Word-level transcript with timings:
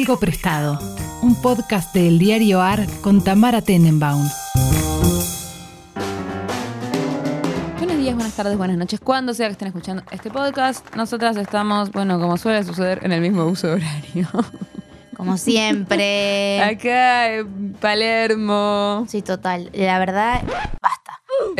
Algo 0.00 0.18
Prestado, 0.18 0.78
un 1.20 1.34
podcast 1.42 1.94
del 1.94 2.18
diario 2.18 2.62
AR 2.62 2.86
con 3.02 3.22
Tamara 3.22 3.60
Tenenbaum. 3.60 4.26
Buenos 7.76 7.98
días, 7.98 8.14
buenas 8.14 8.34
tardes, 8.34 8.56
buenas 8.56 8.78
noches. 8.78 8.98
Cuando 8.98 9.34
sea 9.34 9.48
que 9.48 9.52
estén 9.52 9.68
escuchando 9.68 10.02
este 10.10 10.30
podcast, 10.30 10.96
nosotras 10.96 11.36
estamos, 11.36 11.92
bueno, 11.92 12.18
como 12.18 12.38
suele 12.38 12.64
suceder, 12.64 13.00
en 13.02 13.12
el 13.12 13.20
mismo 13.20 13.44
uso 13.44 13.72
horario. 13.72 14.26
Como 15.18 15.36
siempre. 15.36 16.62
Acá 16.62 17.34
en 17.34 17.74
Palermo. 17.74 19.04
Sí, 19.06 19.20
total. 19.20 19.68
La 19.74 19.98
verdad, 19.98 20.40
basta. 20.80 20.99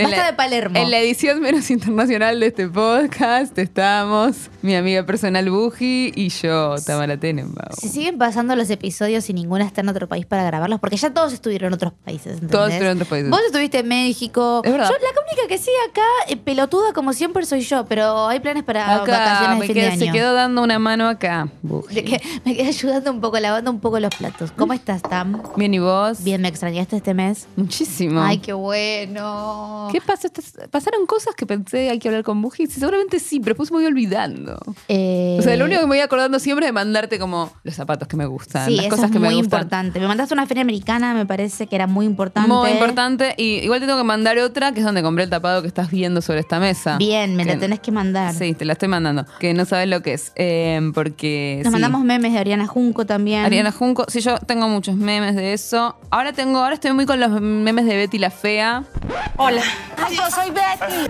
En 0.01 0.05
Basta 0.07 0.23
la- 0.23 0.31
de 0.31 0.37
Palermo. 0.37 0.79
En 0.79 0.91
la 0.91 0.99
edición 0.99 1.41
menos 1.41 1.71
internacional 1.71 2.41
de 2.41 2.47
este 2.47 2.69
podcast 2.69 3.57
estamos 3.59 4.51
mi 4.63 4.75
amiga 4.75 5.05
personal 5.07 5.49
Buji 5.51 6.13
y 6.15 6.29
yo, 6.29 6.75
Tamara 6.85 7.17
Tenenbaum. 7.19 7.75
Se 7.79 7.89
siguen 7.89 8.19
pasando 8.19 8.55
los 8.57 8.69
episodios 8.71 9.29
y 9.31 9.33
ninguna 9.35 9.65
está 9.65 9.81
en 9.81 9.89
otro 9.89 10.09
país 10.09 10.27
para 10.27 10.45
grabarlos, 10.45 10.81
porque 10.81 10.97
ya 10.97 11.11
todos 11.13 11.33
estuvieron 11.33 11.69
en 11.69 11.75
otros 11.75 11.93
países. 12.05 12.33
¿entendés? 12.35 12.51
Todos 12.51 12.69
estuvieron 12.69 12.93
en 12.93 12.97
otros 12.99 13.09
países. 13.09 13.31
Vos 13.31 13.41
estuviste 13.47 13.79
en 13.81 13.89
México. 13.89 14.63
Es 14.65 14.73
verdad. 14.73 14.89
Yo, 14.91 14.95
la 14.95 15.21
única 15.23 15.49
que 15.49 15.59
sigue 15.59 15.77
acá, 15.91 16.03
eh, 16.29 16.37
pelotuda 16.37 16.93
como 16.93 17.13
siempre, 17.13 17.45
soy 17.47 17.61
yo, 17.63 17.85
pero 17.87 18.27
hay 18.29 18.41
planes 18.41 18.65
para 18.65 18.97
Acá 18.97 19.13
vacaciones 19.13 19.61
de 19.61 19.67
fin 19.67 19.75
quedé- 19.77 19.87
de 19.87 19.93
año. 19.93 20.01
se 20.07 20.13
quedó 20.13 20.35
dando 20.35 20.63
una 20.63 20.79
mano 20.79 21.09
acá, 21.09 21.49
Buji. 21.63 22.03
Que 22.03 22.21
me 22.45 22.55
quedé 22.57 22.69
ayudando 22.69 23.11
un 23.11 23.21
poco, 23.21 23.39
lavando 23.39 23.71
un 23.71 23.81
poco 23.81 23.99
los 24.01 24.15
platos. 24.15 24.53
¿Cómo 24.53 24.73
estás, 24.73 25.03
Tam? 25.03 25.43
Bien, 25.57 25.73
¿y 25.75 25.79
vos? 25.79 26.23
Bien, 26.23 26.41
¿me 26.43 26.49
extrañaste 26.49 26.97
este 26.97 27.15
mes? 27.15 27.47
Muchísimo. 27.57 28.21
Ay, 28.23 28.39
qué 28.39 28.53
bueno. 28.53 29.89
¿Qué 29.93 30.01
pasó? 30.01 30.27
Estas- 30.27 30.69
Pasaron 30.71 31.07
cosas 31.07 31.35
que 31.35 31.47
pensé 31.47 31.91
hay 31.91 31.99
que 31.99 32.09
hablar 32.09 32.25
con 32.25 32.41
Buji. 32.43 32.67
Sí, 32.67 32.81
Seguramente 32.81 33.19
sí, 33.19 33.41
pero 33.41 33.55
después 33.55 33.71
me 33.71 33.79
voy 33.79 33.87
olvidando. 33.87 34.59
Eh, 34.89 35.37
O 35.39 35.43
sea, 35.43 35.57
lo 35.57 35.65
único 35.65 35.81
que 35.81 35.87
me 35.87 35.93
voy 35.97 36.01
acordando 36.01 36.39
siempre 36.39 36.67
es 36.67 36.69
de 36.69 36.73
mandarte 36.73 37.19
como 37.19 37.53
los 37.65 37.75
zapatos 37.75 38.09
que 38.09 38.17
me 38.17 38.27
gustan, 38.27 38.67
Sí, 38.69 38.77
las 38.77 38.87
eso 38.87 38.91
cosas 38.97 39.07
es 39.07 39.13
que 39.13 39.19
muy 39.19 39.29
me 39.29 39.35
gustan. 39.35 39.61
importante. 39.61 40.01
Me 40.01 40.07
mandaste 40.09 40.35
una 40.35 40.47
feria 40.47 40.63
americana, 40.63 41.15
me 41.15 41.27
parece 41.27 41.67
que 41.67 41.75
era 41.77 41.87
muy 41.87 42.07
importante. 42.07 42.49
Muy 42.49 42.71
importante. 42.71 43.35
Y 43.37 43.57
igual 43.65 43.81
te 43.81 43.87
tengo 43.87 43.99
que 43.99 44.05
mandar 44.05 44.39
otra, 44.39 44.73
que 44.73 44.81
es 44.81 44.87
donde 44.87 45.03
compré 45.03 45.25
el 45.25 45.31
tapado 45.31 45.63
que 45.63 45.69
estás 45.69 45.91
viendo 45.91 46.21
sobre 46.23 46.41
esta 46.41 46.59
mesa. 46.61 46.97
Bien, 46.99 47.37
me 47.37 47.45
Que- 47.45 47.55
la 47.55 47.59
tenés 47.61 47.81
que 47.81 47.91
mandar. 47.93 48.35
Sí, 48.35 48.55
te 48.55 48.65
la 48.65 48.75
estoy 48.75 48.89
mandando. 48.89 49.25
Que 49.39 49.55
no 49.55 49.65
sabes 49.65 49.89
lo 49.89 50.03
que 50.03 50.15
es. 50.15 50.33
Eh, 50.37 50.81
porque. 50.95 51.61
Nos 51.65 51.71
sí. 51.71 51.73
mandamos 51.73 52.05
memes 52.05 52.33
de 52.33 52.39
Ariana 52.39 52.67
Junco 52.67 53.07
también. 53.07 53.45
Ariana 53.45 53.73
Junco. 53.73 54.05
Sí, 54.09 54.21
yo 54.21 54.39
tengo 54.39 54.69
muchos 54.69 54.97
memes 54.97 55.37
de 55.37 55.53
eso. 55.53 55.97
Ahora 56.11 56.33
tengo, 56.33 56.59
ahora 56.59 56.75
estoy 56.75 56.93
muy 56.93 57.07
con 57.07 57.21
los 57.21 57.41
memes 57.41 57.85
de 57.87 57.97
Betty 57.97 58.19
la 58.19 58.31
Fea. 58.31 58.85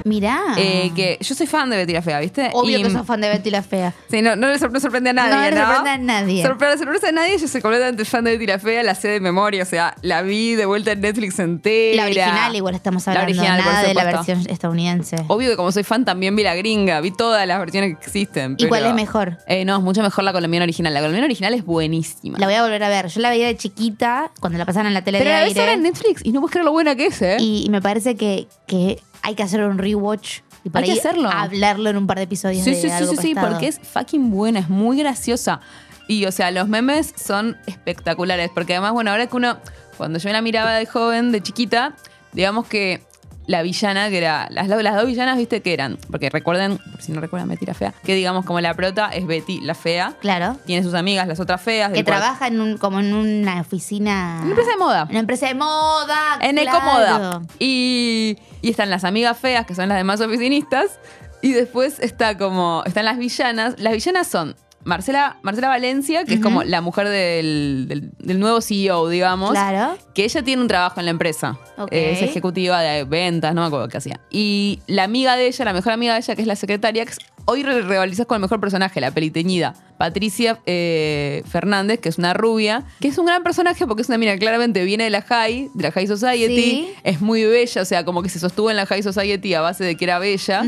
Mirá. 0.04 0.40
Eh, 0.56 0.90
que 0.94 1.18
yo 1.20 1.34
soy 1.34 1.46
fan 1.46 1.70
de 1.70 1.76
Betty 1.76 1.92
la 1.92 2.02
Fea, 2.02 2.20
¿viste? 2.20 2.50
Obvio 2.52 2.78
Y- 2.78 2.82
que 2.82 2.90
sos 2.90 3.06
fan 3.06 3.20
de 3.20 3.28
Betty 3.28 3.50
la 3.50 3.62
Fea. 3.62 3.94
Sí, 4.10 4.22
no, 4.22 4.36
no 4.36 4.48
le 4.48 4.58
sor- 4.58 4.72
no 4.72 4.80
sorprende 4.80 5.10
a 5.10 5.12
nadie, 5.12 5.30
No 5.32 5.38
¿no? 5.38 5.68
le 5.68 5.74
sorprende 5.74 5.90
a 5.90 5.98
nadie. 5.98 6.42
Sor- 6.42 6.58
para 6.58 6.76
sorpresa 6.76 7.08
a 7.08 7.12
nadie, 7.12 7.38
yo 7.38 7.48
soy 7.48 7.60
completamente 7.60 8.04
fan 8.04 8.24
de 8.24 8.32
Betty 8.32 8.46
la 8.46 8.58
Fea, 8.58 8.82
la 8.82 8.94
sé 8.94 9.08
de 9.08 9.20
memoria, 9.20 9.62
o 9.62 9.66
sea, 9.66 9.94
la 10.02 10.22
vi 10.22 10.54
de 10.54 10.66
vuelta 10.66 10.92
en 10.92 11.00
Netflix 11.00 11.38
entera. 11.38 11.96
La 11.96 12.04
original 12.04 12.56
igual 12.56 12.74
estamos 12.74 13.06
La 13.06 13.12
hablando, 13.12 13.30
original, 13.30 13.62
por 13.62 13.72
nada 13.72 13.86
de 13.88 13.94
la 13.94 14.04
versión 14.04 14.40
estadounidense. 14.48 15.16
Obvio 15.28 15.50
que 15.50 15.56
como 15.56 15.72
soy 15.72 15.84
fan 15.84 16.04
también 16.04 16.34
vi 16.36 16.42
la 16.42 16.54
gringa, 16.54 17.00
vi 17.00 17.10
todas 17.10 17.46
las 17.46 17.58
versiones 17.58 17.96
que 17.98 18.04
existen. 18.04 18.56
¿Y 18.58 18.66
cuál 18.66 18.80
pero- 18.82 18.90
es 18.90 18.94
mejor? 18.96 19.38
Eh, 19.46 19.64
no, 19.64 19.76
es 19.76 19.82
mucho 19.82 20.02
mejor 20.02 20.24
la 20.24 20.32
colombiana 20.32 20.64
original. 20.64 20.92
La 20.94 21.00
colombiana 21.00 21.26
original 21.26 21.54
es 21.54 21.64
buenísima. 21.64 22.38
La 22.38 22.46
voy 22.46 22.54
a 22.54 22.62
volver 22.62 22.82
a 22.82 22.88
ver. 22.88 23.06
Yo 23.08 23.20
la 23.20 23.30
veía 23.30 23.46
de 23.46 23.56
chiquita 23.56 24.30
cuando 24.40 24.58
la 24.58 24.64
pasaban 24.66 24.86
en 24.88 24.94
la 24.94 25.02
tele 25.02 25.18
pero 25.18 25.30
de 25.30 25.36
la 25.36 25.44
ves 25.44 25.56
ahora 25.56 25.72
en 25.72 25.82
Netflix 25.82 26.20
y 26.24 26.32
no 26.32 26.40
puedes 26.40 26.52
creer 26.52 26.64
lo 26.64 26.72
buena 26.72 26.94
que 26.96 27.06
es, 27.06 27.22
¿eh? 27.22 27.36
y, 27.38 27.64
y 27.66 27.70
me 27.70 27.80
parece 27.80 28.16
que, 28.16 28.46
que 28.66 29.00
hay 29.22 29.34
que 29.34 29.42
hacer 29.42 29.62
un 29.62 29.78
rewatch 29.78 30.40
y 30.64 30.70
para 30.70 30.84
Hay 30.86 30.92
que 30.92 30.98
hacerlo. 30.98 31.30
hablarlo 31.30 31.88
en 31.90 31.96
un 31.96 32.06
par 32.06 32.18
de 32.18 32.24
episodios 32.24 32.62
Sí, 32.64 32.70
de 32.70 32.76
sí, 32.76 32.82
sí, 32.88 32.90
algo 32.90 33.12
sí, 33.12 33.16
sí, 33.18 33.34
porque 33.34 33.68
es 33.68 33.80
fucking 33.80 34.30
buena, 34.30 34.60
es 34.60 34.68
muy 34.68 34.98
graciosa. 34.98 35.60
Y, 36.06 36.26
o 36.26 36.32
sea, 36.32 36.50
los 36.50 36.68
memes 36.68 37.14
son 37.16 37.56
espectaculares. 37.66 38.50
Porque 38.52 38.74
además, 38.74 38.92
bueno, 38.92 39.10
ahora 39.12 39.26
que 39.26 39.36
uno, 39.36 39.58
cuando 39.96 40.18
yo 40.18 40.28
la 40.30 40.42
miraba 40.42 40.72
de 40.74 40.84
joven, 40.86 41.32
de 41.32 41.40
chiquita, 41.40 41.94
digamos 42.32 42.66
que 42.66 43.02
la 43.50 43.62
villana, 43.62 44.08
que 44.10 44.18
era. 44.18 44.46
Las, 44.50 44.68
las 44.68 44.94
dos 44.94 45.06
villanas, 45.06 45.36
viste, 45.36 45.60
que 45.60 45.72
eran. 45.72 45.98
Porque 46.10 46.30
recuerden, 46.30 46.78
por 46.78 47.02
si 47.02 47.10
no 47.10 47.20
recuerdan 47.20 47.48
Betty 47.48 47.66
la 47.66 47.74
Fea, 47.74 47.92
que 48.04 48.14
digamos 48.14 48.44
como 48.44 48.60
la 48.60 48.74
prota 48.74 49.08
es 49.08 49.26
Betty 49.26 49.60
la 49.60 49.74
Fea. 49.74 50.14
Claro. 50.20 50.56
Tiene 50.66 50.84
sus 50.84 50.94
amigas, 50.94 51.26
las 51.26 51.40
otras 51.40 51.60
feas. 51.60 51.88
Que 51.92 52.04
cual- 52.04 52.18
trabaja 52.20 52.46
en 52.46 52.60
un, 52.60 52.78
como 52.78 53.00
en 53.00 53.12
una 53.12 53.60
oficina. 53.60 54.38
Una 54.42 54.50
empresa 54.50 54.70
de 54.70 54.76
moda. 54.76 55.06
Una 55.10 55.18
empresa 55.18 55.48
de 55.48 55.54
moda. 55.54 56.38
En 56.40 56.56
claro. 56.56 56.78
Ecomoda. 56.78 57.42
Y, 57.58 58.38
y 58.62 58.70
están 58.70 58.88
las 58.88 59.02
amigas 59.04 59.36
feas, 59.36 59.66
que 59.66 59.74
son 59.74 59.88
las 59.88 59.98
demás 59.98 60.20
oficinistas. 60.20 61.00
Y 61.42 61.52
después 61.52 61.98
está 61.98 62.38
como. 62.38 62.82
Están 62.86 63.04
las 63.04 63.18
villanas. 63.18 63.74
Las 63.78 63.94
villanas 63.94 64.28
son 64.28 64.54
Marcela, 64.84 65.38
Marcela 65.42 65.68
Valencia, 65.68 66.24
que 66.24 66.34
es 66.34 66.40
como 66.40 66.62
la 66.62 66.80
mujer 66.80 67.08
del, 67.08 67.86
del- 67.88 68.10
del 68.18 68.40
nuevo 68.40 68.60
CEO, 68.60 69.08
digamos. 69.08 69.50
Claro. 69.50 69.98
Que 70.14 70.24
ella 70.24 70.42
tiene 70.42 70.62
un 70.62 70.68
trabajo 70.68 71.00
en 71.00 71.04
la 71.06 71.10
empresa. 71.10 71.58
Es 71.90 72.22
ejecutiva 72.22 72.80
de 72.80 73.04
ventas, 73.04 73.54
no 73.54 73.60
me 73.60 73.66
acuerdo 73.66 73.88
qué 73.88 73.98
hacía. 73.98 74.20
Y 74.30 74.80
la 74.86 75.04
amiga 75.04 75.36
de 75.36 75.46
ella, 75.48 75.64
la 75.66 75.72
mejor 75.74 75.92
amiga 75.92 76.14
de 76.14 76.20
ella, 76.20 76.34
que 76.34 76.42
es 76.42 76.48
la 76.48 76.56
secretaria, 76.56 77.04
hoy 77.44 77.62
re- 77.62 77.82
rivalizás 77.82 78.26
con 78.26 78.36
el 78.36 78.42
mejor 78.42 78.60
personaje, 78.60 79.00
la 79.00 79.10
peliteñida. 79.10 79.74
Patricia 79.98 80.58
eh, 80.64 81.42
Fernández, 81.50 82.00
que 82.00 82.08
es 82.08 82.16
una 82.16 82.32
rubia, 82.32 82.84
que 83.00 83.08
es 83.08 83.18
un 83.18 83.26
gran 83.26 83.42
personaje 83.42 83.86
porque 83.86 84.00
es 84.00 84.08
una 84.08 84.16
mina 84.16 84.34
claramente 84.38 84.82
viene 84.84 85.04
de 85.04 85.10
la 85.10 85.20
High, 85.20 85.70
de 85.74 85.82
la 85.82 85.92
High 85.92 86.06
Society, 86.06 86.54
Sí. 86.54 86.94
es 87.04 87.20
muy 87.20 87.44
bella, 87.44 87.82
o 87.82 87.84
sea, 87.84 88.02
como 88.04 88.22
que 88.22 88.30
se 88.30 88.38
sostuvo 88.38 88.70
en 88.70 88.76
la 88.78 88.86
High 88.86 89.02
Society 89.02 89.52
a 89.52 89.60
base 89.60 89.84
de 89.84 89.96
que 89.98 90.04
era 90.06 90.18
bella, 90.18 90.62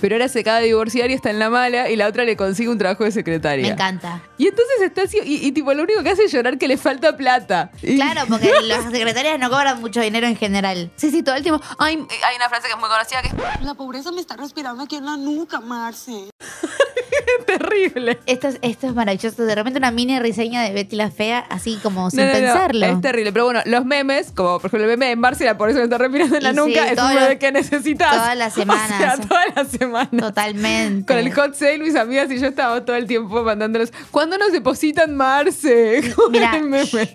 pero 0.00 0.14
ahora 0.14 0.28
se 0.28 0.40
acaba 0.40 0.60
de 0.60 0.66
divorciar 0.66 1.10
y 1.10 1.14
está 1.14 1.30
en 1.30 1.40
la 1.40 1.50
mala 1.50 1.90
y 1.90 1.96
la 1.96 2.06
otra 2.06 2.22
le 2.24 2.36
consigue 2.36 2.68
un 2.68 2.78
trabajo 2.78 3.02
de 3.02 3.10
secretaria. 3.10 3.66
Me 3.66 3.72
encanta. 3.72 4.22
Y 4.38 4.46
entonces 4.46 4.76
está 4.82 5.02
así, 5.02 5.18
y, 5.24 5.44
y 5.44 5.50
tipo, 5.50 5.74
lo 5.74 5.82
único 5.82 6.04
que 6.04 6.10
hace 6.10 6.24
es 6.24 6.32
llorar 6.32 6.56
que 6.56 6.68
le 6.68 6.76
falta 6.76 7.16
plata. 7.16 7.72
Y- 7.82 7.96
Claro, 7.96 8.20
porque 8.28 8.52
las 8.62 8.84
secretarias 8.92 9.40
no 9.40 9.50
cobran 9.50 9.80
mucho 9.80 10.00
dinero 10.00 10.28
en 10.28 10.36
general. 10.36 10.92
Sí, 10.94 11.10
sí, 11.10 11.24
todo 11.24 11.34
el 11.34 11.42
tiempo. 11.42 11.60
Hay, 11.80 11.96
hay 11.96 12.36
una 12.36 12.48
frase 12.48 12.68
que 12.68 12.74
es 12.74 12.78
muy 12.78 12.88
conocida 12.88 13.22
que 13.22 13.64
La 13.64 13.74
pobreza 13.74 14.12
me 14.12 14.20
está 14.20 14.36
respirando 14.36 14.84
aquí 14.84 14.94
en 14.94 15.06
la 15.06 15.16
nuca, 15.16 15.58
Marce. 15.60 16.07
terrible. 17.46 18.18
Esto 18.26 18.48
es, 18.48 18.58
esto 18.62 18.86
es 18.88 18.94
maravilloso. 18.94 19.44
De 19.44 19.54
repente 19.54 19.78
una 19.78 19.90
mini 19.90 20.18
reseña 20.18 20.62
de 20.62 20.72
Betty 20.72 20.96
la 20.96 21.10
Fea, 21.10 21.38
así 21.50 21.78
como 21.82 22.10
sin 22.10 22.20
No, 22.20 22.26
no, 22.26 22.32
no, 22.32 22.38
pensarlo. 22.38 22.86
es 22.86 23.00
terrible. 23.00 23.32
Pero 23.32 23.44
bueno, 23.46 23.60
los 23.64 23.84
memes, 23.84 24.32
como 24.32 24.58
por 24.58 24.68
ejemplo 24.68 24.84
el 24.84 24.90
meme 24.98 25.06
de 25.06 25.16
Marcela, 25.16 25.56
por 25.56 25.70
eso 25.70 25.78
me 25.78 25.84
está 25.84 25.98
respirando 25.98 26.36
en 26.36 26.42
la 26.42 26.50
Y 26.50 26.54
nuca, 26.54 26.70
sí, 26.70 26.78
es 26.90 26.96
todos 26.96 27.08
un 27.10 27.14
meme 27.16 27.28
los- 27.30 27.38
que 27.38 27.52
necesitas. 27.52 28.10
todas 28.12 28.36
las 28.36 28.52
semanas. 28.54 28.88
O 28.98 28.98
sea, 28.98 29.16
todas 29.28 29.46
las 29.54 29.68
semanas. 29.68 30.10
Totalmente. 30.18 31.06
Con 31.06 31.16
el 31.18 31.32
hot 31.32 31.54
sale, 31.54 31.78
mis 31.78 31.94
amigas 31.94 32.30
y 32.30 32.38
yo 32.38 32.46
estábamos 32.48 32.84
todo 32.84 32.96
el 32.96 33.06
tiempo 33.06 33.42
mandándolos. 33.42 33.92
¿Cuándo 34.10 34.36
nos 34.38 34.52
depositan 34.52 35.14
Marce? 35.16 36.12
Con 36.16 36.32
Mira, 36.32 36.52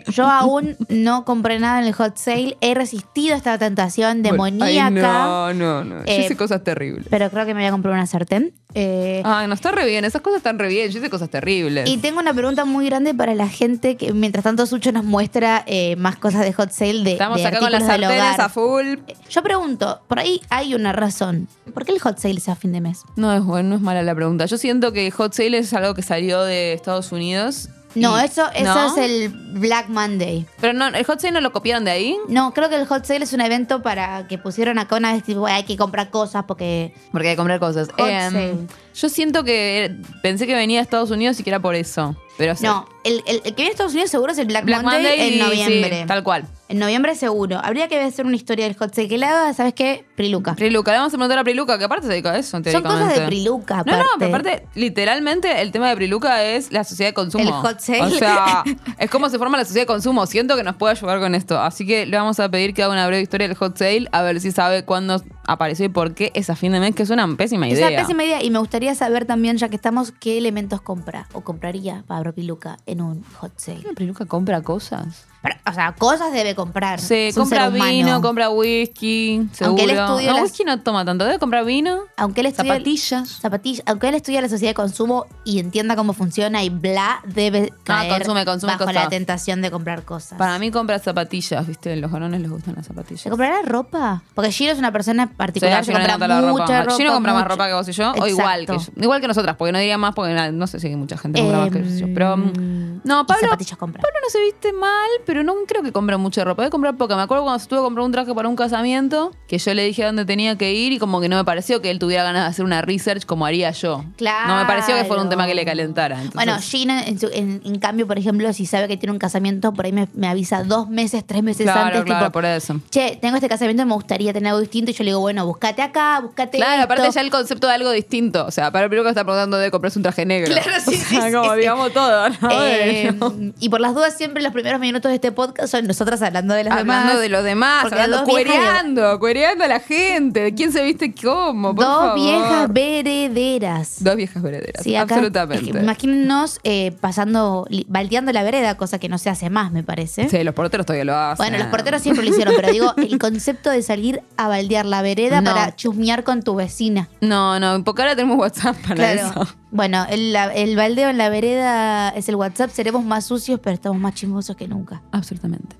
yo 0.07 0.25
aún 0.25 0.75
no 0.89 1.25
compré 1.25 1.59
nada 1.59 1.79
en 1.81 1.87
el 1.87 1.93
hot 1.93 2.17
sale. 2.17 2.57
He 2.61 2.73
resistido 2.73 3.35
esta 3.35 3.57
tentación 3.57 4.21
Bueno, 4.23 4.65
ay, 4.65 4.75
demoníaca. 4.75 4.91
no, 5.25 5.53
no, 5.53 5.83
no. 5.83 5.97
Yo 5.99 6.11
Eh, 6.11 6.21
hice 6.25 6.35
cosas 6.37 6.63
terribles. 6.63 7.07
Pero 7.09 7.29
creo 7.29 7.45
que 7.45 7.53
me 7.53 7.61
voy 7.61 7.67
a 7.67 7.71
comprar 7.71 7.93
una 7.93 8.07
sartén. 8.07 8.53
Eh, 8.75 8.82
Ay, 9.23 9.47
no 9.47 9.53
está 9.53 9.71
re 9.71 9.85
bien. 9.85 10.05
Esas 10.05 10.21
cosas 10.21 10.37
están 10.37 10.59
re 10.59 10.67
bien. 10.67 10.89
Yo 10.91 10.99
hice 10.99 11.09
cosas 11.09 11.29
terribles. 11.29 11.89
Y 11.89 11.97
tengo 11.97 12.19
una 12.19 12.33
pregunta 12.33 12.65
muy 12.65 12.85
grande 12.85 13.13
para 13.13 13.35
la 13.35 13.47
gente 13.47 13.97
que 13.97 14.13
mientras 14.13 14.43
tanto 14.43 14.65
Sucho 14.65 14.91
nos 14.91 15.03
muestra 15.03 15.63
eh, 15.65 15.95
más 15.95 16.17
cosas 16.17 16.41
de 16.41 16.53
hot 16.53 16.71
sale 16.71 17.03
de, 17.03 17.11
Estamos 17.13 17.37
de 17.37 17.45
acá 17.45 17.59
con 17.59 17.71
las 17.71 17.85
sartenes 17.85 18.39
a 18.39 18.49
full. 18.49 18.97
Yo 19.29 19.43
pregunto, 19.43 20.01
por 20.07 20.19
ahí 20.19 20.41
hay 20.49 20.75
una 20.75 20.93
razón. 20.93 21.47
¿Por 21.73 21.85
qué 21.85 21.91
el 21.91 21.99
hot 21.99 22.17
sale 22.19 22.35
es 22.35 22.49
a 22.49 22.55
fin 22.55 22.71
de 22.71 22.81
mes? 22.81 23.03
No 23.15 23.33
es 23.33 23.43
bueno, 23.43 23.69
no 23.69 23.75
es 23.75 23.81
mala 23.81 24.03
la 24.03 24.15
pregunta. 24.15 24.45
Yo 24.45 24.57
siento 24.57 24.91
que 24.91 25.09
Hot 25.11 25.33
Sale 25.33 25.57
es 25.57 25.73
algo 25.73 25.93
que 25.93 26.01
salió 26.01 26.43
de 26.43 26.73
Estados 26.73 27.11
Unidos. 27.11 27.69
No, 27.95 28.19
y- 28.21 28.25
eso, 28.25 28.49
eso 28.53 28.73
¿No? 28.75 28.85
es 28.87 28.97
el 28.97 29.29
Black 29.29 29.87
Monday. 29.89 30.45
Pero 30.59 30.73
no, 30.73 30.87
el 30.87 31.03
Hot 31.05 31.19
Sale 31.19 31.31
no 31.33 31.41
lo 31.41 31.51
copiaron 31.51 31.85
de 31.85 31.91
ahí. 31.91 32.17
No, 32.27 32.53
creo 32.53 32.69
que 32.69 32.75
el 32.75 32.87
hot 32.87 33.05
sale 33.05 33.23
es 33.25 33.33
un 33.33 33.41
evento 33.41 33.81
para 33.81 34.27
que 34.27 34.37
pusieron 34.37 34.79
acá 34.79 34.95
una 34.97 35.13
vez 35.13 35.23
tipo, 35.23 35.41
"Bueno, 35.41 35.55
hay 35.55 35.63
que 35.63 35.77
comprar 35.77 36.09
cosas 36.09 36.45
porque 36.47 36.93
Porque 37.11 37.29
hay 37.29 37.33
que 37.33 37.37
comprar 37.37 37.59
cosas. 37.59 37.89
Hot 37.97 38.07
Em, 38.07 38.31
sale. 38.31 38.57
Yo 38.93 39.09
siento 39.09 39.43
que 39.43 39.95
pensé 40.21 40.45
que 40.47 40.55
venía 40.55 40.79
de 40.79 40.83
Estados 40.83 41.11
Unidos 41.11 41.39
y 41.39 41.43
que 41.43 41.49
era 41.49 41.59
por 41.59 41.75
eso. 41.75 42.15
Pero 42.35 42.55
sí. 42.55 42.63
no, 42.65 42.87
el, 43.03 43.21
el- 43.27 43.41
el 43.45 43.53
que 43.53 43.53
viene 43.57 43.67
a 43.69 43.71
Estados 43.73 43.91
Unidos 43.93 44.09
seguro 44.09 44.31
es 44.31 44.39
el 44.39 44.47
Black, 44.47 44.65
Black 44.65 44.81
Monday, 44.81 45.03
Monday 45.03 45.29
y- 45.29 45.33
en 45.33 45.39
noviembre. 45.39 46.01
sí, 46.01 46.07
tal 46.07 46.23
cual. 46.23 46.47
En 46.67 46.79
noviembre 46.79 47.13
seguro. 47.13 47.59
Habría 47.63 47.87
que 47.87 47.99
hacer 48.01 48.25
una 48.25 48.35
historia 48.35 48.65
del 48.65 48.75
hot 48.75 48.91
sale 48.95 49.07
que 49.07 49.19
la 49.19 49.29
haga, 49.29 49.53
¿sabes 49.53 49.75
qué? 49.75 50.03
Priluca. 50.15 50.55
Priluca, 50.55 50.91
le 50.91 50.97
vamos 50.97 51.13
a 51.13 51.17
preguntar 51.17 51.37
a 51.37 51.43
Priluca, 51.43 51.77
que 51.77 51.83
aparte 51.83 52.07
se 52.07 52.13
dedica 52.13 52.31
a 52.31 52.37
eso. 52.39 52.49
Son 52.49 52.63
cosas 52.63 52.73
de 52.73 52.81
teóricamente. 52.81 53.25
Priluca, 53.27 53.83
No, 53.85 53.91
no, 53.91 53.93
aparte. 54.01 54.15
pero 54.17 54.29
aparte, 54.35 54.67
literalmente 54.73 55.61
el 55.61 55.71
tema 55.71 55.89
de 55.89 55.95
Priluca 55.95 56.43
es 56.43 56.71
la 56.71 56.83
sociedad 56.83 57.09
de 57.09 57.13
consumo. 57.13 57.43
El 57.43 57.51
hot 57.51 57.79
sale. 57.79 58.01
O 58.01 58.09
sea, 58.09 58.63
es 58.97 59.09
cómo 59.11 59.29
se 59.29 59.37
forma 59.37 59.57
la 59.57 59.65
sociedad 59.65 59.83
de 59.83 59.87
consumo. 59.87 60.25
Siento 60.25 60.55
que 60.55 60.63
nos 60.63 60.75
puede 60.75 60.93
ayudar 60.93 61.19
con 61.19 61.35
esto. 61.35 61.59
Así 61.61 61.85
que 61.85 62.07
le 62.07 62.17
vamos 62.17 62.39
a 62.39 62.49
pedir 62.49 62.73
que 62.73 62.81
haga 62.81 62.91
una 62.93 63.05
breve 63.05 63.21
historia 63.21 63.47
del 63.47 63.55
hot 63.57 63.77
sale, 63.77 64.07
a 64.11 64.23
ver 64.23 64.39
si 64.41 64.51
sabe 64.51 64.85
cuándo 64.85 65.21
apareció 65.45 65.85
y 65.85 65.89
por 65.89 66.13
qué 66.13 66.31
es 66.35 66.49
a 66.49 66.55
fin 66.55 66.71
de 66.71 66.79
mes, 66.79 66.95
que 66.95 67.03
es 67.03 67.09
una 67.09 67.27
pésima 67.35 67.67
Es 67.67 67.73
idea. 67.73 67.89
una 67.89 67.97
pésima 67.97 68.23
idea. 68.23 68.43
Y 68.43 68.49
me 68.49 68.59
gustaría 68.59 68.95
saber 68.95 69.25
también, 69.25 69.57
ya 69.57 69.69
que 69.69 69.75
estamos, 69.75 70.11
qué 70.11 70.37
elementos 70.37 70.81
compra 70.81 71.27
o 71.33 71.41
compraría 71.41 72.03
Pablo 72.07 72.33
Piluca 72.33 72.77
en 72.85 73.01
un 73.01 73.23
hot 73.39 73.53
sale. 73.57 73.81
¿La 73.83 73.93
peluca 73.93 74.25
compra 74.25 74.61
cosas? 74.61 75.25
Pero, 75.43 75.55
o 75.69 75.73
sea, 75.73 75.91
cosas 75.93 76.31
debe 76.31 76.55
comprar. 76.55 76.99
Sí, 77.01 77.27
Es 77.27 77.35
compra 77.35 77.69
vino, 77.69 78.21
compra 78.21 78.49
whisky, 78.49 79.47
seguro. 79.51 79.67
Aunque 79.69 79.83
él 79.83 79.89
estudie 79.99 80.27
no, 80.27 80.33
las- 80.33 80.43
whisky 80.43 80.63
no 80.63 80.79
toma 80.81 81.03
tanto. 81.05 81.25
Debe 81.25 81.37
comprar 81.37 81.65
vino, 81.65 81.99
Aunque 82.17 82.41
él 82.41 82.47
estudie 82.47 82.69
zapatillas. 82.71 83.29
zapatillas, 83.29 83.83
aunque 83.85 84.07
él 84.07 84.15
estudie 84.15 84.41
la 84.41 84.47
sociedad 84.49 84.71
de 84.71 84.75
consumo 84.75 85.25
y 85.43 85.59
entienda 85.59 85.95
cómo 85.95 86.13
funciona 86.13 86.63
y 86.63 86.69
bla, 86.69 87.21
debe 87.27 87.73
caer 87.83 88.11
Ah, 88.13 88.15
consume, 88.17 88.45
consume 88.45 88.77
bajo 88.77 88.91
la 88.91 89.09
tentación 89.09 89.61
de 89.61 89.69
comprar 89.69 90.03
cosas. 90.03 90.37
Para 90.37 90.57
mí 90.59 90.71
compra 90.71 90.97
zapatillas, 90.99 91.67
¿viste? 91.67 91.95
Los 91.97 92.09
varones 92.09 92.39
les 92.41 92.49
gustan 92.49 92.75
las 92.75 92.87
zapatillas. 92.87 93.21
¿Se 93.21 93.29
comprará 93.29 93.61
ropa? 93.63 94.23
Porque 94.33 94.51
Giro 94.51 94.71
es 94.71 94.79
una 94.79 94.91
persona 94.93 95.29
particular, 95.29 95.83
Sí, 95.83 95.91
le 95.91 96.07
compra 96.07 96.41
mucha 96.41 96.83
ropa. 96.83 96.95
Gino 96.95 97.11
compra 97.13 97.33
más 97.33 97.47
ropa 97.47 97.67
que 97.67 97.73
vos 97.73 97.87
y 97.89 97.91
yo, 97.91 98.13
o 98.13 98.27
igual 98.27 98.65
que 98.65 98.77
yo. 98.79 98.85
Igual 98.95 99.19
que 99.19 99.27
nosotras, 99.27 99.55
porque 99.57 99.73
no 99.73 99.79
diría 99.79 99.97
más, 99.97 100.15
porque 100.15 100.33
no 100.53 100.67
sé 100.67 100.79
si 100.79 100.87
hay 100.87 100.95
mucha 100.95 101.17
gente 101.17 101.41
que 101.41 101.45
compra 101.45 101.59
más 101.65 101.69
que 101.71 101.99
yo. 101.99 102.07
Pero, 102.13 102.37
mm, 102.37 102.43
Em, 102.53 103.01
no, 103.03 103.25
Pablo. 103.25 103.49
Pablo 103.49 104.19
no 104.23 104.29
se 104.29 104.39
viste 104.41 104.71
mal, 104.71 105.09
pero 105.25 105.32
no 105.41 105.53
creo 105.65 105.81
que 105.81 105.93
compre 105.93 106.17
mucha 106.17 106.43
ropa. 106.43 106.63
Debe 106.63 106.69
comprar 106.71 106.97
poca. 106.97 107.15
Me 107.15 107.21
acuerdo 107.21 107.43
cuando 107.45 107.61
estuve 107.63 107.79
a 107.79 107.81
comprar 107.81 108.05
un 108.05 108.11
traje 108.11 108.33
para 108.35 108.49
un 108.49 108.55
casamiento, 108.57 109.31
que 109.47 109.57
yo 109.57 109.73
le 109.73 109.85
dije 109.85 110.03
a 110.03 110.07
dónde 110.07 110.25
tenía 110.25 110.57
que 110.57 110.73
ir 110.73 110.91
y 110.91 110.99
como 110.99 111.21
que 111.21 111.29
no 111.29 111.37
me 111.37 111.45
pareció 111.45 111.81
que 111.81 111.89
él 111.89 111.97
tuviera 111.97 112.23
ganas 112.23 112.43
de 112.43 112.49
hacer 112.49 112.65
una 112.65 112.81
research 112.81 113.25
como 113.25 113.45
haría 113.45 113.71
yo. 113.71 114.03
Claro. 114.17 114.49
No 114.49 114.57
me 114.59 114.65
pareció 114.65 114.95
que 114.97 115.05
fuera 115.05 115.23
un 115.23 115.29
tema 115.29 115.47
que 115.47 115.55
le 115.55 115.63
calentara. 115.63 116.15
entonces- 116.17 116.35
Bueno, 116.35 116.59
Gina, 116.59 117.03
en, 117.03 117.17
su- 117.19 117.29
en- 117.33 117.61
en 117.63 117.79
cambio, 117.79 118.05
por 118.05 118.17
ejemplo, 118.19 118.51
si 118.51 118.65
sabe 118.65 118.89
que 118.89 118.97
tiene 118.97 119.13
un 119.13 119.19
casamiento, 119.19 119.73
por 119.73 119.85
ahí 119.85 119.93
me, 119.93 120.07
me 120.13 120.27
avisa 120.27 120.63
dos 120.65 120.89
meses, 120.89 121.23
tres 121.25 121.41
meses 121.41 121.63
claro, 121.63 121.81
antes, 121.87 122.03
claro, 122.03 122.19
tipo, 122.25 122.31
por 122.33 122.43
eso. 122.45 122.79
che, 122.89 123.17
tengo 123.21 123.35
este 123.37 123.47
casamiento, 123.47 123.85
me 123.85 123.93
gustaría 123.93 124.33
tener 124.33 124.49
algo 124.49 124.59
distinto. 124.59 124.91
Y 124.91 124.93
yo 124.93 125.03
le 125.05 125.11
digo, 125.11 125.19
bueno, 125.21 125.45
búscate 125.45 125.81
acá, 125.81 126.19
búscate 126.21 126.57
Claro, 126.57 126.81
esto. 126.81 126.83
aparte 126.93 127.11
ya 127.11 127.21
el 127.21 127.29
concepto 127.31 127.67
de 127.67 127.73
algo 127.73 127.91
distinto. 127.91 128.45
O 128.45 128.51
sea, 128.51 128.71
para 128.71 128.85
el 128.85 128.89
primero 128.89 129.03
que 129.05 129.09
está 129.11 129.23
preguntando 129.23 129.57
de 129.57 129.71
comprarse 129.71 129.97
un 129.99 130.03
traje 130.03 130.25
negro. 130.25 130.51
Claro, 130.53 130.71
sí, 130.85 130.95
O 131.03 131.09
sea, 131.09 131.27
sí, 131.27 131.33
como 131.33 131.53
sí. 131.53 131.59
digamos 131.59 131.93
todo, 131.93 132.29
¿no? 132.29 132.49
Eh, 132.51 133.13
y 133.59 133.69
por 133.69 133.79
las 133.79 133.93
dudas, 133.93 134.17
siempre 134.17 134.41
los 134.43 134.51
primeros 134.51 134.79
minutos 134.79 135.11
de 135.11 135.19
este 135.23 135.31
podcast 135.31 135.71
son 135.71 135.87
nosotras 135.87 136.21
hablando 136.21 136.53
de 136.53 136.65
los 136.65 136.73
Hablando 136.73 137.11
demás. 137.13 137.21
de 137.21 137.29
los 137.29 137.43
demás, 137.45 137.83
Porque 137.83 138.01
hablando, 138.01 138.25
de- 138.25 138.31
cuereando, 138.33 139.19
cuereando 139.19 139.63
a 139.63 139.67
la 139.69 139.79
gente. 139.79 140.41
¿De 140.41 140.53
quién 140.53 140.73
se 140.73 140.83
viste 140.83 141.15
cómo? 141.15 141.73
Por 141.73 141.85
Dos 141.85 141.97
favor. 141.97 142.15
viejas 142.15 142.73
verederas. 142.73 144.03
Dos 144.03 144.15
viejas 144.17 144.43
verederas. 144.43 144.83
Sí, 144.83 144.95
acá, 144.97 145.15
absolutamente. 145.15 145.65
es 145.65 145.71
que 145.71 145.79
imagínenos 145.79 146.59
eh, 146.63 146.91
pasando, 146.99 147.65
baldeando 147.87 148.33
la 148.33 148.43
vereda, 148.43 148.75
cosa 148.75 148.99
que 148.99 149.07
no 149.07 149.17
se 149.17 149.29
hace 149.29 149.49
más, 149.49 149.71
me 149.71 149.81
parece. 149.83 150.27
Sí, 150.27 150.43
los 150.43 150.53
porteros 150.53 150.85
todavía 150.85 151.05
lo 151.05 151.15
hacen. 151.15 151.37
Bueno, 151.37 151.57
los 151.57 151.67
porteros 151.67 152.01
siempre 152.01 152.25
lo 152.25 152.31
hicieron, 152.31 152.53
pero 152.57 152.69
digo, 152.71 152.93
el 152.97 153.17
concepto 153.17 153.69
de 153.69 153.81
salir 153.81 154.21
a 154.35 154.49
baldear 154.49 154.85
la 154.85 155.01
vereda 155.01 155.39
No. 155.39 155.53
para 155.53 155.73
chusmear 155.75 156.25
con 156.25 156.41
tu 156.43 156.55
vecina. 156.55 157.07
No, 157.21 157.59
no, 157.61 157.81
porque 157.85 158.01
ahora 158.01 158.15
tenemos 158.17 158.37
WhatsApp 158.37 158.75
para 158.81 158.95
Claro. 158.95 159.21
eso. 159.43 159.47
Bueno, 159.71 160.05
el, 160.09 160.35
el 160.35 160.75
baldeo 160.75 161.09
en 161.09 161.17
la 161.17 161.29
vereda 161.29 162.09
es 162.09 162.29
el 162.29 162.35
WhatsApp. 162.35 162.69
Seremos 162.69 163.03
más 163.03 163.25
sucios, 163.25 163.59
pero 163.63 163.73
estamos 163.73 163.97
más 163.99 164.13
chismosos 164.13 164.55
que 164.55 164.67
nunca. 164.67 165.01
Absolutamente. 165.13 165.75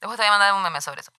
Después 0.00 0.16
te 0.16 0.22
voy 0.22 0.26
a 0.26 0.30
mandar 0.30 0.54
un 0.54 0.62
meme 0.62 0.80
sobre 0.80 1.02
eso. 1.02 1.10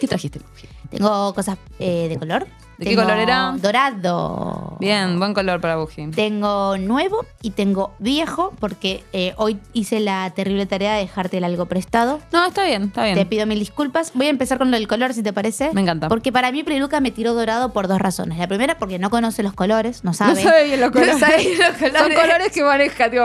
¿Qué 0.00 0.06
trajiste? 0.06 0.40
Tengo 0.88 1.34
cosas 1.34 1.58
eh, 1.80 2.08
de 2.08 2.18
color. 2.18 2.46
¿De 2.78 2.84
qué 2.84 2.90
Tengo 2.90 3.02
color 3.02 3.18
era? 3.18 3.54
Dorado. 3.60 4.76
Bien, 4.78 5.18
buen 5.18 5.34
color 5.34 5.60
para 5.60 5.76
Buji. 5.76 6.12
Tengo 6.12 6.78
nuevo 6.78 7.26
y 7.42 7.50
tengo 7.50 7.92
viejo 7.98 8.54
porque 8.60 9.02
eh, 9.12 9.34
hoy 9.36 9.58
hice 9.72 9.98
la 9.98 10.30
terrible 10.30 10.64
tarea 10.64 10.94
de 10.94 11.00
dejarte 11.00 11.38
el 11.38 11.44
algo 11.44 11.66
prestado. 11.66 12.20
No, 12.32 12.46
está 12.46 12.64
bien, 12.64 12.84
está 12.84 13.02
bien. 13.02 13.16
Te 13.16 13.26
pido 13.26 13.46
mil 13.46 13.58
disculpas. 13.58 14.12
Voy 14.14 14.28
a 14.28 14.30
empezar 14.30 14.58
con 14.58 14.70
lo 14.70 14.76
del 14.76 14.86
color, 14.86 15.12
si 15.12 15.24
te 15.24 15.32
parece. 15.32 15.70
Me 15.72 15.80
encanta. 15.80 16.08
Porque 16.08 16.30
para 16.30 16.52
mí 16.52 16.62
Priluca 16.62 17.00
me 17.00 17.10
tiró 17.10 17.34
dorado 17.34 17.72
por 17.72 17.88
dos 17.88 17.98
razones. 18.00 18.38
La 18.38 18.46
primera, 18.46 18.78
porque 18.78 19.00
no 19.00 19.10
conoce 19.10 19.42
los 19.42 19.54
colores, 19.54 20.04
no 20.04 20.12
sabe. 20.14 20.34
No 20.34 20.48
sabe 20.48 20.64
bien 20.66 20.80
los 20.80 20.92
colores. 20.92 21.14
No 21.14 21.18
sabe 21.18 21.36
bien 21.38 21.58
los 21.58 21.76
colores. 21.76 21.98
Son 21.98 22.12
colores 22.14 22.52
que 22.52 22.62
maneja, 22.62 23.10
tipo, 23.10 23.24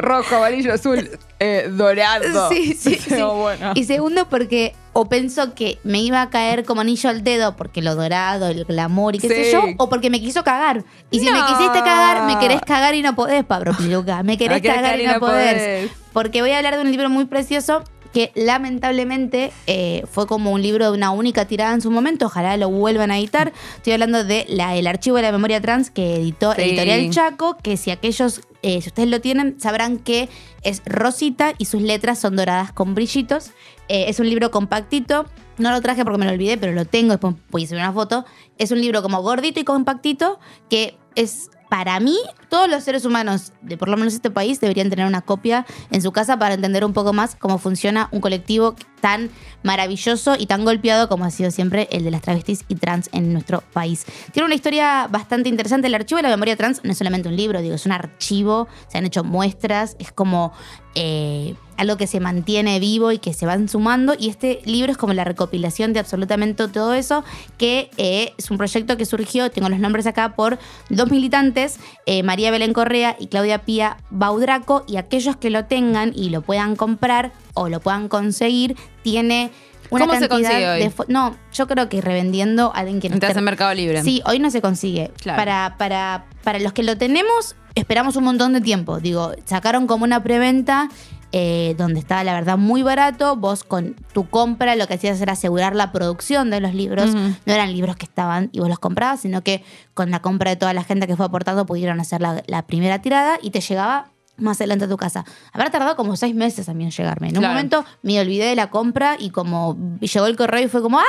rojo, 0.00 0.36
amarillo, 0.36 0.72
azul, 0.72 1.10
eh, 1.40 1.68
dorado. 1.70 2.48
Sí, 2.48 2.72
sí, 2.72 2.94
sí. 3.06 3.20
bueno. 3.20 3.72
Y 3.74 3.84
segundo, 3.84 4.30
porque 4.30 4.74
o 4.94 5.08
pensó 5.08 5.54
que 5.54 5.78
me 5.84 6.00
iba 6.00 6.22
a 6.22 6.30
caer 6.30 6.64
como 6.64 6.80
anillo 6.80 7.10
al 7.10 7.22
dedo 7.22 7.56
porque 7.56 7.82
lo 7.82 7.94
dorado, 7.94 8.46
el 8.48 8.64
glamour 8.64 9.16
y 9.16 9.18
qué 9.18 9.28
sé 9.28 9.52
yo, 9.52 9.62
o 9.76 9.88
porque 9.88 10.08
me 10.08 10.20
quiso 10.20 10.42
cagar. 10.44 10.84
Y 11.10 11.18
si 11.20 11.30
me 11.30 11.40
quisiste 11.46 11.80
cagar, 11.80 12.26
me 12.26 12.38
querés 12.38 12.62
cagar 12.62 12.94
y 12.94 13.02
no 13.02 13.14
podés, 13.14 13.44
Pablo 13.44 13.76
Piluca. 13.76 14.22
Me 14.22 14.38
querés 14.38 14.62
cagar 14.62 14.98
y 15.00 15.06
no 15.06 15.18
podés. 15.20 15.52
podés. 15.52 15.90
Porque 16.12 16.40
voy 16.40 16.52
a 16.52 16.58
hablar 16.58 16.76
de 16.76 16.82
un 16.82 16.90
libro 16.90 17.10
muy 17.10 17.26
precioso 17.26 17.82
que 18.14 18.30
lamentablemente 18.36 19.52
eh, 19.66 20.04
fue 20.08 20.28
como 20.28 20.52
un 20.52 20.62
libro 20.62 20.92
de 20.92 20.96
una 20.96 21.10
única 21.10 21.46
tirada 21.46 21.74
en 21.74 21.80
su 21.80 21.90
momento. 21.90 22.26
Ojalá 22.26 22.56
lo 22.56 22.70
vuelvan 22.70 23.10
a 23.10 23.18
editar. 23.18 23.52
Estoy 23.76 23.94
hablando 23.94 24.22
de 24.22 24.46
la, 24.48 24.76
El 24.76 24.86
Archivo 24.86 25.16
de 25.16 25.22
la 25.22 25.32
Memoria 25.32 25.60
Trans 25.60 25.90
que 25.90 26.14
editó 26.14 26.54
Sí. 26.54 26.62
Editorial 26.62 27.10
Chaco, 27.10 27.56
que 27.60 27.76
si 27.76 27.90
aquellos, 27.90 28.42
eh, 28.62 28.80
si 28.80 28.88
ustedes 28.88 29.08
lo 29.08 29.20
tienen, 29.20 29.60
sabrán 29.60 29.98
que 29.98 30.28
es 30.62 30.80
rosita 30.86 31.54
y 31.58 31.64
sus 31.64 31.82
letras 31.82 32.20
son 32.20 32.36
doradas 32.36 32.72
con 32.72 32.94
brillitos. 32.94 33.50
Eh, 33.88 34.06
es 34.08 34.20
un 34.20 34.28
libro 34.28 34.50
compactito. 34.50 35.26
No 35.58 35.70
lo 35.70 35.80
traje 35.80 36.04
porque 36.04 36.18
me 36.18 36.26
lo 36.26 36.32
olvidé, 36.32 36.56
pero 36.58 36.72
lo 36.72 36.84
tengo, 36.84 37.12
después 37.12 37.34
voy 37.50 37.64
a 37.64 37.66
subir 37.66 37.80
una 37.80 37.92
foto. 37.92 38.24
Es 38.58 38.70
un 38.70 38.80
libro 38.80 39.02
como 39.02 39.22
gordito 39.22 39.60
y 39.60 39.64
compactito 39.64 40.40
que 40.68 40.98
es 41.14 41.50
para 41.74 41.98
mí, 41.98 42.16
todos 42.48 42.68
los 42.68 42.84
seres 42.84 43.04
humanos 43.04 43.52
de 43.60 43.76
por 43.76 43.88
lo 43.88 43.96
menos 43.96 44.14
este 44.14 44.30
país 44.30 44.60
deberían 44.60 44.90
tener 44.90 45.06
una 45.06 45.22
copia 45.22 45.66
en 45.90 46.02
su 46.02 46.12
casa 46.12 46.38
para 46.38 46.54
entender 46.54 46.84
un 46.84 46.92
poco 46.92 47.12
más 47.12 47.34
cómo 47.34 47.58
funciona 47.58 48.08
un 48.12 48.20
colectivo 48.20 48.76
tan 49.00 49.28
maravilloso 49.64 50.36
y 50.38 50.46
tan 50.46 50.64
golpeado 50.64 51.08
como 51.08 51.24
ha 51.24 51.30
sido 51.32 51.50
siempre 51.50 51.88
el 51.90 52.04
de 52.04 52.12
las 52.12 52.22
travestis 52.22 52.64
y 52.68 52.76
trans 52.76 53.10
en 53.12 53.32
nuestro 53.32 53.62
país. 53.72 54.06
Tiene 54.32 54.46
una 54.46 54.54
historia 54.54 55.08
bastante 55.10 55.48
interesante. 55.48 55.88
El 55.88 55.96
archivo 55.96 56.18
de 56.18 56.22
la 56.22 56.28
memoria 56.28 56.54
trans 56.54 56.80
no 56.84 56.92
es 56.92 56.98
solamente 56.98 57.28
un 57.28 57.36
libro, 57.36 57.60
digo, 57.60 57.74
es 57.74 57.86
un 57.86 57.92
archivo, 57.92 58.68
se 58.86 58.98
han 58.98 59.06
hecho 59.06 59.24
muestras, 59.24 59.96
es 59.98 60.12
como 60.12 60.52
eh, 60.94 61.54
algo 61.76 61.96
que 61.96 62.06
se 62.06 62.20
mantiene 62.20 62.78
vivo 62.78 63.12
y 63.12 63.18
que 63.18 63.32
se 63.34 63.46
van 63.46 63.68
sumando. 63.68 64.14
Y 64.18 64.28
este 64.28 64.60
libro 64.64 64.92
es 64.92 64.98
como 64.98 65.12
la 65.12 65.24
recopilación 65.24 65.92
de 65.92 66.00
absolutamente 66.00 66.68
todo 66.68 66.94
eso, 66.94 67.24
que 67.58 67.90
eh, 67.96 68.32
es 68.38 68.50
un 68.50 68.58
proyecto 68.58 68.96
que 68.96 69.04
surgió, 69.04 69.50
tengo 69.50 69.68
los 69.68 69.78
nombres 69.78 70.06
acá, 70.06 70.34
por 70.34 70.58
dos 70.88 71.10
militantes, 71.10 71.78
eh, 72.06 72.22
María 72.22 72.50
Belén 72.50 72.72
Correa 72.72 73.16
y 73.18 73.26
Claudia 73.26 73.64
Pía 73.64 73.96
Baudraco, 74.10 74.84
y 74.86 74.96
aquellos 74.96 75.36
que 75.36 75.50
lo 75.50 75.64
tengan 75.64 76.12
y 76.14 76.30
lo 76.30 76.42
puedan 76.42 76.76
comprar 76.76 77.32
o 77.54 77.68
lo 77.68 77.80
puedan 77.80 78.08
conseguir, 78.08 78.76
tiene 79.02 79.50
una 79.90 80.06
¿Cómo 80.06 80.18
se 80.18 80.28
consigue 80.28 80.68
hoy? 80.68 80.92
No, 81.08 81.36
yo 81.52 81.66
creo 81.66 81.88
que 81.88 82.00
revendiendo 82.00 82.72
a 82.74 82.78
alguien 82.78 83.00
que 83.00 83.08
no 83.08 83.16
en 83.16 83.44
Mercado 83.44 83.74
Libre. 83.74 84.02
Sí, 84.02 84.22
hoy 84.26 84.38
no 84.38 84.50
se 84.50 84.60
consigue. 84.60 85.10
Claro. 85.18 85.36
Para, 85.36 85.74
para, 85.78 86.24
para 86.44 86.58
los 86.60 86.72
que 86.72 86.82
lo 86.82 86.96
tenemos, 86.96 87.56
esperamos 87.74 88.16
un 88.16 88.24
montón 88.24 88.52
de 88.52 88.60
tiempo. 88.60 89.00
Digo, 89.00 89.32
sacaron 89.44 89.86
como 89.86 90.04
una 90.04 90.22
preventa 90.22 90.88
eh, 91.32 91.74
donde 91.78 91.98
estaba 91.98 92.22
la 92.22 92.32
verdad 92.34 92.56
muy 92.58 92.82
barato. 92.82 93.34
Vos 93.36 93.64
con 93.64 93.94
tu 94.12 94.28
compra 94.28 94.76
lo 94.76 94.86
que 94.86 94.94
hacías 94.94 95.20
era 95.20 95.32
asegurar 95.32 95.74
la 95.74 95.90
producción 95.90 96.50
de 96.50 96.60
los 96.60 96.74
libros. 96.74 97.12
No 97.14 97.52
eran 97.52 97.72
libros 97.72 97.96
que 97.96 98.04
estaban 98.06 98.50
y 98.52 98.60
vos 98.60 98.68
los 98.68 98.78
comprabas, 98.78 99.20
sino 99.20 99.42
que 99.42 99.64
con 99.94 100.10
la 100.12 100.20
compra 100.22 100.50
de 100.50 100.56
toda 100.56 100.72
la 100.74 100.84
gente 100.84 101.06
que 101.08 101.16
fue 101.16 101.26
aportando 101.26 101.66
pudieron 101.66 101.98
hacer 102.00 102.20
la, 102.20 102.42
la 102.46 102.62
primera 102.66 103.00
tirada 103.00 103.38
y 103.42 103.50
te 103.50 103.60
llegaba 103.60 104.10
más 104.36 104.58
adelante 104.60 104.84
a 104.84 104.88
tu 104.88 104.96
casa. 104.96 105.24
Habrá 105.52 105.70
tardado 105.70 105.96
como 105.96 106.16
seis 106.16 106.34
meses 106.34 106.66
también 106.66 106.90
llegarme. 106.90 107.28
En 107.28 107.36
un 107.36 107.40
Claro. 107.40 107.54
momento 107.54 107.84
me 108.02 108.20
olvidé 108.20 108.46
de 108.46 108.56
la 108.56 108.68
compra 108.70 109.16
y 109.18 109.30
como 109.30 109.76
llegó 110.00 110.26
el 110.26 110.36
correo 110.36 110.64
y 110.64 110.68
fue 110.68 110.82
como, 110.82 110.98
¡ah! 110.98 111.04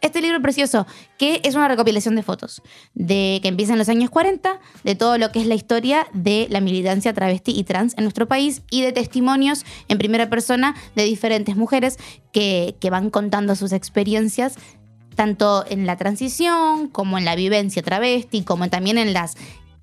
Este 0.00 0.22
libro 0.22 0.40
precioso, 0.40 0.86
que 1.18 1.40
es 1.44 1.54
una 1.54 1.68
recopilación 1.68 2.16
de 2.16 2.22
fotos, 2.22 2.62
de 2.94 3.38
que 3.42 3.48
empieza 3.48 3.72
en 3.72 3.78
los 3.78 3.88
años 3.90 4.08
40, 4.08 4.58
de 4.82 4.94
todo 4.94 5.18
lo 5.18 5.30
que 5.30 5.40
es 5.40 5.46
la 5.46 5.54
historia 5.54 6.06
de 6.14 6.46
la 6.48 6.60
militancia 6.60 7.12
travesti 7.12 7.52
y 7.52 7.64
trans 7.64 7.94
en 7.98 8.04
nuestro 8.04 8.26
país 8.26 8.62
y 8.70 8.80
de 8.80 8.92
testimonios 8.92 9.66
en 9.88 9.98
primera 9.98 10.30
persona 10.30 10.74
de 10.94 11.04
diferentes 11.04 11.54
mujeres 11.54 11.98
que, 12.32 12.76
que 12.80 12.88
van 12.88 13.10
contando 13.10 13.54
sus 13.56 13.72
experiencias 13.72 14.56
tanto 15.16 15.66
en 15.68 15.84
la 15.84 15.96
transición 15.96 16.88
como 16.88 17.18
en 17.18 17.26
la 17.26 17.36
vivencia 17.36 17.82
travesti, 17.82 18.42
como 18.42 18.70
también 18.70 18.96
en 18.96 19.12
las 19.12 19.36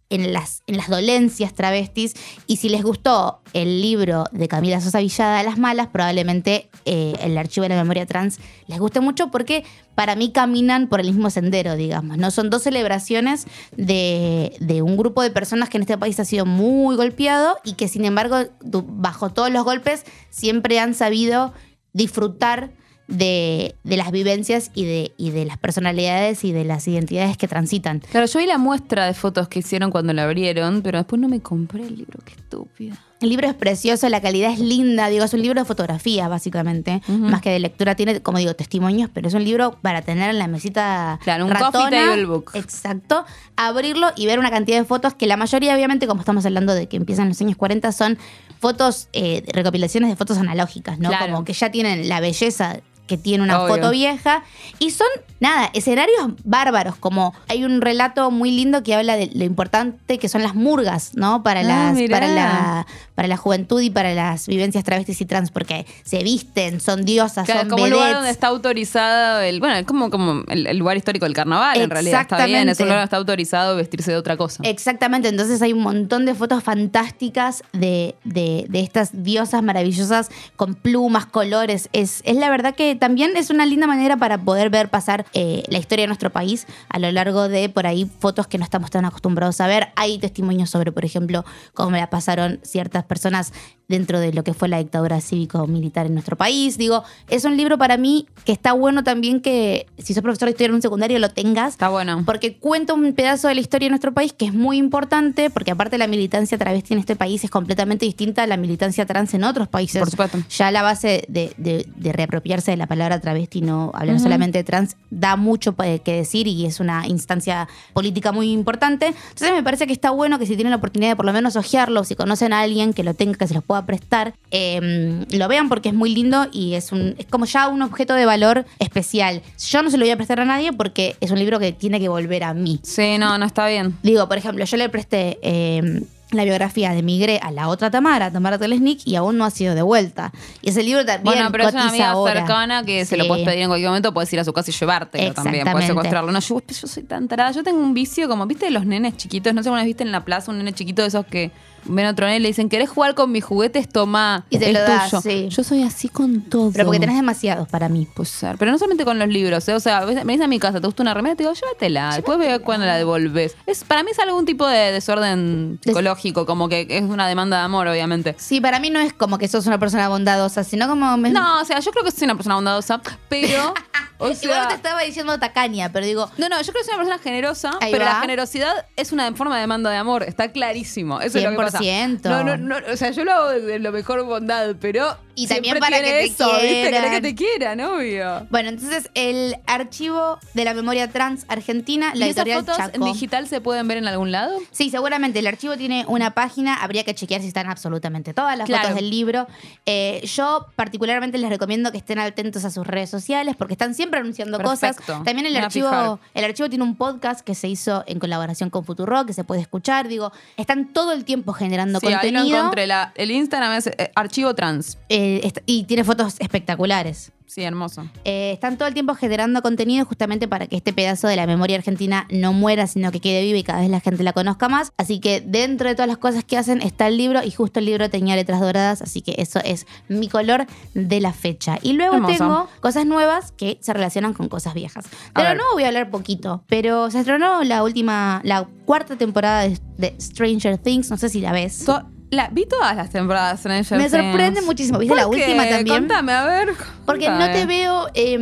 en 0.09 0.33
las, 0.33 0.63
en 0.67 0.77
las 0.77 0.89
dolencias 0.89 1.53
travestis. 1.53 2.13
Y 2.47 2.57
si 2.57 2.69
les 2.69 2.83
gustó 2.83 3.41
el 3.53 3.81
libro 3.81 4.25
de 4.31 4.47
Camila 4.47 4.79
Sosa 4.81 4.99
Villada, 4.99 5.43
Las 5.43 5.57
Malas, 5.57 5.87
probablemente 5.87 6.69
eh, 6.85 7.13
el 7.21 7.37
archivo 7.37 7.63
de 7.63 7.69
la 7.69 7.75
memoria 7.75 8.05
trans 8.05 8.39
les 8.67 8.79
guste 8.79 8.99
mucho 8.99 9.29
porque 9.31 9.63
para 9.95 10.15
mí 10.15 10.31
caminan 10.31 10.87
por 10.87 10.99
el 10.99 11.07
mismo 11.07 11.29
sendero, 11.29 11.75
digamos. 11.75 12.17
¿no? 12.17 12.31
Son 12.31 12.49
dos 12.49 12.63
celebraciones 12.63 13.47
de, 13.75 14.55
de 14.59 14.81
un 14.81 14.95
grupo 14.95 15.21
de 15.21 15.31
personas 15.31 15.69
que 15.69 15.77
en 15.77 15.83
este 15.83 15.97
país 15.97 16.19
ha 16.19 16.25
sido 16.25 16.45
muy 16.45 16.95
golpeado 16.95 17.57
y 17.63 17.73
que 17.73 17.87
sin 17.87 18.05
embargo, 18.05 18.37
bajo 18.61 19.31
todos 19.31 19.51
los 19.51 19.63
golpes, 19.63 20.05
siempre 20.29 20.79
han 20.79 20.93
sabido 20.93 21.53
disfrutar 21.93 22.71
de, 23.07 23.75
de 23.83 23.97
las 23.97 24.11
vivencias 24.11 24.71
y 24.73 24.85
de, 24.85 25.13
y 25.17 25.29
de 25.31 25.45
las 25.45 25.57
personalidades 25.57 26.43
y 26.43 26.51
de 26.51 26.65
las 26.65 26.87
identidades 26.87 27.37
que 27.37 27.47
transitan. 27.47 27.99
Claro, 28.11 28.25
yo 28.27 28.39
vi 28.39 28.45
la 28.45 28.57
muestra 28.57 29.05
de 29.05 29.13
fotos 29.13 29.47
que 29.47 29.59
hicieron 29.59 29.91
cuando 29.91 30.13
la 30.13 30.23
abrieron, 30.23 30.81
pero 30.81 30.97
después 30.97 31.21
no 31.21 31.29
me 31.29 31.39
compré 31.39 31.83
el 31.87 31.95
libro, 31.97 32.19
qué 32.25 32.33
estúpida. 32.33 32.97
El 33.19 33.29
libro 33.29 33.47
es 33.47 33.55
precioso, 33.55 34.07
la 34.09 34.21
calidad 34.21 34.51
es 34.51 34.59
linda, 34.59 35.07
digo, 35.09 35.25
es 35.25 35.33
un 35.33 35.41
libro 35.41 35.59
de 35.59 35.65
fotografía, 35.65 36.27
básicamente, 36.27 37.01
más 37.07 37.41
que 37.41 37.49
de 37.49 37.57
lectura. 37.59 37.95
Tiene, 37.95 38.21
como 38.21 38.37
digo, 38.37 38.53
testimonios, 38.53 39.09
pero 39.11 39.27
es 39.27 39.33
un 39.33 39.43
libro 39.43 39.79
para 39.81 40.03
tener 40.03 40.29
en 40.29 40.37
la 40.37 40.47
mesita 40.47 41.17
Claro, 41.23 41.45
un 41.45 41.49
ratona. 41.51 41.71
coffee 41.71 41.89
table 41.97 42.25
book. 42.25 42.51
Exacto. 42.53 43.25
Abrirlo 43.55 44.09
y 44.15 44.27
ver 44.27 44.37
una 44.37 44.51
cantidad 44.51 44.77
de 44.77 44.85
fotos 44.85 45.15
que 45.15 45.25
la 45.25 45.35
mayoría, 45.35 45.73
obviamente, 45.73 46.05
como 46.05 46.19
estamos 46.19 46.45
hablando 46.45 46.75
de 46.75 46.87
que 46.87 46.97
empiezan 46.97 47.23
en 47.23 47.29
los 47.29 47.41
años 47.41 47.57
40, 47.57 47.91
son 47.91 48.19
fotos, 48.59 49.07
eh, 49.13 49.43
recopilaciones 49.51 50.11
de 50.11 50.15
fotos 50.15 50.37
analógicas, 50.37 50.99
¿no? 50.99 51.09
Claro. 51.09 51.33
Como 51.33 51.43
que 51.43 51.53
ya 51.53 51.71
tienen 51.71 52.07
la 52.09 52.19
belleza 52.19 52.81
que 53.07 53.17
tiene 53.17 53.43
una 53.43 53.61
Obvio. 53.61 53.75
foto 53.75 53.89
vieja. 53.91 54.43
Y 54.79 54.91
son, 54.91 55.07
nada, 55.39 55.69
escenarios 55.73 56.29
bárbaros, 56.43 56.95
como 56.97 57.33
hay 57.47 57.63
un 57.63 57.81
relato 57.81 58.29
muy 58.31 58.51
lindo 58.51 58.83
que 58.83 58.93
habla 58.93 59.15
de 59.15 59.31
lo 59.33 59.43
importante 59.45 60.17
que 60.19 60.29
son 60.29 60.43
las 60.43 60.53
murgas, 60.55 61.11
¿no? 61.15 61.41
Para, 61.43 61.61
Ah, 61.61 61.63
las, 61.63 61.93
mirá. 61.95 62.19
para, 62.19 62.27
la, 62.27 62.87
para 63.15 63.27
la 63.27 63.37
juventud 63.37 63.81
y 63.81 63.89
para 63.89 64.13
las 64.13 64.45
vivencias 64.47 64.83
travestis 64.83 65.19
y 65.21 65.25
trans, 65.25 65.49
porque 65.51 65.85
se 66.03 66.21
visten, 66.23 66.79
son 66.79 67.03
diosas, 67.05 67.45
Claro, 67.45 67.61
son 67.61 67.69
como 67.69 67.83
un 67.85 67.89
lugar 67.89 68.13
donde 68.13 68.29
está 68.29 68.47
autorizado 68.47 69.39
el. 69.41 69.59
Bueno, 69.59 69.75
es 69.75 69.85
como, 69.85 70.09
como 70.09 70.43
el, 70.49 70.67
el 70.67 70.77
lugar 70.77 70.97
histórico 70.97 71.25
del 71.25 71.33
carnaval, 71.33 71.79
en 71.79 71.89
realidad. 71.89 72.21
Está 72.21 72.45
bien, 72.45 72.67
es 72.69 72.79
un 72.79 72.85
lugar 72.87 72.97
donde 72.99 73.05
está 73.05 73.17
autorizado 73.17 73.75
vestirse 73.75 74.11
de 74.11 74.17
otra 74.17 74.37
cosa. 74.37 74.61
Exactamente, 74.65 75.29
entonces 75.29 75.61
hay 75.61 75.71
un 75.73 75.81
montón 75.81 76.25
de 76.25 76.35
fotos 76.35 76.63
fantásticas 76.63 77.63
de, 77.73 78.15
de- 78.23 78.65
de 78.69 78.79
estas 78.81 79.23
diosas 79.23 79.63
maravillosas 79.63 80.29
con 80.55 80.73
plumas, 80.75 81.25
colores. 81.25 81.89
Es, 81.93 82.21
es 82.25 82.35
la 82.35 82.49
verdad 82.49 82.75
que 82.75 82.95
también 82.97 83.35
es 83.37 83.49
una 83.49 83.65
linda 83.65 83.87
manera 83.87 84.17
para 84.17 84.37
poder 84.37 84.69
ver 84.69 84.89
pasar 84.89 85.25
eh, 85.33 85.63
la 85.67 85.77
historia 85.77 86.03
de 86.03 86.07
nuestro 86.07 86.29
país 86.29 86.67
a 86.89 86.99
lo 86.99 87.11
largo 87.11 87.47
de 87.47 87.69
por 87.69 87.87
ahí 87.87 88.09
fotos 88.19 88.47
que 88.47 88.57
no 88.57 88.63
estamos 88.63 88.91
tan 88.91 89.05
acostumbrados 89.05 89.61
a 89.61 89.67
ver. 89.67 89.89
Hay 89.95 90.19
testimonios 90.19 90.69
sobre, 90.69 90.91
por 90.91 91.05
ejemplo, 91.05 91.45
cómo 91.73 91.95
la 91.95 92.09
pasaron 92.09 92.59
ciertas 92.63 93.03
personas 93.05 93.53
dentro 93.87 94.19
de 94.19 94.33
lo 94.33 94.43
que 94.43 94.53
fue 94.53 94.67
la 94.67 94.79
dictadura 94.79 95.21
cívico-militar 95.21 96.05
en 96.07 96.13
nuestro 96.13 96.35
país. 96.35 96.77
Digo, 96.77 97.03
es 97.29 97.45
un 97.45 97.55
libro 97.55 97.77
para 97.77 97.95
mí 97.97 98.27
que 98.43 98.51
está 98.51 98.73
bueno 98.73 99.03
también 99.03 99.39
que 99.39 99.87
si 99.97 100.13
sos 100.13 100.21
profesor 100.23 100.47
de 100.47 100.51
historia 100.51 100.69
en 100.69 100.75
un 100.75 100.81
secundario 100.81 101.19
lo 101.19 101.29
tengas. 101.29 101.73
Está 101.73 101.89
bueno. 101.89 102.23
Porque 102.25 102.57
cuenta 102.57 102.93
un 102.93 103.13
pedazo 103.13 103.47
de 103.47 103.55
la 103.55 103.61
historia 103.61 103.85
de 103.85 103.91
nuestro 103.91 104.13
país 104.13 104.33
que 104.33 104.45
es 104.45 104.53
muy 104.53 104.77
importante, 104.77 105.49
porque 105.49 105.71
aparte 105.71 105.97
la 105.97 106.07
militancia 106.07 106.57
travesti 106.57 106.93
en 106.93 106.99
este 106.99 107.15
país 107.15 107.43
es 107.43 107.49
completamente 107.49 108.05
distinta 108.05 108.43
a 108.43 108.47
la 108.47 108.57
militancia 108.57 109.05
trans 109.05 109.33
en 109.33 109.43
otros 109.45 109.67
países. 109.69 109.99
Por 109.99 110.09
supuesto. 110.11 110.37
Ya 110.49 110.69
la 110.71 110.81
base 110.81 111.23
de, 111.29 111.53
de- 111.57 111.85
de 111.95 112.11
reapropiarse 112.13 112.71
de 112.71 112.77
la 112.77 112.87
palabra 112.87 113.19
travesti, 113.21 113.61
no 113.61 113.91
hablar 113.93 114.19
solamente 114.19 114.57
de 114.57 114.63
trans, 114.63 114.97
da 115.09 115.35
mucho 115.37 115.75
que 115.77 116.11
decir 116.13 116.47
y 116.47 116.65
es 116.65 116.79
una 116.79 117.07
instancia 117.07 117.67
política 117.93 118.31
muy 118.31 118.51
importante. 118.51 119.07
Entonces 119.07 119.51
me 119.51 119.63
parece 119.63 119.87
que 119.87 119.93
está 119.93 120.11
bueno 120.11 120.39
que 120.39 120.45
si 120.45 120.55
tienen 120.55 120.71
la 120.71 120.77
oportunidad 120.77 121.11
de 121.11 121.15
por 121.15 121.25
lo 121.25 121.33
menos 121.33 121.55
ojearlo, 121.55 122.03
si 122.03 122.15
conocen 122.15 122.51
a 122.51 122.59
alguien 122.61 122.93
que 122.93 123.03
lo 123.03 123.13
tenga, 123.13 123.37
que 123.37 123.47
se 123.47 123.53
los 123.53 123.63
pueda 123.63 123.76
prestar, 123.85 124.33
eh, 124.51 125.25
lo 125.31 125.47
vean 125.47 125.69
porque 125.69 125.89
es 125.89 125.95
muy 125.95 126.13
lindo 126.13 126.47
y 126.51 126.73
es, 126.73 126.91
un, 126.91 127.15
es 127.17 127.25
como 127.25 127.45
ya 127.45 127.67
un 127.67 127.81
objeto 127.81 128.13
de 128.13 128.25
valor 128.25 128.65
especial. 128.79 129.41
Yo 129.69 129.83
no 129.83 129.89
se 129.89 129.97
lo 129.97 130.03
voy 130.03 130.11
a 130.11 130.17
prestar 130.17 130.39
a 130.39 130.45
nadie 130.45 130.73
porque 130.73 131.15
es 131.21 131.31
un 131.31 131.39
libro 131.39 131.59
que 131.59 131.71
tiene 131.71 131.99
que 131.99 132.09
volver 132.09 132.43
a 132.43 132.53
mí. 132.53 132.79
Sí, 132.83 133.17
no, 133.17 133.37
no 133.37 133.45
está 133.45 133.67
bien. 133.67 133.97
Digo, 134.03 134.27
por 134.27 134.37
ejemplo, 134.37 134.65
yo 134.65 134.77
le 134.77 134.89
presté 134.89 135.37
eh, 135.41 136.01
la 136.31 136.43
biografía 136.43 136.91
de 136.91 137.01
Migré 137.03 137.39
a 137.41 137.51
la 137.51 137.69
otra 137.69 137.89
Tamara, 137.89 138.31
Tamara 138.31 138.57
Telesnik, 138.57 138.99
y 139.05 139.15
aún 139.15 139.37
no 139.37 139.45
ha 139.45 139.49
sido 139.49 139.75
de 139.75 139.81
vuelta. 139.81 140.31
Y 140.61 140.69
ese 140.69 140.83
libro 140.83 141.05
también 141.05 141.23
Bueno, 141.23 141.51
pero 141.51 141.67
es 141.67 141.73
una 141.73 141.87
amiga 141.87 142.09
ahora. 142.09 142.33
cercana 142.41 142.83
que 142.83 143.05
se 143.05 143.15
lo 143.15 143.27
puedes 143.27 143.45
pedir 143.45 143.61
en 143.61 143.67
cualquier 143.67 143.89
momento, 143.89 144.13
puedes 144.13 144.31
ir 144.33 144.39
a 144.39 144.43
su 144.43 144.51
casa 144.51 144.69
y 144.69 144.73
llevártelo 144.73 145.33
también, 145.33 145.65
puedes 145.71 145.87
secuestrarlo. 145.87 146.31
No, 146.31 146.39
yo, 146.39 146.61
yo 146.67 146.87
soy 146.87 147.03
tan 147.03 147.27
tarada. 147.27 147.51
Yo 147.51 147.63
tengo 147.63 147.79
un 147.79 147.93
vicio 147.93 148.27
como, 148.27 148.45
¿viste 148.45 148.69
los 148.71 148.85
nenes 148.85 149.15
chiquitos? 149.15 149.53
No 149.53 149.63
sé 149.63 149.69
si 149.69 149.85
viste 149.85 150.03
en 150.03 150.11
la 150.11 150.25
plaza 150.25 150.51
un 150.51 150.57
nene 150.57 150.73
chiquito 150.73 151.01
de 151.01 151.07
esos 151.07 151.25
que 151.25 151.51
ven 151.89 152.05
a 152.05 152.11
otro 152.11 152.25
nene 152.25 152.37
y 152.37 152.41
le 152.41 152.47
dicen, 152.49 152.69
¿querés 152.69 152.89
jugar 152.89 153.15
con 153.15 153.31
mis 153.31 153.43
juguetes? 153.43 153.89
Toma, 153.89 154.45
Y 154.49 154.57
te 154.59 154.67
es 154.67 154.73
lo 154.73 154.81
das, 154.81 155.09
tuyo. 155.09 155.21
sí. 155.21 155.49
Yo 155.49 155.63
soy 155.63 155.83
así 155.83 156.09
con 156.09 156.41
todo. 156.41 156.71
Pero 156.71 156.85
porque 156.85 156.99
tenés 156.99 157.15
demasiados 157.15 157.67
para 157.67 157.89
mí. 157.89 158.07
Puede 158.15 158.29
ser. 158.29 158.57
Pero 158.57 158.71
no 158.71 158.77
solamente 158.77 159.05
con 159.05 159.17
los 159.19 159.27
libros, 159.27 159.67
¿eh? 159.67 159.73
O 159.73 159.79
sea, 159.79 160.05
venís 160.05 160.41
a 160.41 160.47
mi 160.47 160.59
casa, 160.59 160.79
te 160.81 160.87
gusta 160.87 161.03
una 161.03 161.13
remera, 161.13 161.35
te 161.35 161.43
digo, 161.43 161.53
llévatela. 161.53 162.13
Después 162.15 162.37
ve 162.39 162.59
cuando 162.59 162.85
la 162.85 162.97
devolves. 162.97 163.55
Es, 163.65 163.83
para 163.83 164.03
mí 164.03 164.11
es 164.11 164.19
algún 164.19 164.45
tipo 164.45 164.65
de 164.67 164.91
desorden 164.91 165.79
psicológico, 165.83 166.45
como 166.45 166.69
que 166.69 166.85
es 166.89 167.03
una 167.03 167.27
demanda 167.27 167.57
de 167.57 167.63
amor, 167.63 167.87
obviamente. 167.87 168.35
Sí, 168.37 168.61
para 168.61 168.79
mí 168.79 168.89
no 168.89 168.99
es 168.99 169.13
como 169.13 169.37
que 169.37 169.47
sos 169.47 169.65
una 169.67 169.79
persona 169.79 170.09
bondadosa, 170.09 170.63
sino 170.63 170.87
como... 170.87 171.17
me- 171.17 171.29
No, 171.31 171.61
o 171.61 171.65
sea, 171.65 171.79
yo 171.79 171.91
creo 171.91 172.03
que 172.03 172.11
soy 172.11 172.25
una 172.25 172.35
persona 172.35 172.55
bondadosa, 172.55 173.01
pero. 173.29 173.73
O 174.19 174.25
Igual 174.31 174.35
sea, 174.39 174.67
te 174.69 174.73
estaba 174.73 175.03
diciendo 175.03 175.37
tacaña, 175.37 175.91
pero 175.91 176.03
digo... 176.03 176.27
no, 176.39 176.49
no, 176.49 176.59
yo 176.59 176.71
creo 176.71 176.81
que 176.81 176.85
soy 176.85 176.95
una 176.95 177.03
persona 177.03 177.19
generosa, 177.19 177.77
pero 177.79 178.03
va. 178.03 178.13
la 178.13 178.21
generosidad 178.21 178.73
es 178.95 179.11
una 179.11 179.31
forma 179.33 179.53
de 179.53 179.61
demanda 179.61 179.91
de 179.91 179.97
amor, 179.97 180.23
está 180.23 180.51
clarísimo. 180.51 181.21
Eso 181.21 181.37
es 181.37 181.43
lo 181.43 181.51
que 181.51 181.55
pasa. 181.55 181.76
100%. 181.79 182.21
No, 182.23 182.43
no, 182.43 182.57
no, 182.57 182.75
o 182.91 182.97
sea, 182.97 183.11
yo 183.11 183.23
lo 183.23 183.31
hago 183.33 183.49
de 183.49 183.79
lo 183.79 183.91
mejor 183.91 184.23
bondad, 184.25 184.75
pero. 184.79 185.17
Y 185.39 185.45
también 185.45 185.77
para 185.77 185.97
tiene 186.01 186.07
que 186.11 186.13
te 186.13 186.25
eso, 186.25 186.49
¿viste? 186.53 186.89
Querés 186.89 187.11
que 187.11 187.21
te 187.21 187.35
quieran, 187.35 187.79
obvio. 187.81 188.47
Bueno, 188.49 188.69
entonces 188.69 189.11
el 189.13 189.55
archivo 189.67 190.39
de 190.55 190.65
la 190.65 190.73
memoria 190.73 191.09
trans 191.11 191.45
argentina, 191.47 192.11
la 192.15 192.25
¿Y 192.25 192.29
esas 192.29 192.37
editorial 192.47 192.65
fotos 192.65 192.79
en 192.79 192.91
Chaco. 193.01 193.05
digital 193.05 193.47
se 193.47 193.61
pueden 193.61 193.87
ver 193.87 193.97
en 193.97 194.07
algún 194.07 194.31
lado? 194.31 194.57
Sí, 194.71 194.89
seguramente 194.89 195.37
el 195.37 195.45
archivo 195.45 195.77
tiene 195.77 196.05
una 196.07 196.31
página, 196.33 196.73
habría 196.81 197.03
que 197.03 197.13
chequear 197.13 197.41
si 197.41 197.47
están 197.49 197.67
absolutamente 197.69 198.33
todas 198.33 198.57
las 198.57 198.65
Claro. 198.65 198.81
fotos 198.85 198.95
del 198.95 199.11
libro. 199.11 199.45
Eh, 199.85 200.21
yo 200.25 200.65
particularmente 200.75 201.37
les 201.37 201.49
recomiendo 201.51 201.91
que 201.91 201.99
estén 201.99 202.17
atentos 202.17 202.65
a 202.65 202.71
sus 202.71 202.87
redes 202.87 203.11
sociales 203.11 203.55
porque 203.55 203.75
están 203.75 203.93
siempre 203.93 204.19
anunciando 204.19 204.57
Perfecto. 204.57 205.03
cosas. 205.05 205.23
También 205.23 205.45
el 205.45 205.53
Me 205.53 205.59
archivo, 205.59 206.19
el 206.33 206.45
archivo 206.45 206.67
tiene 206.67 206.83
un 206.83 206.95
podcast 206.95 207.41
que 207.41 207.53
se 207.53 207.67
hizo 207.67 208.03
en 208.07 208.17
colaboración 208.17 208.71
con 208.71 208.83
Futuro 208.85 209.23
que 209.27 209.33
se 209.33 209.43
puede 209.43 209.61
escuchar. 209.61 210.07
Digo, 210.07 210.31
están 210.57 210.93
todo 210.93 211.11
el 211.11 211.25
tiempo 211.25 211.53
generando 211.53 211.66
Sí, 211.99 212.07
ahí 212.07 212.13
lo 212.13 212.19
contenido 212.39 212.57
encontré. 212.59 212.87
La- 212.87 213.11
el 213.15 213.31
Instagram 213.31 213.73
es 213.73 213.87
eh, 213.87 214.11
archivo 214.15 214.53
trans. 214.55 214.97
eh, 215.09 215.51
y 215.65 215.83
tiene 215.85 216.03
fotos 216.03 216.35
espectaculares. 216.39 217.31
Sí, 217.47 217.63
hermoso. 217.63 218.05
Eh, 218.25 218.51
están 218.51 218.77
todo 218.77 218.89
el 218.89 218.93
tiempo 218.93 219.15
generando 219.15 219.61
contenido 219.61 220.05
justamente 220.05 220.49
para 220.49 220.67
que 220.67 220.75
este 220.75 220.91
pedazo 220.91 221.27
de 221.27 221.37
la 221.37 221.47
memoria 221.47 221.77
argentina 221.77 222.27
no 222.29 222.51
muera, 222.51 222.87
sino 222.87 223.09
que 223.09 223.21
quede 223.21 223.41
viva 223.41 223.57
y 223.57 223.63
cada 223.63 223.79
vez 223.79 223.89
la 223.89 224.01
gente 224.01 224.21
la 224.23 224.33
conozca 224.33 224.67
más. 224.67 224.91
Así 224.97 225.21
que 225.21 225.39
dentro 225.39 225.87
de 225.87 225.95
todas 225.95 226.09
las 226.09 226.17
cosas 226.17 226.43
que 226.43 226.57
hacen 226.57 226.81
está 226.81 227.07
el 227.07 227.15
libro 227.15 227.41
y 227.41 227.51
justo 227.51 227.79
el 227.79 227.85
libro 227.85 228.09
tenía 228.09 228.35
letras 228.35 228.59
doradas, 228.59 229.01
así 229.01 229.21
que 229.21 229.35
eso 229.37 229.61
es 229.63 229.87
mi 230.09 230.27
color 230.27 230.67
de 230.93 231.21
la 231.21 231.31
fecha. 231.31 231.79
Y 231.81 231.93
luego 231.93 232.15
Hermoso. 232.15 232.37
tengo 232.37 232.69
cosas 232.81 233.05
nuevas 233.05 233.53
que 233.53 233.77
se 233.81 233.93
relacionan 233.93 234.33
con 234.33 234.49
cosas 234.49 234.73
viejas. 234.73 235.05
Pero 235.33 235.55
no 235.55 235.63
voy 235.73 235.83
a 235.83 235.87
hablar 235.87 236.09
poquito, 236.09 236.65
pero 236.67 237.09
se 237.11 237.19
estrenó 237.19 237.63
la 237.63 237.81
última, 237.81 238.41
la 238.43 238.67
cuarta 238.85 239.15
temporada 239.15 239.61
de, 239.61 239.79
de 239.97 240.15
Stranger 240.19 240.77
Things, 240.77 241.09
no 241.09 241.15
sé 241.15 241.29
si 241.29 241.39
la 241.39 241.53
ves. 241.53 241.85
La, 242.29 242.49
vi 242.49 242.65
todas 242.65 242.95
las 242.95 243.09
temporadas 243.09 243.63
de 243.63 243.83
Stranger 243.83 243.97
Me 243.97 244.09
sorprende 244.09 244.61
muchísimo. 244.61 244.99
¿Viste 244.99 245.15
la 245.15 245.27
última 245.27 245.67
también? 245.67 245.99
Contame, 245.99 246.33
a 246.33 246.45
ver. 246.45 246.73
Porque 247.05 247.29
no 247.29 247.45
te 247.51 247.65
veo 247.65 248.07
eh, 248.13 248.37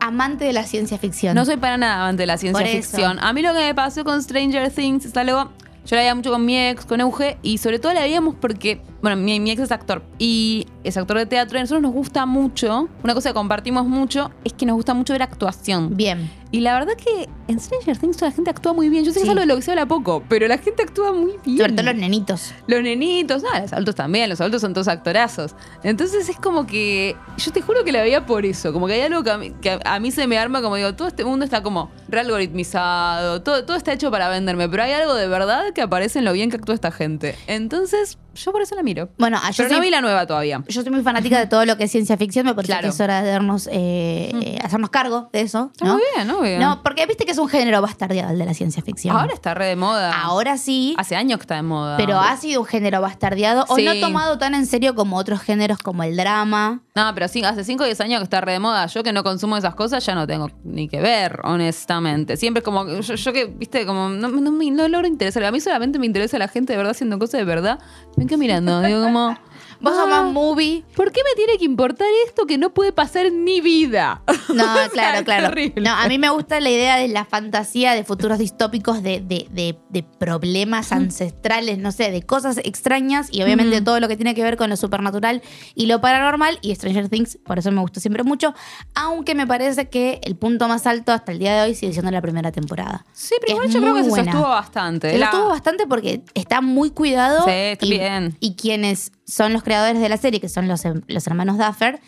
amante 0.00 0.44
de 0.44 0.52
la 0.52 0.64
ciencia 0.64 0.98
ficción. 0.98 1.34
No 1.34 1.44
soy 1.44 1.56
para 1.56 1.78
nada 1.78 2.02
amante 2.02 2.22
de 2.22 2.26
la 2.26 2.36
ciencia 2.36 2.60
Por 2.62 2.68
eso. 2.68 2.76
ficción. 2.76 3.18
A 3.20 3.32
mí 3.32 3.40
lo 3.40 3.52
que 3.54 3.60
me 3.60 3.74
pasó 3.74 4.04
con 4.04 4.22
Stranger 4.22 4.70
Things 4.70 5.06
es 5.06 5.16
algo. 5.16 5.50
Yo 5.86 5.96
la 5.96 6.02
veía 6.02 6.14
mucho 6.14 6.30
con 6.30 6.44
mi 6.44 6.56
ex, 6.58 6.84
con 6.84 7.00
Euge, 7.00 7.38
y 7.42 7.58
sobre 7.58 7.78
todo 7.78 7.92
la 7.92 8.02
veíamos 8.02 8.36
porque, 8.40 8.80
bueno, 9.02 9.16
mi, 9.20 9.38
mi 9.40 9.50
ex 9.50 9.60
es 9.62 9.72
actor 9.72 10.02
y 10.18 10.66
es 10.84 10.96
actor 10.96 11.18
de 11.18 11.26
teatro, 11.26 11.56
y 11.56 11.60
a 11.60 11.62
nosotros 11.64 11.82
nos 11.82 11.92
gusta 11.92 12.24
mucho, 12.26 12.88
una 13.04 13.14
cosa 13.14 13.30
que 13.30 13.34
compartimos 13.34 13.86
mucho, 13.86 14.30
es 14.44 14.52
que 14.52 14.64
nos 14.66 14.76
gusta 14.76 14.94
mucho 14.94 15.12
ver 15.12 15.22
actuación. 15.22 15.96
Bien. 15.96 16.30
Y 16.50 16.60
la 16.60 16.74
verdad 16.74 16.92
que 16.96 17.28
en 17.48 17.58
Stranger 17.60 17.96
Things 17.96 18.16
toda 18.18 18.30
la 18.30 18.36
gente 18.36 18.50
actúa 18.50 18.74
muy 18.74 18.90
bien. 18.90 19.04
Yo 19.04 19.10
sé 19.10 19.20
que 19.20 19.24
Sí. 19.24 19.26
es 19.26 19.30
algo 19.30 19.40
de 19.40 19.46
lo 19.46 19.56
que 19.56 19.62
se 19.62 19.70
habla 19.70 19.86
poco, 19.86 20.22
pero 20.28 20.46
la 20.48 20.58
gente 20.58 20.82
actúa 20.82 21.10
muy 21.12 21.32
bien. 21.44 21.56
Sobre 21.58 21.72
todo 21.72 21.82
los 21.86 21.94
nenitos. 21.94 22.52
Los 22.66 22.82
nenitos, 22.82 23.42
ah, 23.52 23.60
los 23.60 23.72
adultos 23.72 23.94
también, 23.94 24.28
los 24.28 24.38
adultos 24.40 24.60
son 24.60 24.74
todos 24.74 24.86
actorazos. 24.88 25.54
Entonces 25.82 26.28
es 26.28 26.36
como 26.36 26.66
que, 26.66 27.16
yo 27.38 27.52
te 27.52 27.62
juro 27.62 27.84
que 27.84 27.92
la 27.92 28.02
veía 28.02 28.26
por 28.26 28.44
eso, 28.44 28.72
como 28.72 28.86
que 28.86 28.92
hay 28.94 29.00
algo 29.00 29.22
que 29.22 29.30
a 29.30 29.38
mí, 29.38 29.52
que 29.62 29.70
a- 29.70 29.80
a 29.84 29.98
mí 29.98 30.10
se 30.10 30.26
me 30.26 30.36
arma, 30.36 30.60
como 30.60 30.76
digo, 30.76 30.94
todo 30.94 31.08
este 31.08 31.24
mundo 31.24 31.44
está 31.46 31.62
como 31.62 31.90
realgoritmizado, 32.08 33.42
todo, 33.42 33.64
todo 33.64 33.76
está 33.76 33.92
hecho 33.92 34.10
para 34.10 34.28
venderme, 34.28 34.68
pero 34.68 34.82
hay 34.82 34.92
algo 34.92 35.14
de 35.14 35.28
verdad 35.28 35.72
que 35.74 35.80
aparece 35.82 36.18
en 36.18 36.24
lo 36.26 36.32
bien 36.32 36.50
que 36.50 36.56
actúa 36.56 36.74
esta 36.74 36.90
gente. 36.90 37.34
Entonces, 37.46 38.18
yo 38.34 38.52
por 38.52 38.62
eso 38.62 38.74
la 38.74 38.82
miro. 38.82 39.08
Bueno, 39.18 39.38
ah, 39.42 39.50
yo 39.50 39.64
Pero 39.64 39.76
no 39.76 39.80
vi 39.82 39.90
la 39.90 40.00
nueva 40.00 40.26
todavía. 40.26 40.62
yo 40.68 40.82
soy 40.82 40.90
muy 40.90 41.02
fanática 41.02 41.38
de 41.38 41.46
todo 41.46 41.64
lo 41.64 41.76
que 41.76 41.84
es 41.84 41.90
ciencia 41.90 42.16
ficción. 42.16 42.46
Me 42.46 42.54
parece 42.54 42.72
Claro. 42.72 42.82
que 42.82 42.88
es 42.94 43.00
hora 43.00 43.22
de 43.22 43.30
darnos, 43.30 43.66
eh, 43.72 44.30
eh, 44.42 44.58
hacernos 44.62 44.90
cargo 44.90 45.28
de 45.32 45.40
eso. 45.42 45.70
Está 45.72 45.84
¿no? 45.86 45.94
muy 45.94 46.02
bien, 46.16 46.30
obvio. 46.30 46.58
No, 46.60 46.82
porque 46.82 47.06
viste 47.06 47.24
que 47.24 47.32
es 47.32 47.38
un 47.38 47.48
género 47.48 47.80
bastardeado 47.82 48.32
el 48.32 48.38
de 48.38 48.44
la 48.46 48.54
ciencia 48.54 48.82
ficción. 48.82 49.16
Ahora 49.16 49.32
está 49.34 49.54
re 49.54 49.66
de 49.66 49.76
moda. 49.76 50.12
Ahora 50.22 50.56
sí, 50.58 50.94
Hace 50.98 51.16
años 51.16 51.38
que 51.38 51.42
está 51.42 51.56
de 51.56 51.62
moda. 51.62 51.96
pero 51.96 52.18
ha 52.18 52.36
sido 52.36 52.60
un 52.60 52.66
género 52.66 53.00
bastardeado 53.00 53.64
o 53.68 53.76
Sí. 53.76 53.84
no 53.84 53.94
tomado 54.00 54.38
tan 54.38 54.54
en 54.54 54.66
serio 54.66 54.94
como 54.94 55.16
otros 55.16 55.40
géneros 55.40 55.78
como 55.78 56.02
el 56.02 56.16
drama. 56.16 56.80
No, 56.94 57.10
pero 57.14 57.26
sí, 57.28 57.42
hace 57.44 57.64
5 57.64 57.84
o 57.84 57.86
10 57.86 58.00
años 58.02 58.20
que 58.20 58.24
está 58.24 58.40
re 58.40 58.52
de 58.52 58.58
moda. 58.58 58.86
Yo 58.86 59.02
que 59.02 59.12
no 59.12 59.22
consumo 59.24 59.56
esas 59.56 59.74
cosas 59.74 60.04
ya 60.04 60.14
no 60.14 60.26
tengo 60.26 60.50
ni 60.64 60.88
que 60.88 61.00
ver, 61.00 61.40
honestamente. 61.44 62.36
Siempre 62.36 62.58
es 62.60 62.64
como, 62.64 62.86
yo, 62.86 63.14
yo 63.14 63.32
que, 63.32 63.46
viste, 63.46 63.86
como, 63.86 64.08
no, 64.10 64.28
no, 64.28 64.50
me- 64.52 64.70
no 64.70 64.86
logro 64.88 65.06
interesar. 65.06 65.42
A 65.44 65.50
mí 65.52 65.60
solamente 65.60 65.98
me 65.98 66.06
interesa 66.06 66.38
la 66.38 66.48
gente 66.48 66.72
de 66.72 66.76
verdad 66.76 66.90
haciendo 66.92 67.18
cosas 67.18 67.38
de 67.38 67.44
verdad. 67.44 67.78
Me 68.16 68.21
quedo 68.26 68.38
mirando, 68.38 68.82
digo 68.82 69.02
como... 69.02 69.36
Vos 69.82 69.94
Ah. 69.96 70.06
más 70.06 70.32
movie. 70.32 70.84
¿Por 70.96 71.10
qué 71.12 71.20
me 71.24 71.34
tiene 71.36 71.58
que 71.58 71.64
importar 71.64 72.06
esto 72.26 72.46
que 72.46 72.56
no 72.56 72.72
puede 72.72 72.92
pasar 72.92 73.26
en 73.26 73.44
mi 73.44 73.60
vida? 73.60 74.22
No, 74.52 74.64
O 74.64 74.90
claro, 74.90 75.24
claro. 75.24 75.48
terrible. 75.48 75.80
No, 75.82 75.92
a 75.94 76.06
mí 76.08 76.18
me 76.18 76.28
gusta 76.28 76.60
la 76.60 76.68
idea 76.70 76.96
de 76.96 77.08
la 77.08 77.24
fantasía 77.24 77.92
de 77.94 78.04
futuros 78.04 78.38
distópicos, 78.38 79.02
de, 79.02 79.20
de- 79.20 79.46
de- 79.50 79.78
de 79.88 80.02
problemas 80.02 80.92
ancestrales, 80.92 81.78
no 81.78 81.90
sé, 81.92 82.10
de 82.10 82.22
cosas 82.22 82.58
extrañas 82.64 83.28
y 83.30 83.42
obviamente 83.42 83.80
todo 83.80 83.98
lo 84.00 84.08
que 84.08 84.16
tiene 84.16 84.34
que 84.34 84.42
ver 84.42 84.56
con 84.56 84.68
lo 84.70 84.76
supernatural 84.76 85.42
y 85.74 85.86
lo 85.86 86.00
paranormal 86.00 86.58
y 86.62 86.74
Stranger 86.74 87.08
Things, 87.08 87.38
por 87.44 87.58
eso 87.58 87.70
me 87.72 87.80
gustó 87.80 87.98
siempre 88.00 88.22
mucho, 88.24 88.54
aunque 88.94 89.34
me 89.34 89.46
parece 89.46 89.88
que 89.88 90.20
el 90.24 90.36
punto 90.36 90.68
más 90.68 90.86
alto 90.86 91.12
hasta 91.12 91.32
el 91.32 91.38
día 91.38 91.54
de 91.56 91.62
hoy 91.68 91.74
sigue 91.74 91.92
siendo 91.92 92.10
la 92.10 92.20
primera 92.20 92.52
temporada. 92.52 93.04
Sí, 93.12 93.34
pero 93.40 93.54
igual 93.54 93.70
yo 93.70 93.80
creo 93.80 93.94
que 93.94 94.04
se 94.04 94.10
sostuvo 94.10 94.42
bastante. 94.42 95.10
Se 95.12 95.18
lo 95.18 95.24
La- 95.24 95.30
tuvo 95.30 95.48
bastante 95.48 95.86
porque 95.86 96.22
está 96.34 96.60
muy 96.60 96.90
cuidado. 96.90 97.44
Sí, 97.44 97.50
está 97.50 97.86
y, 97.86 97.90
bien. 97.90 98.36
y 98.40 98.54
quienes 98.54 99.12
son 99.26 99.52
los 99.54 99.62
creadores 99.72 100.00
de 100.02 100.08
la 100.10 100.16
serie, 100.18 100.38
que 100.38 100.48
son 100.50 100.68
los, 100.68 100.82
los 101.06 101.26
hermanos 101.26 101.56
Duffer, 101.56 101.98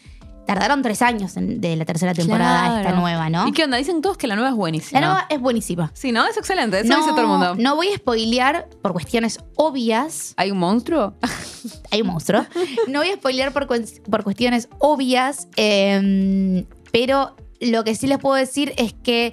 tardaron 0.47 0.83
tres 0.83 1.01
años 1.01 1.39
en- 1.39 1.63
de 1.63 1.75
la 1.77 1.87
tercera 1.87 2.13
temporada 2.13 2.63
a 2.65 2.67
esta 2.67 2.81
Claro. 2.91 3.01
nueva, 3.01 3.31
¿no? 3.31 3.49
¿Y 3.49 3.53
qué 3.53 3.65
onda? 3.65 3.79
Dicen 3.79 4.03
todos 4.03 4.19
que 4.19 4.27
la 4.27 4.35
nueva 4.35 4.51
es 4.51 4.55
buenísima. 4.55 5.01
La 5.01 5.07
nueva 5.07 5.27
es 5.31 5.41
buenísima. 5.41 5.91
Sí, 5.95 6.13
¿no? 6.13 6.27
Es 6.27 6.37
excelente. 6.37 6.79
Eso 6.81 6.95
dice 6.95 7.09
todo 7.11 7.21
el 7.23 7.27
mundo. 7.27 7.55
no 7.57 7.75
voy 7.77 7.89
a 7.89 7.97
spoilear 7.97 8.69
por 8.83 8.93
cuestiones 8.93 9.39
obvias. 9.57 10.35
¿Hay 10.37 10.51
un 10.51 10.59
monstruo? 10.59 11.15
Hay 11.91 12.03
un 12.03 12.09
monstruo. 12.09 12.45
No 12.89 12.99
voy 12.99 13.09
a 13.09 13.15
spoilear 13.15 13.53
por, 13.55 13.67
cues- 13.67 14.03
por 14.03 14.23
cuestiones 14.23 14.69
obvias, 14.81 15.49
eh, 15.57 16.67
pero 16.93 17.35
lo 17.61 17.83
que 17.85 17.95
sí 17.95 18.07
les 18.07 18.19
puedo 18.19 18.35
decir 18.35 18.75
es 18.77 18.93
que 18.93 19.33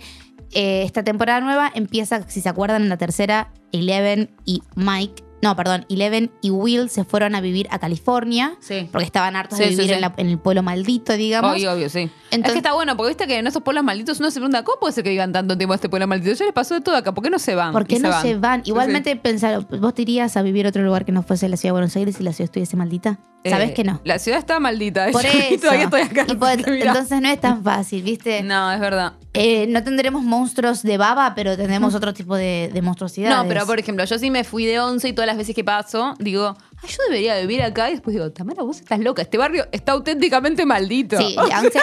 eh, 0.53 0.83
esta 0.83 1.03
temporada 1.03 1.41
nueva 1.41 1.69
empieza, 1.75 2.21
si 2.29 2.39
se 2.39 2.47
acuerdan, 2.47 2.83
en 2.83 2.89
la 2.89 2.97
tercera, 2.97 3.51
Eleven 3.73 4.29
y 4.45 4.63
Mike. 4.75 5.23
No, 5.41 5.55
perdón, 5.55 5.85
Eleven 5.89 6.31
y 6.41 6.49
Will 6.51 6.89
se 6.89 7.03
fueron 7.03 7.33
a 7.35 7.41
vivir 7.41 7.67
a 7.71 7.79
California. 7.79 8.53
Sí. 8.59 8.87
Porque 8.91 9.05
estaban 9.05 9.35
hartos 9.35 9.57
Sí, 9.57 9.63
de 9.63 9.69
vivir 9.71 9.85
sí. 9.87 9.91
En, 9.93 10.01
la- 10.01 10.13
en 10.17 10.27
el 10.29 10.37
pueblo 10.37 10.61
maldito, 10.63 11.13
digamos. 11.13 11.53
Obvio, 11.55 11.73
obvio, 11.73 11.89
sí. 11.89 11.99
es 12.01 12.11
Entonces- 12.31 12.53
que 12.53 12.57
está 12.59 12.73
bueno, 12.73 12.95
porque 12.95 13.09
viste 13.09 13.27
que 13.27 13.37
en 13.39 13.47
esos 13.47 13.63
pueblos 13.63 13.83
malditos 13.83 14.19
uno 14.19 14.29
se 14.29 14.39
pregunta, 14.39 14.63
¿cómo 14.63 14.79
puede 14.79 14.93
ser 14.93 15.03
que 15.03 15.09
vivan 15.09 15.31
tanto 15.31 15.57
tiempo 15.57 15.73
a 15.73 15.75
este 15.75 15.89
pueblo 15.89 16.05
maldito? 16.07 16.33
Ya 16.35 16.45
les 16.45 16.53
pasó 16.53 16.75
de 16.75 16.81
todo 16.81 16.95
acá, 16.95 17.13
¿por 17.13 17.23
qué 17.23 17.29
no 17.29 17.39
se 17.39 17.55
van? 17.55 17.71
¿Por 17.73 17.85
qué 17.87 17.99
no 17.99 18.21
se 18.21 18.35
van? 18.35 18.61
Igualmente, 18.65 19.15
pensar, 19.15 19.65
¿vos 19.79 19.93
te 19.93 20.03
irías 20.03 20.37
a 20.37 20.41
vivir 20.43 20.65
a 20.65 20.69
otro 20.69 20.83
lugar 20.83 21.05
que 21.05 21.11
no 21.11 21.23
fuese 21.23 21.49
la 21.49 21.57
ciudad 21.57 21.69
de 21.69 21.79
Buenos 21.79 21.95
Aires 21.95 22.15
si 22.15 22.23
la 22.23 22.33
ciudad 22.33 22.45
estuviese 22.45 22.77
maldita? 22.77 23.17
¿Sabes 23.43 23.71
Eh, 23.71 23.73
que 23.73 23.83
no? 23.83 23.99
La 24.03 24.19
ciudad 24.19 24.37
está 24.37 24.59
maldita. 24.59 25.07
Por 25.11 25.23
Yo 25.23 25.29
eso. 25.29 25.61
todavía 25.61 25.85
estoy 25.85 26.01
acá. 26.01 26.25
Y 26.27 26.31
entonces 26.87 27.19
no 27.21 27.27
es 27.29 27.41
tan 27.41 27.63
fácil, 27.63 28.03
¿viste? 28.03 28.43
No, 28.43 28.71
es 28.71 28.79
verdad. 28.79 29.13
Eh, 29.33 29.65
no 29.67 29.81
tendremos 29.81 30.23
monstruos 30.23 30.83
de 30.83 30.97
baba, 30.97 31.33
pero 31.35 31.55
tendremos 31.55 31.95
otro 31.95 32.13
tipo 32.13 32.35
de, 32.35 32.69
de 32.73 32.81
monstruosidades. 32.81 33.37
No, 33.37 33.47
pero 33.47 33.65
por 33.65 33.79
ejemplo, 33.79 34.03
yo 34.03 34.19
sí 34.19 34.29
me 34.29 34.43
fui 34.43 34.65
de 34.65 34.79
11 34.79 35.07
y 35.07 35.13
todas 35.13 35.27
las 35.27 35.37
veces 35.37 35.55
que 35.55 35.63
paso, 35.63 36.15
digo, 36.19 36.57
ay, 36.83 36.89
yo 36.89 36.97
debería 37.07 37.39
vivir 37.39 37.61
acá. 37.63 37.89
Y 37.89 37.93
después 37.93 38.13
digo, 38.15 38.31
Tamara, 38.31 38.63
vos 38.63 38.79
estás 38.79 38.99
loca. 38.99 39.21
Este 39.21 39.37
barrio 39.37 39.67
está 39.71 39.93
auténticamente 39.93 40.65
maldito. 40.65 41.17
Sí, 41.17 41.35
11, 41.37 41.53
11 41.63 41.79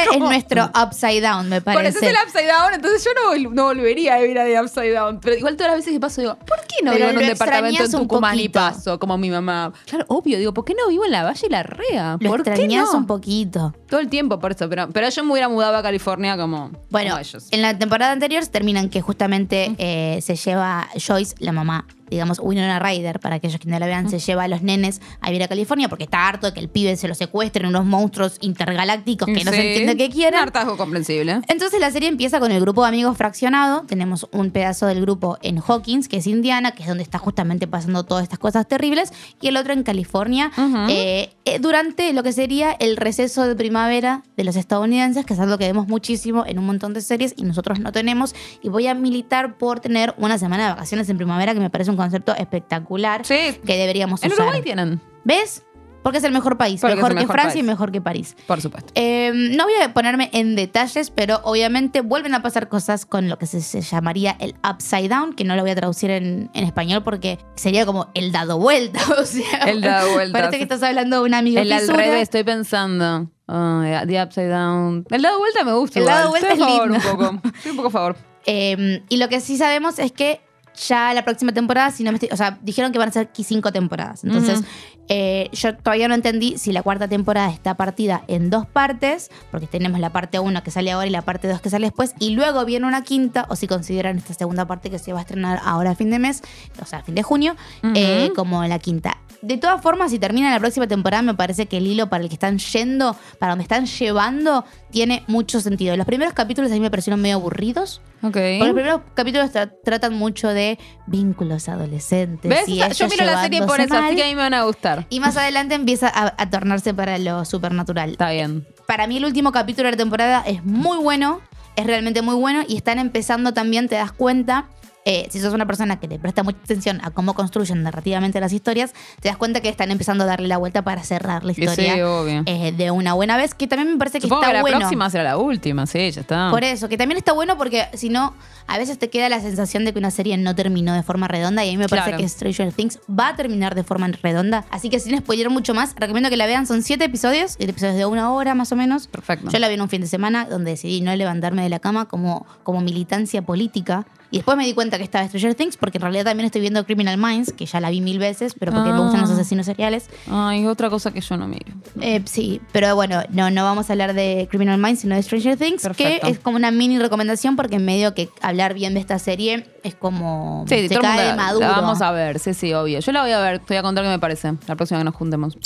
es 0.12 0.18
nuestro 0.18 0.70
upside 0.82 1.20
down, 1.20 1.48
me 1.48 1.60
parece. 1.60 1.98
es 1.98 2.02
el 2.02 2.16
upside 2.24 2.46
down, 2.48 2.74
entonces 2.74 3.04
yo 3.04 3.10
no, 3.14 3.50
no 3.50 3.64
volvería 3.64 4.14
a 4.14 4.20
vivir 4.20 4.38
a 4.38 4.44
de 4.44 4.60
upside 4.60 4.92
down. 4.92 5.20
Pero 5.20 5.36
igual 5.36 5.56
todas 5.56 5.72
las 5.72 5.78
veces 5.80 5.92
que 5.92 6.00
paso 6.00 6.20
digo, 6.20 6.36
¿por 6.38 6.58
qué 6.66 6.84
no 6.84 6.92
Pero 6.92 7.06
vivo 7.06 7.10
en 7.10 7.18
un 7.18 7.32
departamento 7.32 7.84
en 7.84 7.90
Tucumán 7.90 8.38
y 8.38 8.48
paso 8.48 8.98
como 8.98 9.18
mi 9.18 9.30
mamá? 9.30 9.72
Claro, 9.86 10.04
obvio, 10.08 10.38
digo, 10.38 10.52
¿por 10.54 10.64
qué 10.64 10.74
no 10.74 10.88
vivo 10.88 11.04
en 11.04 11.12
la 11.12 11.24
Valle 11.24 11.46
y 11.46 11.50
la 11.50 11.62
Rea? 11.62 12.16
Lo 12.20 12.30
¿Por 12.30 12.42
qué 12.42 12.68
no? 12.68 12.90
un 12.92 13.06
poquito. 13.06 13.74
Todo 13.88 14.00
el 14.00 14.08
tiempo 14.08 14.38
por 14.38 14.52
eso, 14.52 14.68
pero, 14.68 14.88
pero 14.90 15.08
yo 15.08 15.24
me 15.24 15.32
hubiera 15.32 15.48
mudado 15.48 15.76
a 15.76 15.82
California 15.82 16.36
como, 16.36 16.70
Bueno, 16.90 17.10
como 17.10 17.20
ellos. 17.20 17.48
en 17.50 17.62
la 17.62 17.78
temporada 17.78 18.12
anterior 18.12 18.46
terminan 18.46 18.88
que 18.88 19.00
justamente 19.00 19.74
eh, 19.78 20.20
se 20.22 20.36
lleva 20.36 20.88
Joyce, 20.94 21.34
la 21.38 21.52
mamá, 21.52 21.86
digamos, 22.10 22.40
Winona 22.40 22.78
Ryder, 22.78 23.20
para 23.20 23.36
aquellos 23.36 23.60
que 23.60 23.68
no 23.68 23.78
la 23.78 23.86
vean, 23.86 24.10
se 24.10 24.18
lleva 24.18 24.44
a 24.44 24.48
los 24.48 24.62
nenes 24.62 25.00
a 25.20 25.28
vivir 25.28 25.44
a 25.44 25.48
California 25.48 25.88
porque 25.88 26.04
está 26.04 26.28
harto 26.28 26.46
de 26.48 26.54
que 26.54 26.60
el 26.60 26.68
pibe 26.68 26.96
se 26.96 27.08
lo 27.08 27.14
secuestren 27.14 27.66
unos 27.66 27.84
monstruos 27.84 28.38
intergalácticos 28.40 29.26
que 29.26 29.44
no 29.44 29.50
Sí, 29.50 29.56
se 29.56 29.68
entiende 29.68 29.96
qué 29.96 30.10
quieren. 30.10 30.34
Un 30.38 30.44
hartazgo 30.44 30.76
comprensible. 30.76 31.40
Entonces 31.48 31.80
la 31.80 31.90
serie 31.90 32.08
empieza 32.08 32.40
con 32.40 32.52
el 32.52 32.60
grupo 32.60 32.82
de 32.82 32.88
amigos 32.88 33.16
fraccionado. 33.16 33.82
Tenemos 33.86 34.26
un 34.32 34.50
pedazo 34.50 34.86
del 34.86 35.00
grupo 35.00 35.38
en 35.42 35.58
Hawkins, 35.66 36.08
que 36.08 36.18
es 36.18 36.26
Indiana, 36.26 36.72
que 36.72 36.82
es 36.82 36.88
donde 36.88 37.02
está 37.02 37.18
justamente 37.18 37.66
pasando 37.66 38.04
todas 38.04 38.22
estas 38.22 38.38
cosas 38.38 38.66
terribles, 38.66 39.12
y 39.40 39.48
el 39.48 39.56
otro 39.56 39.72
en 39.72 39.82
California, 39.82 40.50
eh, 40.88 41.30
eh, 41.44 41.58
durante 41.60 42.12
lo 42.12 42.22
que 42.22 42.32
sería 42.32 42.72
el 42.72 42.96
receso 42.96 43.46
de 43.46 43.54
primavera 43.54 44.22
de 44.36 44.44
los 44.44 44.56
estadounidenses, 44.56 45.24
que 45.24 45.34
es 45.34 45.40
algo 45.40 45.58
que 45.58 45.66
vemos 45.66 45.88
muchísimo 45.88 46.44
en 46.46 46.58
un 46.58 46.66
montón 46.66 46.94
de 46.94 47.00
series 47.00 47.34
y 47.36 47.42
nosotros 47.42 47.80
no 47.80 47.92
tenemos. 47.92 48.34
Y 48.62 48.68
voy 48.68 48.86
a 48.86 48.94
militar 48.94 49.58
por 49.58 49.80
tener 49.80 50.14
una 50.18 50.38
semana 50.38 50.64
de 50.64 50.70
vacaciones 50.70 51.08
en 51.08 51.16
primavera, 51.16 51.54
que 51.54 51.60
me 51.60 51.70
parece 51.70 51.90
un 51.90 51.96
concepto 52.00 52.34
espectacular 52.34 53.24
Sí. 53.24 53.58
que 53.64 53.76
deberíamos 53.76 54.22
En 54.22 54.32
usar. 54.32 54.46
Uruguay 54.46 54.62
tienen, 54.62 55.00
¿Ves? 55.24 55.64
Porque 56.02 56.16
es 56.16 56.24
el 56.24 56.32
mejor 56.32 56.56
país, 56.56 56.80
Porque 56.80 56.96
mejor 56.96 57.14
que 57.14 57.26
Francia 57.26 57.60
y 57.60 57.62
mejor 57.62 57.92
que 57.92 58.00
París. 58.00 58.34
por 58.46 58.58
supuesto. 58.62 58.90
Eh, 58.94 59.32
no 59.34 59.64
voy 59.64 59.74
a 59.82 59.92
ponerme 59.92 60.30
en 60.32 60.56
detalles, 60.56 61.10
pero 61.10 61.40
obviamente 61.44 62.00
vuelven 62.00 62.34
a 62.34 62.40
pasar 62.40 62.70
cosas 62.70 63.04
con 63.04 63.28
lo 63.28 63.36
que 63.36 63.44
se, 63.44 63.60
se 63.60 63.82
llamaría 63.82 64.34
el 64.40 64.54
upside 64.66 65.10
down, 65.10 65.34
que 65.34 65.44
no 65.44 65.56
lo 65.56 65.60
voy 65.60 65.72
a 65.72 65.74
traducir 65.74 66.10
en, 66.10 66.48
en 66.54 66.64
español 66.64 67.02
porque 67.02 67.38
sería 67.54 67.84
como 67.84 68.10
el 68.14 68.32
dado 68.32 68.58
vuelta. 68.58 68.98
O 69.20 69.24
sea, 69.26 69.64
El 69.66 69.82
dado 69.82 70.10
vuelta, 70.14 70.38
Parece 70.38 70.56
que 70.56 70.62
estás 70.62 70.82
hablando 70.82 71.18
de 71.20 71.26
un 71.26 71.34
amigo 71.34 71.60
El 71.60 71.70
al 71.70 71.80
fisura. 71.80 71.98
revés, 71.98 72.22
estoy 72.22 72.44
pensando. 72.44 73.30
Ah, 73.46 74.02
the 74.06 74.22
upside 74.22 74.48
down. 74.48 75.04
El 75.10 75.20
dado 75.20 75.38
vuelta 75.38 75.64
me 75.64 75.72
gusta. 75.74 75.98
El 75.98 76.04
igual. 76.04 76.16
dado 76.16 76.30
vuelta 76.30 76.48
Estoy 76.48 76.62
a 76.62 76.66
es 76.66 76.72
favor 76.78 76.90
lindo. 76.92 77.10
un 77.10 77.16
poco. 77.40 77.48
Estoy 77.56 77.70
un 77.72 77.76
poco 77.76 77.88
a 77.88 77.90
favor. 77.90 78.16
Eh, 78.46 79.02
y 79.10 79.18
lo 79.18 79.28
que 79.28 79.38
sí 79.42 79.58
sabemos 79.58 79.98
es 79.98 80.12
que 80.12 80.40
ya 80.74 81.12
la 81.14 81.24
próxima 81.24 81.52
temporada, 81.52 81.90
si 81.90 82.04
no 82.04 82.10
me 82.12 82.16
estoy, 82.16 82.28
o 82.32 82.36
sea, 82.36 82.58
dijeron 82.62 82.92
que 82.92 82.98
van 82.98 83.08
a 83.08 83.12
ser 83.12 83.26
aquí 83.28 83.44
cinco 83.44 83.72
temporadas. 83.72 84.24
Entonces, 84.24 84.62
eh, 85.08 85.48
yo 85.52 85.76
todavía 85.76 86.06
no 86.08 86.14
entendí 86.14 86.56
si 86.56 86.72
la 86.72 86.82
cuarta 86.82 87.08
temporada 87.08 87.50
está 87.50 87.74
partida 87.76 88.22
en 88.28 88.48
dos 88.50 88.66
partes, 88.66 89.30
porque 89.50 89.66
tenemos 89.66 89.98
la 90.00 90.10
parte 90.12 90.38
1 90.38 90.62
que 90.62 90.70
sale 90.70 90.92
ahora 90.92 91.06
y 91.06 91.10
la 91.10 91.22
parte 91.22 91.48
2 91.48 91.60
que 91.60 91.68
sale 91.70 91.86
después, 91.86 92.14
y 92.18 92.30
luego 92.30 92.64
viene 92.64 92.86
una 92.86 93.02
quinta, 93.02 93.46
o 93.48 93.56
si 93.56 93.66
consideran 93.66 94.18
esta 94.18 94.34
segunda 94.34 94.66
parte 94.66 94.88
que 94.90 94.98
se 94.98 95.12
va 95.12 95.18
a 95.18 95.22
estrenar 95.22 95.60
ahora 95.64 95.90
a 95.90 95.94
fin 95.96 96.10
de 96.10 96.18
mes, 96.18 96.42
o 96.80 96.86
sea, 96.86 97.00
a 97.00 97.02
fin 97.02 97.14
de 97.14 97.22
junio, 97.22 97.56
eh, 97.94 98.30
como 98.36 98.64
la 98.64 98.78
quinta. 98.78 99.16
De 99.42 99.56
todas 99.56 99.80
formas, 99.80 100.10
si 100.10 100.18
termina 100.18 100.50
la 100.50 100.60
próxima 100.60 100.86
temporada, 100.86 101.22
me 101.22 101.34
parece 101.34 101.64
que 101.64 101.78
el 101.78 101.86
hilo 101.86 102.10
para 102.10 102.22
el 102.22 102.28
que 102.28 102.34
están 102.34 102.58
yendo, 102.58 103.16
para 103.38 103.52
donde 103.52 103.62
están 103.62 103.86
llevando, 103.86 104.66
tiene 104.90 105.24
mucho 105.28 105.60
sentido. 105.62 105.96
Los 105.96 106.04
primeros 106.04 106.34
capítulos 106.34 106.70
a 106.70 106.74
mí 106.74 106.80
me 106.80 106.90
parecieron 106.90 107.22
medio 107.22 107.36
aburridos. 107.36 108.02
Ok. 108.22 108.32
Porque 108.34 108.58
los 108.58 108.74
primeros 108.74 109.00
capítulos 109.14 109.50
tra- 109.50 109.72
tratan 109.82 110.12
mucho 110.12 110.48
de 110.48 110.59
vínculos 111.06 111.68
adolescentes. 111.68 112.48
¿Ves? 112.48 112.68
y 112.68 112.78
Yo 112.78 113.08
miro 113.08 113.24
la 113.24 113.42
serie 113.42 113.62
por 113.62 113.80
eso, 113.80 113.94
así 113.94 114.16
que 114.16 114.22
a 114.22 114.26
mí 114.26 114.34
me 114.34 114.42
van 114.42 114.54
a 114.54 114.64
gustar. 114.64 115.06
Y 115.10 115.20
más 115.20 115.36
adelante 115.36 115.74
empieza 115.74 116.08
a, 116.08 116.34
a 116.36 116.50
tornarse 116.50 116.94
para 116.94 117.18
lo 117.18 117.44
supernatural. 117.44 118.10
Está 118.10 118.30
bien. 118.30 118.66
Para 118.86 119.06
mí 119.06 119.16
el 119.16 119.24
último 119.24 119.52
capítulo 119.52 119.86
de 119.86 119.92
la 119.92 119.96
temporada 119.96 120.42
es 120.46 120.64
muy 120.64 120.98
bueno, 120.98 121.40
es 121.76 121.86
realmente 121.86 122.22
muy 122.22 122.34
bueno 122.34 122.62
y 122.66 122.76
están 122.76 122.98
empezando 122.98 123.52
también, 123.54 123.88
te 123.88 123.96
das 123.96 124.12
cuenta, 124.12 124.66
eh, 125.04 125.26
si 125.30 125.40
sos 125.40 125.54
una 125.54 125.66
persona 125.66 125.98
que 125.98 126.06
le 126.08 126.18
presta 126.18 126.42
mucha 126.42 126.58
atención 126.62 127.00
a 127.02 127.10
cómo 127.10 127.34
construyen 127.34 127.82
narrativamente 127.82 128.38
las 128.40 128.52
historias, 128.52 128.92
te 129.20 129.28
das 129.28 129.36
cuenta 129.38 129.60
que 129.60 129.68
están 129.68 129.90
empezando 129.90 130.24
a 130.24 130.26
darle 130.26 130.48
la 130.48 130.58
vuelta 130.58 130.82
para 130.82 131.02
cerrar 131.02 131.44
la 131.44 131.52
historia 131.52 131.94
sí, 131.94 132.00
obvio. 132.02 132.42
eh, 132.46 132.72
de 132.72 132.90
una 132.90 133.14
buena 133.14 133.36
vez, 133.36 133.54
que 133.54 133.66
también 133.66 133.92
me 133.92 133.98
parece 133.98 134.20
que 134.20 134.26
está 134.26 134.40
que 134.46 134.52
la 134.52 134.60
bueno. 134.60 134.78
próxima 134.78 135.08
será 135.10 135.24
la 135.24 135.36
última, 135.38 135.86
sí, 135.86 136.10
ya 136.10 136.20
está. 136.20 136.50
Por 136.50 136.64
eso, 136.64 136.88
que 136.88 136.98
también 136.98 137.16
está 137.18 137.32
bueno 137.32 137.56
porque 137.56 137.86
si 137.94 138.08
no, 138.10 138.34
a 138.66 138.78
veces 138.78 138.98
te 138.98 139.08
queda 139.10 139.28
la 139.28 139.40
sensación 139.40 139.84
de 139.84 139.92
que 139.92 139.98
una 139.98 140.10
serie 140.10 140.36
no 140.36 140.54
terminó 140.54 140.92
de 140.94 141.02
forma 141.02 141.28
redonda 141.28 141.64
y 141.64 141.68
a 141.68 141.72
mí 141.72 141.78
me 141.78 141.88
parece 141.88 142.08
Claro. 142.10 142.22
que 142.22 142.28
Stranger 142.28 142.72
Things 142.72 142.98
va 143.08 143.28
a 143.28 143.36
terminar 143.36 143.74
de 143.74 143.84
forma 143.84 144.08
redonda. 144.22 144.64
Así 144.70 144.90
que 144.90 145.00
sin 145.00 145.16
spoiler 145.18 145.50
mucho 145.50 145.74
más, 145.74 145.94
recomiendo 145.96 146.28
que 146.30 146.36
la 146.36 146.46
vean. 146.46 146.66
Son 146.66 146.82
siete 146.82 147.04
episodios, 147.04 147.56
episodios 147.58 147.96
de 147.96 148.06
una 148.06 148.32
hora 148.32 148.54
más 148.54 148.70
o 148.72 148.76
menos. 148.76 149.06
Perfecto. 149.08 149.50
Yo 149.50 149.58
la 149.58 149.68
vi 149.68 149.74
en 149.74 149.80
un 149.82 149.88
fin 149.88 150.00
de 150.02 150.06
semana 150.06 150.44
donde 150.44 150.72
decidí 150.72 151.00
no 151.00 151.14
levantarme 151.16 151.62
de 151.62 151.68
la 151.68 151.78
cama 151.78 152.06
como, 152.06 152.46
como 152.62 152.80
militancia 152.80 153.42
política. 153.42 154.06
Y 154.32 154.36
después 154.36 154.56
me 154.56 154.64
di 154.64 154.74
cuenta 154.74 154.96
que 154.96 155.02
estaba 155.02 155.26
Stranger 155.26 155.54
Things 155.56 155.76
porque 155.76 155.98
en 155.98 156.02
realidad 156.02 156.24
también 156.24 156.46
estoy 156.46 156.60
viendo 156.60 156.84
Criminal 156.86 157.18
Minds, 157.18 157.52
que 157.52 157.66
ya 157.66 157.80
la 157.80 157.90
vi 157.90 158.00
mil 158.00 158.18
veces, 158.20 158.54
pero 158.58 158.70
porque 158.70 158.90
me 158.90 158.94
Ah. 158.96 159.00
gustan 159.00 159.20
los 159.22 159.30
asesinos 159.30 159.66
seriales. 159.66 160.08
Ay, 160.30 160.66
otra 160.66 160.88
cosa 160.88 161.10
que 161.12 161.20
yo 161.20 161.36
no 161.36 161.48
miro. 161.48 161.72
Eh, 162.00 162.22
sí, 162.26 162.60
pero 162.72 162.94
bueno, 162.94 163.22
no, 163.30 163.50
no 163.50 163.64
vamos 163.64 163.90
a 163.90 163.92
hablar 163.92 164.14
de 164.14 164.46
Criminal 164.48 164.78
Minds, 164.78 165.00
sino 165.00 165.16
de 165.16 165.22
Stranger 165.24 165.56
Things, 165.56 165.82
Perfecto. 165.82 166.26
que 166.26 166.32
es 166.32 166.38
como 166.38 166.56
una 166.56 166.70
mini 166.70 166.98
recomendación 167.00 167.56
porque 167.56 167.76
en 167.76 167.84
medio 167.84 168.14
que 168.14 168.28
hablar 168.40 168.74
bien 168.74 168.94
de 168.94 169.00
esta 169.00 169.18
serie 169.18 169.66
es 169.82 169.96
como 169.96 170.64
Sí, 170.68 170.76
se 170.76 170.94
mundo 170.94 171.00
cae 171.00 171.26
la- 171.30 171.34
maduro. 171.36 171.66
La 171.66 171.72
vamos 171.80 172.00
a 172.00 172.12
ver, 172.12 172.38
sí, 172.38 172.54
sí, 172.54 172.72
obvio. 172.72 173.00
Yo 173.00 173.10
la 173.12 173.22
voy 173.22 173.32
a 173.32 173.40
ver, 173.40 173.58
te 173.58 173.66
voy 173.74 173.76
a 173.78 173.82
contar 173.82 174.04
qué 174.04 174.10
me 174.10 174.18
parece 174.20 174.52
la 174.68 174.76
próxima 174.76 174.98
que 175.00 175.04
nos 175.04 175.14
juntemos. 175.16 175.56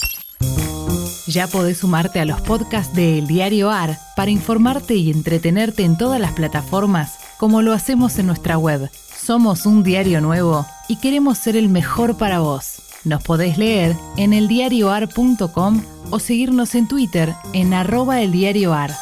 Ya 1.26 1.46
podés 1.48 1.78
sumarte 1.78 2.20
a 2.20 2.24
los 2.24 2.40
podcasts 2.42 2.94
de 2.94 3.18
El 3.18 3.26
Diario 3.26 3.70
AR 3.70 3.98
para 4.14 4.30
informarte 4.30 4.94
y 4.94 5.10
entretenerte 5.10 5.82
en 5.82 5.96
todas 5.96 6.20
las 6.20 6.32
plataformas 6.32 7.18
como 7.38 7.62
lo 7.62 7.72
hacemos 7.72 8.18
en 8.18 8.26
nuestra 8.26 8.58
web. 8.58 8.90
Somos 9.16 9.66
un 9.66 9.82
diario 9.82 10.20
nuevo 10.20 10.66
y 10.88 10.96
queremos 10.96 11.38
ser 11.38 11.56
el 11.56 11.68
mejor 11.68 12.16
para 12.16 12.40
vos. 12.40 12.82
Nos 13.04 13.22
podés 13.22 13.58
leer 13.58 13.96
en 14.16 14.32
eldiarioar.com 14.32 15.82
o 16.10 16.18
seguirnos 16.18 16.74
en 16.74 16.88
Twitter 16.88 17.34
en 17.52 17.74
arroba 17.74 18.20
eldiarioar. 18.20 18.94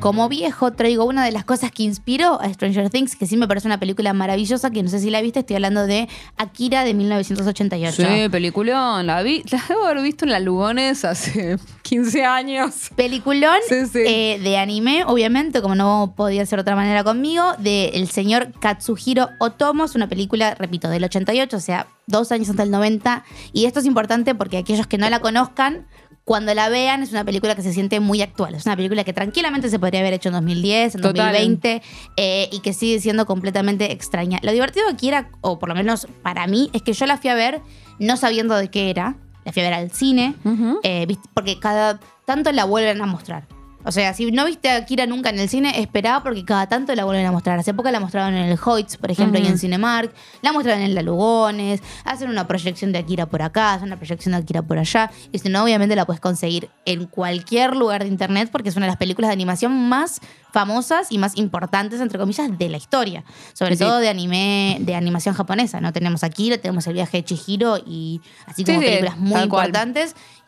Como 0.00 0.28
viejo, 0.28 0.72
traigo 0.72 1.04
una 1.04 1.24
de 1.24 1.32
las 1.32 1.44
cosas 1.44 1.72
que 1.72 1.82
inspiró 1.82 2.40
a 2.40 2.52
Stranger 2.52 2.88
Things, 2.88 3.16
que 3.16 3.26
sí 3.26 3.36
me 3.36 3.48
parece 3.48 3.66
una 3.66 3.80
película 3.80 4.12
maravillosa, 4.12 4.70
que 4.70 4.82
no 4.82 4.88
sé 4.88 5.00
si 5.00 5.10
la 5.10 5.20
viste, 5.20 5.40
estoy 5.40 5.56
hablando 5.56 5.86
de 5.88 6.08
Akira 6.36 6.84
de 6.84 6.94
1988. 6.94 7.96
Sí, 8.06 8.28
peliculón. 8.28 9.06
La, 9.08 9.22
vi, 9.22 9.42
la 9.50 9.60
debo 9.68 9.84
haber 9.86 10.02
visto 10.02 10.24
en 10.24 10.30
la 10.30 10.38
Lugones 10.38 11.04
hace 11.04 11.58
15 11.82 12.24
años. 12.24 12.90
Peliculón 12.94 13.56
Sí, 13.68 13.86
sí. 13.86 13.98
eh, 14.06 14.38
de 14.40 14.56
anime, 14.56 15.02
obviamente, 15.04 15.60
como 15.60 15.74
no 15.74 16.14
podía 16.16 16.46
ser 16.46 16.58
de 16.58 16.62
otra 16.62 16.76
manera 16.76 17.02
conmigo, 17.02 17.54
del 17.58 18.08
señor 18.08 18.52
Katsuhiro 18.60 19.30
Otomo. 19.40 19.84
Es 19.84 19.96
una 19.96 20.08
película, 20.08 20.54
repito, 20.54 20.88
del 20.88 21.02
88, 21.04 21.56
o 21.56 21.60
sea, 21.60 21.88
dos 22.06 22.30
años 22.30 22.48
hasta 22.48 22.62
el 22.62 22.70
90. 22.70 23.24
Y 23.52 23.64
esto 23.64 23.80
es 23.80 23.86
importante 23.86 24.36
porque 24.36 24.58
aquellos 24.58 24.86
que 24.86 24.96
no 24.96 25.10
la 25.10 25.18
conozcan, 25.18 25.86
cuando 26.28 26.52
la 26.52 26.68
vean, 26.68 27.02
es 27.02 27.10
una 27.10 27.24
película 27.24 27.54
que 27.54 27.62
se 27.62 27.72
siente 27.72 28.00
muy 28.00 28.20
actual. 28.20 28.54
Es 28.54 28.66
una 28.66 28.76
película 28.76 29.02
que 29.02 29.14
tranquilamente 29.14 29.70
se 29.70 29.78
podría 29.78 30.00
haber 30.00 30.12
hecho 30.12 30.28
en 30.28 30.34
2010, 30.34 30.96
en 30.96 31.00
Total. 31.00 31.32
2020, 31.32 31.82
eh, 32.18 32.50
y 32.52 32.60
que 32.60 32.74
sigue 32.74 33.00
siendo 33.00 33.24
completamente 33.24 33.92
extraña. 33.92 34.38
Lo 34.42 34.52
divertido 34.52 34.90
aquí 34.90 35.08
era, 35.08 35.30
o 35.40 35.58
por 35.58 35.70
lo 35.70 35.74
menos 35.74 36.06
para 36.22 36.46
mí, 36.46 36.68
es 36.74 36.82
que 36.82 36.92
yo 36.92 37.06
la 37.06 37.16
fui 37.16 37.30
a 37.30 37.34
ver 37.34 37.62
no 37.98 38.18
sabiendo 38.18 38.54
de 38.56 38.70
qué 38.70 38.90
era. 38.90 39.16
La 39.46 39.52
fui 39.54 39.62
a 39.62 39.70
ver 39.70 39.72
al 39.72 39.90
cine, 39.90 40.34
eh, 40.82 41.06
viste, 41.06 41.26
porque 41.32 41.58
cada 41.58 41.98
tanto 42.26 42.52
la 42.52 42.66
vuelven 42.66 43.00
a 43.00 43.06
mostrar. 43.06 43.46
O 43.88 43.90
sea, 43.90 44.12
si 44.12 44.30
no 44.30 44.44
viste 44.44 44.68
a 44.68 44.84
Kira 44.84 45.06
nunca 45.06 45.30
en 45.30 45.38
el 45.38 45.48
cine, 45.48 45.80
esperaba 45.80 46.22
porque 46.22 46.44
cada 46.44 46.68
tanto 46.68 46.94
la 46.94 47.06
vuelven 47.06 47.24
a 47.24 47.32
mostrar. 47.32 47.58
Hace 47.58 47.72
poco 47.72 47.90
la 47.90 48.00
mostraron 48.00 48.34
en 48.34 48.44
el 48.44 48.58
Hoyts, 48.62 48.98
por 48.98 49.10
ejemplo, 49.10 49.40
y 49.40 49.46
en 49.46 49.58
Cinemark. 49.58 50.12
La 50.42 50.52
mostraron 50.52 50.82
en 50.82 50.94
la 50.94 51.00
Lugones. 51.00 51.80
Hacen 52.04 52.28
una 52.28 52.46
proyección 52.46 52.92
de 52.92 52.98
Akira 52.98 53.24
por 53.24 53.40
acá, 53.40 53.72
hacen 53.72 53.86
una 53.86 53.96
proyección 53.96 54.32
de 54.32 54.40
Akira 54.42 54.60
por 54.60 54.78
allá. 54.78 55.10
Y 55.32 55.38
si 55.38 55.48
no, 55.48 55.64
obviamente 55.64 55.96
la 55.96 56.04
puedes 56.04 56.20
conseguir 56.20 56.68
en 56.84 57.06
cualquier 57.06 57.74
lugar 57.74 58.02
de 58.02 58.08
internet 58.10 58.50
porque 58.52 58.68
es 58.68 58.76
una 58.76 58.84
de 58.84 58.90
las 58.90 58.98
películas 58.98 59.30
de 59.30 59.32
animación 59.32 59.88
más 59.88 60.20
famosas 60.52 61.10
y 61.10 61.16
más 61.18 61.36
importantes, 61.36 62.00
entre 62.00 62.18
comillas, 62.18 62.58
de 62.58 62.68
la 62.68 62.76
historia. 62.76 63.24
Sobre 63.54 63.76
Sí, 63.76 63.84
todo 63.84 63.98
de 63.98 64.08
anime, 64.10 64.78
de 64.80 64.94
animación 64.96 65.34
japonesa. 65.34 65.80
No 65.80 65.94
tenemos 65.94 66.24
Akira, 66.24 66.58
tenemos 66.58 66.86
el 66.86 66.94
viaje 66.94 67.18
de 67.18 67.24
Chihiro 67.24 67.78
y 67.78 68.20
así 68.46 68.64
Sí, 68.64 68.64
como 68.64 68.80
sí, 68.80 68.86
películas 68.86 69.16
muy 69.18 69.32
tal 69.32 69.48
cual. 69.48 69.72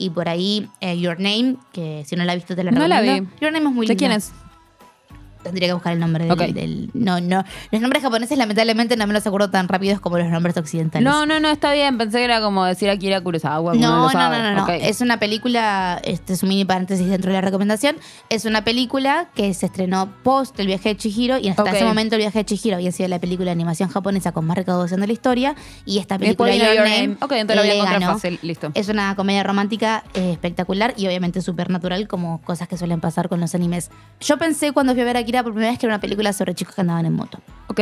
Y 0.00 0.08
por 0.08 0.30
ahí 0.30 0.66
eh, 0.80 0.98
Your 0.98 1.20
Name, 1.20 1.56
que 1.74 2.04
si 2.06 2.16
no 2.16 2.24
la 2.24 2.32
has 2.32 2.38
visto 2.38 2.56
te 2.56 2.64
la 2.64 2.70
No 2.70 2.88
la 2.88 3.00
recomiendo. 3.00 3.30
vi. 3.38 3.44
Your 3.44 3.52
Name 3.52 3.68
es 3.68 3.74
muy 3.74 3.86
¿De 3.86 3.92
linda. 3.92 3.98
quién 3.98 4.12
es? 4.12 4.32
Tendría 5.42 5.68
que 5.68 5.74
buscar 5.74 5.92
el 5.92 6.00
nombre 6.00 6.26
del, 6.26 6.90
No, 6.92 7.20
no. 7.20 7.44
Los 7.70 7.80
nombres 7.80 8.02
japoneses 8.02 8.36
lamentablemente 8.36 8.96
no 8.96 9.06
me 9.06 9.14
los 9.14 9.26
acuerdo 9.26 9.50
tan 9.50 9.68
rápidos 9.68 10.00
como 10.00 10.18
los 10.18 10.28
nombres 10.28 10.56
occidentales. 10.56 11.04
No, 11.04 11.26
no, 11.26 11.40
no, 11.40 11.48
está 11.48 11.72
bien. 11.72 11.96
Pensé 11.98 12.18
que 12.18 12.24
era 12.24 12.40
como 12.40 12.64
decir 12.64 12.90
Akira 12.90 13.20
Kurosawa. 13.20 13.74
No, 13.74 14.08
lo 14.08 14.12
no, 14.12 14.30
no, 14.30 14.38
no, 14.38 14.54
no. 14.54 14.62
Ok. 14.64 14.70
Es 14.80 15.00
una 15.00 15.18
película, 15.18 16.00
este 16.04 16.34
es 16.34 16.42
un 16.42 16.50
mini 16.50 16.64
paréntesis 16.64 17.08
dentro 17.08 17.30
de 17.30 17.34
la 17.34 17.40
recomendación. 17.40 17.96
Es 18.28 18.44
una 18.44 18.64
película 18.64 19.28
que 19.34 19.54
se 19.54 19.66
estrenó 19.66 20.12
post 20.22 20.58
El 20.60 20.66
viaje 20.66 20.90
de 20.90 20.96
Chihiro 20.96 21.38
y 21.38 21.48
hasta 21.48 21.70
ese 21.70 21.84
momento 21.84 22.16
El 22.16 22.20
viaje 22.20 22.40
de 22.40 22.44
Chihiro 22.44 22.76
había 22.76 22.92
sido 22.92 23.08
la 23.08 23.18
película 23.18 23.46
de 23.46 23.52
animación 23.52 23.88
japonesa 23.88 24.32
con 24.32 24.44
más 24.44 24.56
recaudación 24.56 25.00
de 25.00 25.06
la 25.06 25.12
historia 25.12 25.54
y 25.84 25.98
esta 25.98 26.18
película 26.18 26.54
Your 26.54 26.74
Your 26.74 26.84
Name, 26.84 27.08
Name. 27.08 27.16
Ok, 27.20 27.32
entonces 27.32 27.56
la 27.56 27.74
voy 27.74 27.86
a 27.86 27.90
ganó. 27.92 28.12
fácil. 28.14 28.38
Listo. 28.42 28.70
Es 28.74 28.88
una 28.88 29.14
comedia 29.16 29.42
romántica 29.42 30.04
eh, 30.14 30.32
espectacular 30.32 30.94
y 30.96 31.06
obviamente 31.06 31.40
supernatural, 31.40 32.08
como 32.08 32.40
cosas 32.42 32.68
que 32.68 32.76
suelen 32.76 33.00
pasar 33.00 33.28
con 33.28 33.40
los 33.40 33.54
animes. 33.54 33.90
Yo 34.20 34.38
pensé 34.38 34.72
cuando 34.72 34.92
fui 34.92 35.02
a 35.02 35.04
ver 35.04 35.16
Por 35.42 35.52
primera 35.52 35.70
vez 35.70 35.78
que 35.78 35.86
era 35.86 35.94
una 35.94 36.00
película 36.00 36.32
sobre 36.32 36.54
chicos 36.54 36.74
que 36.74 36.80
andaban 36.80 37.06
en 37.06 37.14
moto. 37.14 37.40
Ok. 37.68 37.80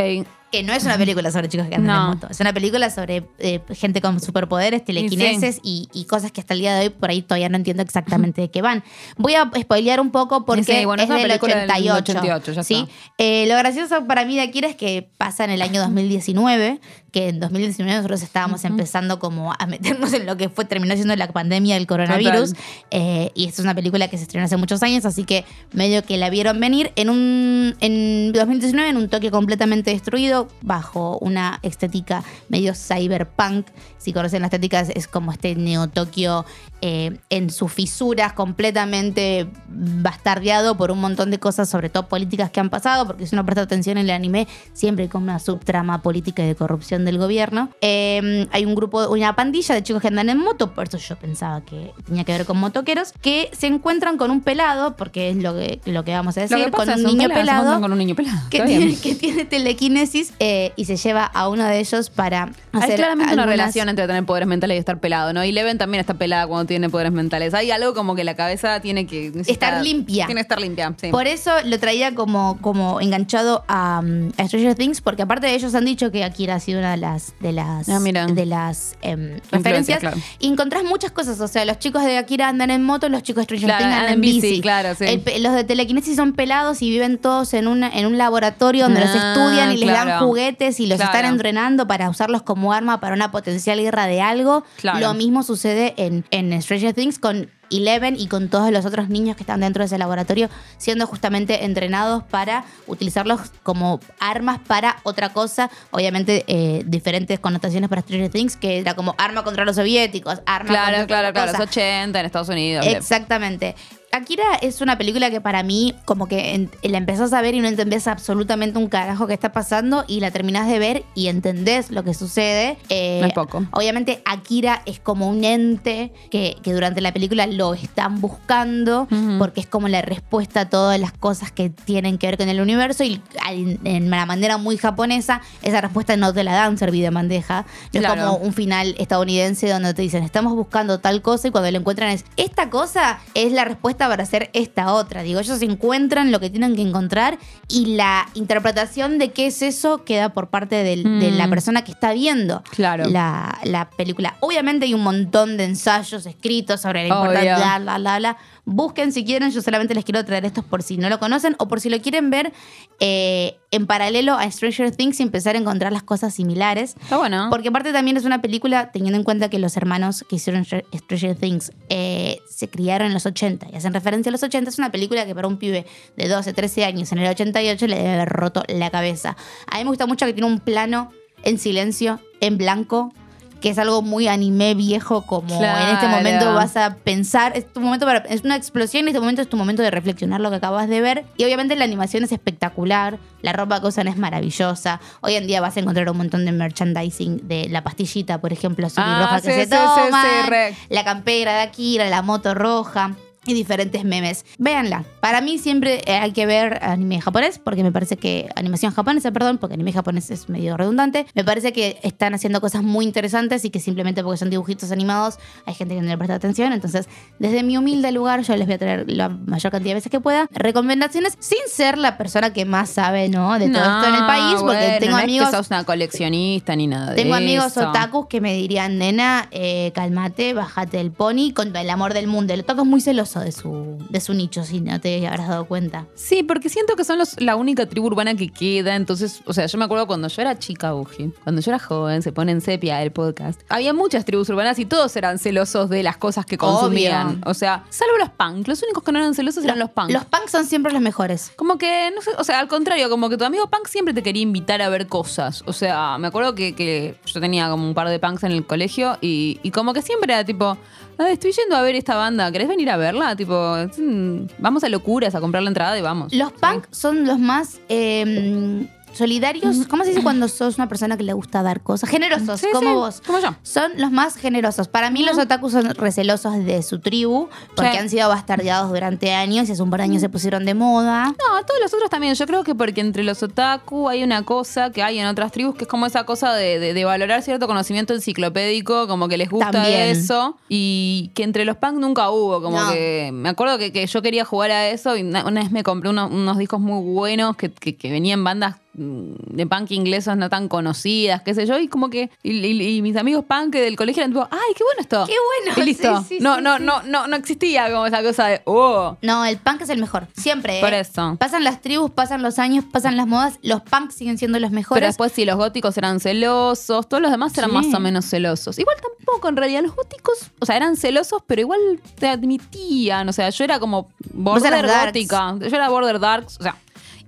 Que 0.50 0.62
no 0.62 0.72
es 0.72 0.82
una 0.84 0.96
película 0.96 1.30
sobre 1.30 1.48
chicos 1.48 1.66
que 1.68 1.74
andan 1.74 1.94
No. 1.96 2.02
en 2.04 2.08
moto. 2.18 2.28
Es 2.30 2.40
una 2.40 2.54
película 2.54 2.88
sobre 2.88 3.24
eh, 3.38 3.60
gente 3.74 4.00
con 4.00 4.18
superpoderes, 4.20 4.82
telequinesis 4.84 5.60
y, 5.62 5.88
y 5.92 6.04
cosas 6.04 6.32
que 6.32 6.40
hasta 6.40 6.54
el 6.54 6.60
día 6.60 6.74
de 6.76 6.84
hoy 6.84 6.88
por 6.88 7.10
ahí 7.10 7.20
todavía 7.20 7.50
no 7.50 7.56
entiendo 7.56 7.82
exactamente 7.82 8.40
de 8.40 8.50
qué 8.50 8.62
van. 8.62 8.82
Voy 9.18 9.34
a 9.34 9.50
spoilear 9.60 10.00
un 10.00 10.10
poco 10.10 10.46
porque 10.46 10.64
Sí, 10.64 10.84
bueno, 10.86 11.02
es 11.02 11.10
es 11.10 11.14
del 11.14 11.26
película 11.26 11.54
del 11.56 11.70
88. 11.70 12.12
88, 12.12 12.52
ya 12.52 12.64
¿sí? 12.64 12.88
Eh, 13.18 13.46
lo 13.46 13.56
gracioso 13.58 14.06
para 14.06 14.24
mí 14.24 14.36
de 14.36 14.42
Akira 14.42 14.68
es 14.68 14.76
que 14.76 15.10
pasa 15.18 15.44
en 15.44 15.50
el 15.50 15.60
año 15.60 15.82
2019, 15.82 16.80
que 17.12 17.28
en 17.28 17.40
2019 17.40 17.96
nosotros 17.96 18.22
estábamos 18.22 18.64
empezando 18.64 19.18
como 19.18 19.52
a 19.58 19.66
meternos 19.66 20.12
en 20.14 20.24
lo 20.24 20.36
que 20.38 20.48
fue 20.48 20.64
terminó 20.64 20.94
siendo 20.94 21.14
la 21.16 21.30
pandemia 21.30 21.74
del 21.74 21.86
coronavirus. 21.86 22.54
Eh, 22.90 23.30
y 23.34 23.44
esta 23.46 23.60
es 23.60 23.64
una 23.64 23.74
película 23.74 24.08
que 24.08 24.16
se 24.16 24.22
estrenó 24.22 24.46
hace 24.46 24.56
muchos 24.56 24.82
años, 24.82 25.04
así 25.04 25.24
que 25.24 25.44
medio 25.72 26.02
que 26.04 26.16
la 26.16 26.30
vieron 26.30 26.58
venir 26.58 26.92
en 26.96 27.10
un 27.10 27.76
en 27.80 28.32
2019 28.32 28.88
en 28.88 28.96
un 28.96 29.08
Tokio 29.08 29.30
completamente 29.30 29.90
destruido, 29.90 30.37
bajo 30.62 31.18
una 31.18 31.58
estética 31.62 32.22
medio 32.48 32.74
cyberpunk. 32.74 33.66
Si 33.96 34.12
conocen 34.12 34.42
la 34.42 34.46
estética, 34.46 34.80
es, 34.80 35.08
como 35.08 35.32
este 35.32 35.54
Neo 35.54 35.88
Tokio 35.88 36.44
eh, 36.80 37.18
en 37.30 37.50
sus 37.50 37.72
fisuras, 37.72 38.32
completamente 38.34 39.48
bastardeado 39.68 40.76
por 40.76 40.90
un 40.90 41.00
montón 41.00 41.30
de 41.30 41.38
cosas, 41.38 41.68
sobre 41.68 41.88
todo 41.88 42.08
políticas 42.08 42.50
que 42.50 42.60
han 42.60 42.70
pasado, 42.70 43.06
porque 43.06 43.26
si 43.26 43.34
uno 43.34 43.44
presta 43.44 43.62
atención 43.62 43.98
en 43.98 44.04
el 44.04 44.10
anime, 44.10 44.46
siempre 44.72 45.04
hay 45.04 45.08
como 45.08 45.24
una 45.24 45.38
subtrama 45.38 46.02
política 46.02 46.44
y 46.44 46.46
de 46.46 46.54
corrupción 46.54 47.04
del 47.04 47.18
gobierno. 47.18 47.70
Eh, 47.80 48.46
hay 48.52 48.64
un 48.64 48.74
grupo, 48.74 49.08
una 49.08 49.34
pandilla 49.34 49.74
de 49.74 49.82
chicos 49.82 50.00
que 50.02 50.08
andan 50.08 50.28
en 50.28 50.38
moto, 50.38 50.72
por 50.74 50.88
eso 50.88 50.98
yo 50.98 51.16
pensaba 51.16 51.62
que 51.62 51.92
tenía 52.06 52.24
que 52.24 52.32
ver 52.32 52.46
con 52.46 52.58
motoqueros, 52.58 53.12
que 53.20 53.50
se 53.52 53.66
encuentran 53.66 54.16
con 54.16 54.30
un 54.30 54.40
pelado, 54.40 54.96
porque 54.96 55.30
es 55.30 55.36
lo 55.36 55.54
que, 55.54 55.80
lo 55.84 56.04
que 56.04 56.12
vamos 56.12 56.36
a 56.38 56.42
decir, 56.42 56.70
con 56.70 56.88
un 56.88 57.02
niño 57.02 57.28
pelado 57.28 57.58
encuentran 57.58 57.80
con 57.80 57.92
un 57.92 57.98
niño 57.98 58.14
pelado. 58.14 58.38
que 58.50 58.62
tiene, 58.62 58.96
que 58.96 59.14
tiene 59.14 59.44
telequinesis 59.44 60.27
eh, 60.38 60.72
y 60.76 60.84
se 60.84 60.96
lleva 60.96 61.24
a 61.24 61.48
uno 61.48 61.64
de 61.64 61.78
ellos 61.78 62.10
para 62.10 62.50
Hay 62.72 62.80
hacer 62.82 62.96
claramente 62.96 63.34
una 63.34 63.46
relación 63.46 63.88
entre 63.88 64.06
tener 64.06 64.24
poderes 64.24 64.46
mentales 64.48 64.76
y 64.76 64.78
estar 64.78 64.98
pelado, 65.00 65.32
¿no? 65.32 65.44
Y 65.44 65.52
Leven 65.52 65.78
también 65.78 66.00
está 66.00 66.14
pelada 66.14 66.46
cuando 66.46 66.66
tiene 66.66 66.88
poderes 66.90 67.12
mentales. 67.12 67.54
Hay 67.54 67.70
algo 67.70 67.94
como 67.94 68.14
que 68.14 68.24
la 68.24 68.34
cabeza 68.34 68.80
tiene 68.80 69.06
que 69.06 69.30
necesita- 69.32 69.52
Estar 69.68 69.82
limpia. 69.82 70.26
Tiene 70.26 70.40
que 70.40 70.42
estar 70.42 70.60
limpia, 70.60 70.94
sí. 71.00 71.10
Por 71.10 71.26
eso 71.26 71.50
lo 71.64 71.78
traía 71.78 72.14
como, 72.14 72.58
como 72.60 73.00
enganchado 73.00 73.64
a, 73.68 74.02
a 74.36 74.46
Stranger 74.46 74.74
Things, 74.74 75.00
porque 75.00 75.22
aparte 75.22 75.46
de 75.46 75.54
ellos 75.54 75.74
han 75.74 75.84
dicho 75.84 76.10
que 76.10 76.24
Akira 76.24 76.56
ha 76.56 76.60
sido 76.60 76.78
una 76.78 76.92
de 76.92 76.98
las 76.98 77.34
de 77.40 77.52
las 77.52 77.88
Ah, 77.88 78.00
mira. 78.00 78.26
de 78.26 78.46
las 78.46 78.96
em, 79.02 79.40
referencias. 79.50 79.98
claro. 80.00 80.16
Y 80.38 80.48
encontrás 80.48 80.84
muchas 80.84 81.10
cosas. 81.12 81.40
O 81.40 81.48
sea, 81.48 81.64
los 81.64 81.78
chicos 81.78 82.04
de 82.04 82.18
Akira 82.18 82.48
andan 82.48 82.70
en 82.70 82.82
moto, 82.82 83.08
los 83.08 83.22
chicos 83.22 83.42
de 83.46 83.56
Stranger 83.56 83.68
Claro, 83.68 83.84
Things 83.84 83.96
andan 83.98 84.12
en 84.14 84.20
bici. 84.20 84.40
bici, 84.40 84.60
claro, 84.60 84.94
sí. 84.94 85.04
El 85.06 85.42
los 85.42 85.54
de 85.54 85.64
telequinesis 85.64 86.16
son 86.16 86.32
pelados 86.32 86.82
y 86.82 86.90
viven 86.90 87.18
todos 87.18 87.54
en, 87.54 87.68
una, 87.68 87.88
en 87.90 88.06
un 88.06 88.18
laboratorio 88.18 88.84
donde 88.84 89.00
los 89.00 89.10
Ah, 89.14 89.32
estudian 89.32 89.72
y 89.72 89.76
les 89.76 89.88
dan 89.88 90.17
claro. 90.18 90.26
juguetes 90.28 90.80
y 90.80 90.86
los 90.86 90.96
Claro. 90.98 91.12
están 91.16 91.32
entrenando 91.32 91.86
para 91.86 92.08
usarlos 92.10 92.42
como 92.42 92.72
arma 92.72 93.00
para 93.00 93.14
una 93.14 93.30
potencial 93.30 93.80
guerra 93.80 94.06
de 94.06 94.20
algo. 94.20 94.64
Claro. 94.76 94.98
Lo 95.00 95.14
mismo 95.14 95.42
sucede 95.42 95.94
en, 95.96 96.24
en 96.30 96.60
Stranger 96.62 96.94
Things 96.94 97.18
con 97.18 97.50
Eleven 97.70 98.16
y 98.18 98.28
con 98.28 98.48
todos 98.48 98.70
los 98.70 98.86
otros 98.86 99.10
niños 99.10 99.36
que 99.36 99.42
están 99.42 99.60
dentro 99.60 99.82
de 99.82 99.86
ese 99.86 99.98
laboratorio 99.98 100.48
siendo 100.78 101.06
justamente 101.06 101.66
entrenados 101.66 102.24
para 102.24 102.64
utilizarlos 102.86 103.40
como 103.62 104.00
armas 104.20 104.58
para 104.66 104.96
otra 105.02 105.28
cosa. 105.34 105.70
Obviamente 105.90 106.44
eh, 106.46 106.82
diferentes 106.86 107.38
connotaciones 107.38 107.90
para 107.90 108.00
Stranger 108.00 108.30
Things, 108.30 108.56
que 108.56 108.78
era 108.78 108.94
como 108.94 109.14
arma 109.18 109.44
contra 109.44 109.66
los 109.66 109.76
soviéticos, 109.76 110.40
arma 110.46 110.70
Claro, 110.70 110.96
contra 110.98 111.06
claro, 111.06 111.32
claro. 111.34 111.52
cosa. 111.52 111.64
Es 111.64 111.68
80 111.68 112.20
en 112.20 112.24
Estados 112.26 112.48
Unidos. 112.48 112.86
Exactamente. 112.86 113.76
Akira 114.10 114.54
es 114.62 114.80
una 114.80 114.96
película 114.96 115.30
que 115.30 115.40
para 115.42 115.62
mí 115.62 115.94
como 116.06 116.28
que 116.28 116.54
en- 116.54 116.70
la 116.82 116.96
empezás 116.96 117.34
a 117.34 117.42
ver 117.42 117.54
y 117.54 117.60
no 117.60 117.68
entendés 117.68 118.08
absolutamente 118.08 118.78
un 118.78 118.88
carajo 118.88 119.26
que 119.26 119.34
está 119.34 119.52
pasando 119.52 120.04
y 120.08 120.20
la 120.20 120.30
terminás 120.30 120.66
de 120.66 120.78
ver 120.78 121.04
y 121.14 121.26
entendés 121.28 121.90
lo 121.90 122.02
que 122.04 122.14
sucede. 122.14 122.78
Eh, 122.88 123.18
No 123.20 123.26
es 123.26 123.34
poco. 123.34 123.66
Obviamente 123.72 124.22
Akira 124.24 124.80
es 124.86 124.98
como 124.98 125.28
un 125.28 125.44
ente 125.44 126.10
que, 126.30 126.56
que 126.62 126.72
durante 126.72 127.02
la 127.02 127.12
película 127.12 127.46
lo 127.46 127.74
están 127.74 128.22
buscando 128.22 129.06
porque 129.38 129.60
es 129.60 129.66
como 129.66 129.88
la 129.88 130.00
respuesta 130.00 130.62
a 130.62 130.68
todas 130.70 130.98
las 130.98 131.12
cosas 131.12 131.52
que 131.52 131.68
tienen 131.68 132.16
que 132.16 132.28
ver 132.28 132.38
con 132.38 132.48
el 132.48 132.62
universo 132.62 133.04
y 133.04 133.20
en, 133.46 134.06
una 134.06 134.24
manera 134.24 134.56
muy 134.56 134.78
japonesa 134.78 135.42
esa 135.62 135.82
respuesta 135.82 136.16
no 136.16 136.32
te 136.32 136.44
la 136.44 136.54
dan 136.54 136.78
servida 136.78 137.08
en 137.08 137.14
bandeja. 137.14 137.66
No 137.92 138.00
Claro. 138.00 138.22
Es 138.22 138.26
como 138.28 138.38
un 138.38 138.54
final 138.54 138.94
estadounidense 138.98 139.68
donde 139.68 139.92
te 139.92 140.00
dicen 140.00 140.22
estamos 140.24 140.54
buscando 140.54 140.98
tal 140.98 141.20
cosa 141.20 141.48
y 141.48 141.50
cuando 141.50 141.70
lo 141.70 141.76
encuentran 141.78 142.08
es 142.10 142.24
esta 142.38 142.70
cosa 142.70 143.18
es 143.34 143.52
la 143.52 143.66
respuesta 143.66 143.97
para 144.06 144.22
hacer 144.22 144.50
esta 144.52 144.92
otra. 144.92 145.22
Digo, 145.22 145.40
ellos 145.40 145.60
encuentran 145.62 146.30
lo 146.30 146.38
que 146.38 146.50
tienen 146.50 146.76
que 146.76 146.82
encontrar 146.82 147.38
y 147.68 147.96
la 147.96 148.28
interpretación 148.34 149.18
de 149.18 149.30
qué 149.30 149.46
es 149.46 149.62
eso 149.62 150.04
queda 150.04 150.28
por 150.34 150.48
parte 150.50 150.76
del- 150.84 151.18
de 151.20 151.30
la 151.30 151.46
Mm. 151.46 151.50
persona 151.50 151.82
que 151.82 151.92
está 151.92 152.12
viendo 152.12 152.62
Claro. 152.70 153.06
la, 153.06 153.58
la 153.64 153.88
película. 153.90 154.36
Obviamente 154.40 154.84
hay 154.86 154.94
un 154.94 155.02
montón 155.02 155.56
de 155.56 155.64
ensayos 155.64 156.26
escritos 156.26 156.80
sobre 156.82 157.08
la 157.08 157.14
importancia, 157.14 157.56
bla, 157.56 157.78
bla, 157.78 157.98
bla, 157.98 158.18
bla. 158.18 158.36
Busquen 158.70 159.12
si 159.12 159.24
quieren, 159.24 159.50
yo 159.50 159.62
solamente 159.62 159.94
les 159.94 160.04
quiero 160.04 160.22
traer 160.24 160.44
estos 160.44 160.62
por 160.64 160.82
si 160.82 160.98
no 160.98 161.08
lo 161.08 161.18
conocen 161.18 161.56
o 161.58 161.68
por 161.68 161.80
si 161.80 161.88
lo 161.88 161.98
quieren 162.02 162.28
ver 162.30 162.52
eh, 163.00 163.56
en 163.70 163.86
paralelo 163.86 164.34
a 164.34 164.50
Stranger 164.50 164.94
Things 164.94 165.20
y 165.20 165.22
empezar 165.22 165.56
a 165.56 165.58
encontrar 165.58 165.90
las 165.92 166.02
cosas 166.02 166.34
similares. 166.34 166.94
Está 167.00 167.16
bueno. 167.16 167.48
Porque 167.50 167.68
aparte 167.68 167.92
también 167.92 168.16
es 168.18 168.24
una 168.24 168.42
película, 168.42 168.92
teniendo 168.92 169.16
en 169.18 169.24
cuenta 169.24 169.48
que 169.48 169.58
los 169.58 169.76
hermanos 169.76 170.24
que 170.28 170.36
hicieron 170.36 170.64
Str- 170.64 170.84
Stranger 170.94 171.34
Things 171.36 171.72
eh, 171.88 172.40
se 172.50 172.68
criaron 172.68 173.08
en 173.08 173.14
los 173.14 173.24
80 173.24 173.68
y 173.72 173.76
hacen 173.76 173.94
referencia 173.94 174.28
a 174.30 174.32
los 174.32 174.42
80, 174.42 174.68
es 174.70 174.78
una 174.78 174.90
película 174.92 175.24
que 175.24 175.34
para 175.34 175.48
un 175.48 175.56
pibe 175.56 175.86
de 176.16 176.28
12, 176.28 176.52
13 176.52 176.84
años 176.84 177.10
en 177.12 177.18
el 177.18 177.28
88 177.28 177.86
le 177.86 177.96
debe 177.96 178.10
haber 178.14 178.28
roto 178.28 178.62
la 178.68 178.90
cabeza. 178.90 179.36
A 179.66 179.78
mí 179.78 179.84
me 179.84 179.88
gusta 179.90 180.06
mucho 180.06 180.26
que 180.26 180.32
tiene 180.34 180.46
un 180.46 180.60
plano 180.60 181.10
en 181.42 181.58
silencio, 181.58 182.20
en 182.40 182.58
blanco, 182.58 183.12
que 183.60 183.70
es 183.70 183.78
algo 183.78 184.02
muy 184.02 184.28
anime 184.28 184.74
viejo, 184.74 185.22
como 185.22 185.62
en 185.62 185.88
este 185.88 186.08
momento 186.08 186.54
vas 186.54 186.76
a 186.76 186.96
pensar, 186.96 187.56
es 187.56 187.70
tu 187.72 187.80
momento 187.80 188.06
para, 188.06 188.18
es 188.20 188.44
una 188.44 188.56
explosión 188.56 189.04
y 189.04 189.08
este 189.08 189.20
momento 189.20 189.42
es 189.42 189.48
tu 189.48 189.56
momento 189.56 189.82
de 189.82 189.90
reflexionar 189.90 190.40
lo 190.40 190.50
que 190.50 190.56
acabas 190.56 190.88
de 190.88 191.00
ver. 191.00 191.24
Y 191.36 191.44
obviamente 191.44 191.74
la 191.76 191.84
animación 191.84 192.24
es 192.24 192.32
espectacular, 192.32 193.18
la 193.42 193.52
ropa 193.52 193.80
que 193.80 193.86
usan 193.88 194.08
es 194.08 194.16
maravillosa. 194.16 195.00
Hoy 195.20 195.34
en 195.34 195.46
día 195.46 195.60
vas 195.60 195.76
a 195.76 195.80
encontrar 195.80 196.08
un 196.10 196.16
montón 196.16 196.44
de 196.44 196.52
merchandising 196.52 197.48
de 197.48 197.68
la 197.68 197.82
pastillita, 197.82 198.40
por 198.40 198.52
ejemplo, 198.52 198.86
azul 198.86 199.04
y 199.04 199.06
Ah, 199.06 199.20
roja 199.22 199.40
sí, 199.40 199.46
que 199.48 199.52
se 199.52 199.76
sí, 199.76 199.76
sí, 199.76 200.70
sí, 200.70 200.76
la 200.88 201.04
campera 201.04 201.54
de 201.54 201.60
Akira, 201.62 202.08
la 202.08 202.22
moto 202.22 202.54
roja. 202.54 203.16
Y 203.48 203.54
diferentes 203.54 204.04
memes. 204.04 204.44
Véanla. 204.58 205.04
Para 205.20 205.40
mí 205.40 205.58
siempre 205.58 206.02
eh, 206.06 206.16
hay 206.18 206.32
que 206.32 206.46
ver 206.46 206.78
anime 206.82 207.20
japonés, 207.20 207.58
porque 207.58 207.82
me 207.82 207.90
parece 207.90 208.16
que. 208.16 208.48
Animación 208.54 208.92
japonesa, 208.92 209.30
perdón, 209.32 209.58
porque 209.58 209.74
anime 209.74 209.92
japonés 209.92 210.30
es 210.30 210.48
medio 210.48 210.76
redundante. 210.76 211.26
Me 211.34 211.44
parece 211.44 211.72
que 211.72 211.98
están 212.02 212.34
haciendo 212.34 212.60
cosas 212.60 212.82
muy 212.82 213.04
interesantes 213.04 213.64
y 213.64 213.70
que 213.70 213.80
simplemente 213.80 214.22
porque 214.22 214.36
son 214.38 214.50
dibujitos 214.50 214.92
animados 214.92 215.38
hay 215.66 215.74
gente 215.74 215.94
que 215.94 216.00
no 216.02 216.08
le 216.08 216.18
presta 216.18 216.34
atención. 216.34 216.72
Entonces, 216.72 217.08
desde 217.38 217.62
mi 217.62 217.76
humilde 217.76 218.12
lugar, 218.12 218.42
yo 218.42 218.54
les 218.56 218.66
voy 218.66 218.74
a 218.74 218.78
traer 218.78 219.10
la 219.10 219.28
mayor 219.28 219.72
cantidad 219.72 219.90
de 219.90 219.94
veces 219.94 220.10
que 220.10 220.20
pueda 220.20 220.48
recomendaciones 220.52 221.34
sin 221.40 221.58
ser 221.70 221.96
la 221.98 222.18
persona 222.18 222.52
que 222.52 222.64
más 222.64 222.90
sabe, 222.90 223.28
¿no? 223.28 223.58
De 223.58 223.68
todo 223.70 223.82
esto 223.82 224.06
en 224.08 224.14
el 224.14 224.26
país, 224.26 224.54
porque 224.60 224.76
bueno, 224.76 224.98
tengo 224.98 225.12
no 225.12 225.18
es 225.18 225.24
amigos. 225.24 225.50
que 225.50 225.56
sos 225.56 225.66
una 225.70 225.84
coleccionista 225.84 226.76
ni 226.76 226.86
nada 226.86 227.14
Tengo 227.14 227.34
de 227.36 227.42
amigos 227.42 227.66
eso. 227.72 227.88
otakus 227.88 228.26
que 228.26 228.40
me 228.40 228.54
dirían, 228.54 228.98
nena, 228.98 229.48
eh, 229.50 229.92
calmate, 229.94 230.52
bájate 230.54 231.00
el 231.00 231.10
pony 231.12 231.52
con 231.54 231.74
el 231.74 231.90
amor 231.90 232.14
del 232.14 232.26
mundo. 232.26 232.52
El 232.54 232.60
otaku 232.60 232.82
es 232.82 232.86
muy 232.86 233.00
celoso 233.00 233.37
de 233.40 233.52
su, 233.52 233.98
de 234.08 234.20
su 234.20 234.34
nicho, 234.34 234.64
si 234.64 234.80
no 234.80 235.00
te 235.00 235.26
habrás 235.26 235.48
dado 235.48 235.64
cuenta. 235.66 236.06
Sí, 236.14 236.42
porque 236.42 236.68
siento 236.68 236.96
que 236.96 237.04
son 237.04 237.18
los, 237.18 237.40
la 237.40 237.56
única 237.56 237.86
tribu 237.86 238.06
urbana 238.06 238.34
que 238.34 238.48
queda. 238.48 238.96
Entonces, 238.96 239.42
o 239.46 239.52
sea, 239.52 239.66
yo 239.66 239.78
me 239.78 239.84
acuerdo 239.84 240.06
cuando 240.06 240.28
yo 240.28 240.42
era 240.42 240.58
chica, 240.58 240.94
Uji, 240.94 241.32
cuando 241.44 241.60
yo 241.60 241.70
era 241.70 241.78
joven, 241.78 242.22
se 242.22 242.32
pone 242.32 242.52
en 242.52 242.60
sepia 242.60 243.02
el 243.02 243.12
podcast. 243.12 243.60
Había 243.68 243.92
muchas 243.92 244.24
tribus 244.24 244.48
urbanas 244.48 244.78
y 244.78 244.84
todos 244.84 245.14
eran 245.16 245.38
celosos 245.38 245.88
de 245.90 246.02
las 246.02 246.16
cosas 246.16 246.46
que 246.46 246.58
consumían. 246.58 247.28
Obvio. 247.28 247.40
O 247.46 247.54
sea, 247.54 247.84
salvo 247.90 248.16
los 248.18 248.30
punk. 248.30 248.66
Los 248.66 248.82
únicos 248.82 249.02
que 249.02 249.12
no 249.12 249.18
eran 249.18 249.34
celosos 249.34 249.64
eran 249.64 249.78
los 249.78 249.90
punk. 249.90 250.10
Los 250.10 250.24
punks 250.24 250.50
son 250.50 250.64
siempre 250.66 250.92
los 250.92 251.02
mejores. 251.02 251.52
Como 251.56 251.78
que, 251.78 252.10
no 252.14 252.22
sé, 252.22 252.30
o 252.38 252.44
sea, 252.44 252.60
al 252.60 252.68
contrario, 252.68 253.08
como 253.10 253.28
que 253.28 253.36
tu 253.36 253.44
amigo 253.44 253.68
punk 253.68 253.86
siempre 253.86 254.14
te 254.14 254.22
quería 254.22 254.42
invitar 254.42 254.82
a 254.82 254.88
ver 254.88 255.06
cosas. 255.06 255.62
O 255.66 255.72
sea, 255.72 256.18
me 256.18 256.28
acuerdo 256.28 256.54
que, 256.54 256.74
que 256.74 257.16
yo 257.26 257.40
tenía 257.40 257.68
como 257.68 257.86
un 257.86 257.94
par 257.94 258.08
de 258.08 258.18
punks 258.18 258.44
en 258.44 258.52
el 258.52 258.66
colegio 258.66 259.18
y, 259.20 259.60
y 259.62 259.70
como 259.70 259.92
que 259.92 260.02
siempre 260.02 260.32
era 260.32 260.44
tipo, 260.44 260.76
"Ah, 261.18 261.30
estoy 261.30 261.52
yendo 261.52 261.76
a 261.76 261.82
ver 261.82 261.94
esta 261.96 262.14
banda, 262.16 262.50
¿querés 262.52 262.68
venir 262.68 262.90
a 262.90 262.96
verla? 262.96 263.34
Tipo, 263.36 263.76
"Mm, 263.96 264.46
vamos 264.58 264.84
a 264.84 264.88
locuras 264.88 265.34
a 265.34 265.40
comprar 265.40 265.62
la 265.62 265.68
entrada 265.70 265.98
y 265.98 266.02
vamos. 266.02 266.32
Los 266.32 266.52
punk 266.52 266.86
son 266.90 267.26
los 267.26 267.38
más 267.38 267.80
eh, 267.88 268.86
solidarios. 269.18 269.86
¿Cómo 269.88 270.04
se 270.04 270.10
dice 270.10 270.22
cuando 270.22 270.48
sos 270.48 270.76
una 270.78 270.88
persona 270.88 271.16
que 271.16 271.22
le 271.24 271.32
gusta 271.32 271.62
dar 271.62 271.82
cosas? 271.82 272.08
Generosos, 272.08 272.60
Sí, 272.60 272.66
como 272.72 272.88
sí, 272.90 272.94
vos. 272.94 273.22
como 273.26 273.38
yo. 273.40 273.54
Son 273.62 273.92
los 273.96 274.10
más 274.10 274.36
generosos. 274.36 274.88
Para 274.88 275.10
mí, 275.10 275.22
los 275.24 275.36
otakus 275.38 275.72
son 275.72 275.94
recelosos 275.94 276.64
de 276.64 276.82
su 276.82 277.00
tribu 277.00 277.48
porque 277.76 277.92
Sí. 277.92 277.98
han 277.98 278.08
sido 278.10 278.28
bastardeados 278.28 278.90
durante 278.90 279.34
años 279.34 279.68
y 279.68 279.72
hace 279.72 279.82
un 279.82 279.90
par 279.90 280.00
de 280.00 280.04
años 280.04 280.20
se 280.20 280.28
pusieron 280.28 280.64
de 280.64 280.74
moda. 280.74 281.24
No, 281.26 281.64
todos 281.66 281.80
los 281.82 281.92
otros 281.92 282.08
también. 282.10 282.34
Yo 282.34 282.46
creo 282.46 282.64
que 282.64 282.74
porque 282.74 283.00
entre 283.00 283.24
los 283.24 283.42
otaku 283.42 284.08
hay 284.08 284.22
una 284.22 284.44
cosa 284.44 284.90
que 284.92 285.02
hay 285.02 285.18
en 285.18 285.26
otras 285.26 285.52
tribus 285.52 285.74
que 285.74 285.84
es 285.84 285.88
como 285.88 286.06
esa 286.06 286.24
cosa 286.24 286.54
de, 286.54 286.78
de- 286.78 286.94
de 286.94 287.04
valorar 287.04 287.42
cierto 287.42 287.66
conocimiento 287.66 288.14
enciclopédico, 288.14 289.06
como 289.08 289.28
que 289.28 289.36
les 289.36 289.50
gusta 289.50 289.70
También. 289.72 290.00
eso. 290.08 290.56
Y 290.68 291.30
que 291.34 291.42
entre 291.42 291.64
los 291.64 291.76
punk 291.76 291.94
nunca 291.94 292.30
hubo. 292.30 292.62
Como 292.62 292.80
No. 292.80 292.92
que 292.92 293.30
me 293.32 293.48
acuerdo 293.48 293.78
que, 293.78 293.92
que 293.92 294.06
yo 294.06 294.22
quería 294.22 294.44
jugar 294.44 294.70
a 294.70 294.88
eso 294.88 295.16
y 295.16 295.22
una, 295.22 295.44
una 295.46 295.60
vez 295.62 295.70
me 295.70 295.82
compré 295.82 296.10
uno- 296.10 296.28
unos 296.28 296.58
discos 296.58 296.80
muy 296.80 297.02
buenos 297.12 297.56
que, 297.56 297.70
que- 297.70 297.96
que 297.96 298.10
venían 298.10 298.44
bandas 298.44 298.76
de 298.94 299.66
punk 299.66 299.90
inglesas 299.92 300.36
no 300.36 300.48
tan 300.50 300.68
conocidas, 300.68 301.42
qué 301.42 301.54
sé 301.54 301.66
yo, 301.66 301.78
y 301.78 301.88
como 301.88 302.10
que 302.10 302.30
y, 302.42 302.50
y- 302.52 302.96
y 302.96 303.02
mis 303.02 303.16
amigos 303.16 303.44
punk 303.44 303.74
del 303.74 303.96
colegio 303.96 304.22
eran 304.22 304.32
tipo, 304.32 304.48
ay, 304.50 304.74
qué 304.76 304.82
bueno 304.84 305.00
esto. 305.00 305.24
Qué 305.26 305.34
bueno, 305.66 305.82
Y 305.82 305.84
listo. 305.86 306.18
sí, 306.22 306.36
sí, 306.36 306.38
no, 306.40 306.56
sí, 306.56 306.62
no, 306.62 306.78
no, 306.78 307.02
no, 307.02 307.26
no 307.28 307.36
existía 307.36 307.90
como 307.92 308.06
esa 308.06 308.22
cosa 308.22 308.46
de, 308.48 308.62
oh. 308.64 309.16
No, 309.22 309.44
el 309.44 309.58
punk 309.58 309.82
es 309.82 309.88
el 309.90 310.00
mejor. 310.00 310.26
Siempre. 310.36 310.78
¿eh? 310.78 310.80
Por 310.80 310.94
eso. 310.94 311.36
Pasan 311.38 311.62
las 311.64 311.80
tribus, 311.80 312.10
pasan 312.10 312.42
los 312.42 312.58
años, 312.58 312.84
pasan 312.90 313.16
las 313.16 313.26
modas. 313.26 313.58
Los 313.62 313.82
punks 313.82 314.14
siguen 314.14 314.36
siendo 314.38 314.58
los 314.58 314.70
mejores. 314.70 314.98
Pero 315.00 315.06
después 315.06 315.32
sí, 315.32 315.44
los 315.44 315.56
góticos 315.56 315.96
eran 315.98 316.18
celosos, 316.20 317.08
todos 317.08 317.22
los 317.22 317.30
demás 317.30 317.56
eran 317.56 317.72
más 317.72 317.86
o 317.94 318.00
menos 318.00 318.24
celosos. 318.24 318.78
Igual 318.78 318.96
tampoco, 319.00 319.48
en 319.48 319.56
realidad, 319.56 319.82
los 319.82 319.94
góticos, 319.94 320.38
o 320.60 320.66
sea, 320.66 320.76
eran 320.76 320.96
celosos, 320.96 321.42
pero 321.46 321.60
igual 321.60 321.80
te 322.18 322.28
admitían. 322.28 323.28
O 323.28 323.32
sea, 323.32 323.50
yo 323.50 323.64
era 323.64 323.78
como 323.78 324.08
border 324.32 324.86
gótica. 324.86 325.56
Yo 325.60 325.66
era 325.66 325.88
border 325.88 326.18
darks, 326.18 326.58
o 326.58 326.62
sea, 326.62 326.76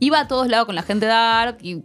iba 0.00 0.20
a 0.20 0.26
todos 0.28 0.48
lados 0.48 0.66
con 0.66 0.74
la 0.74 0.82
gente 0.82 1.06
dark 1.06 1.58
y 1.62 1.82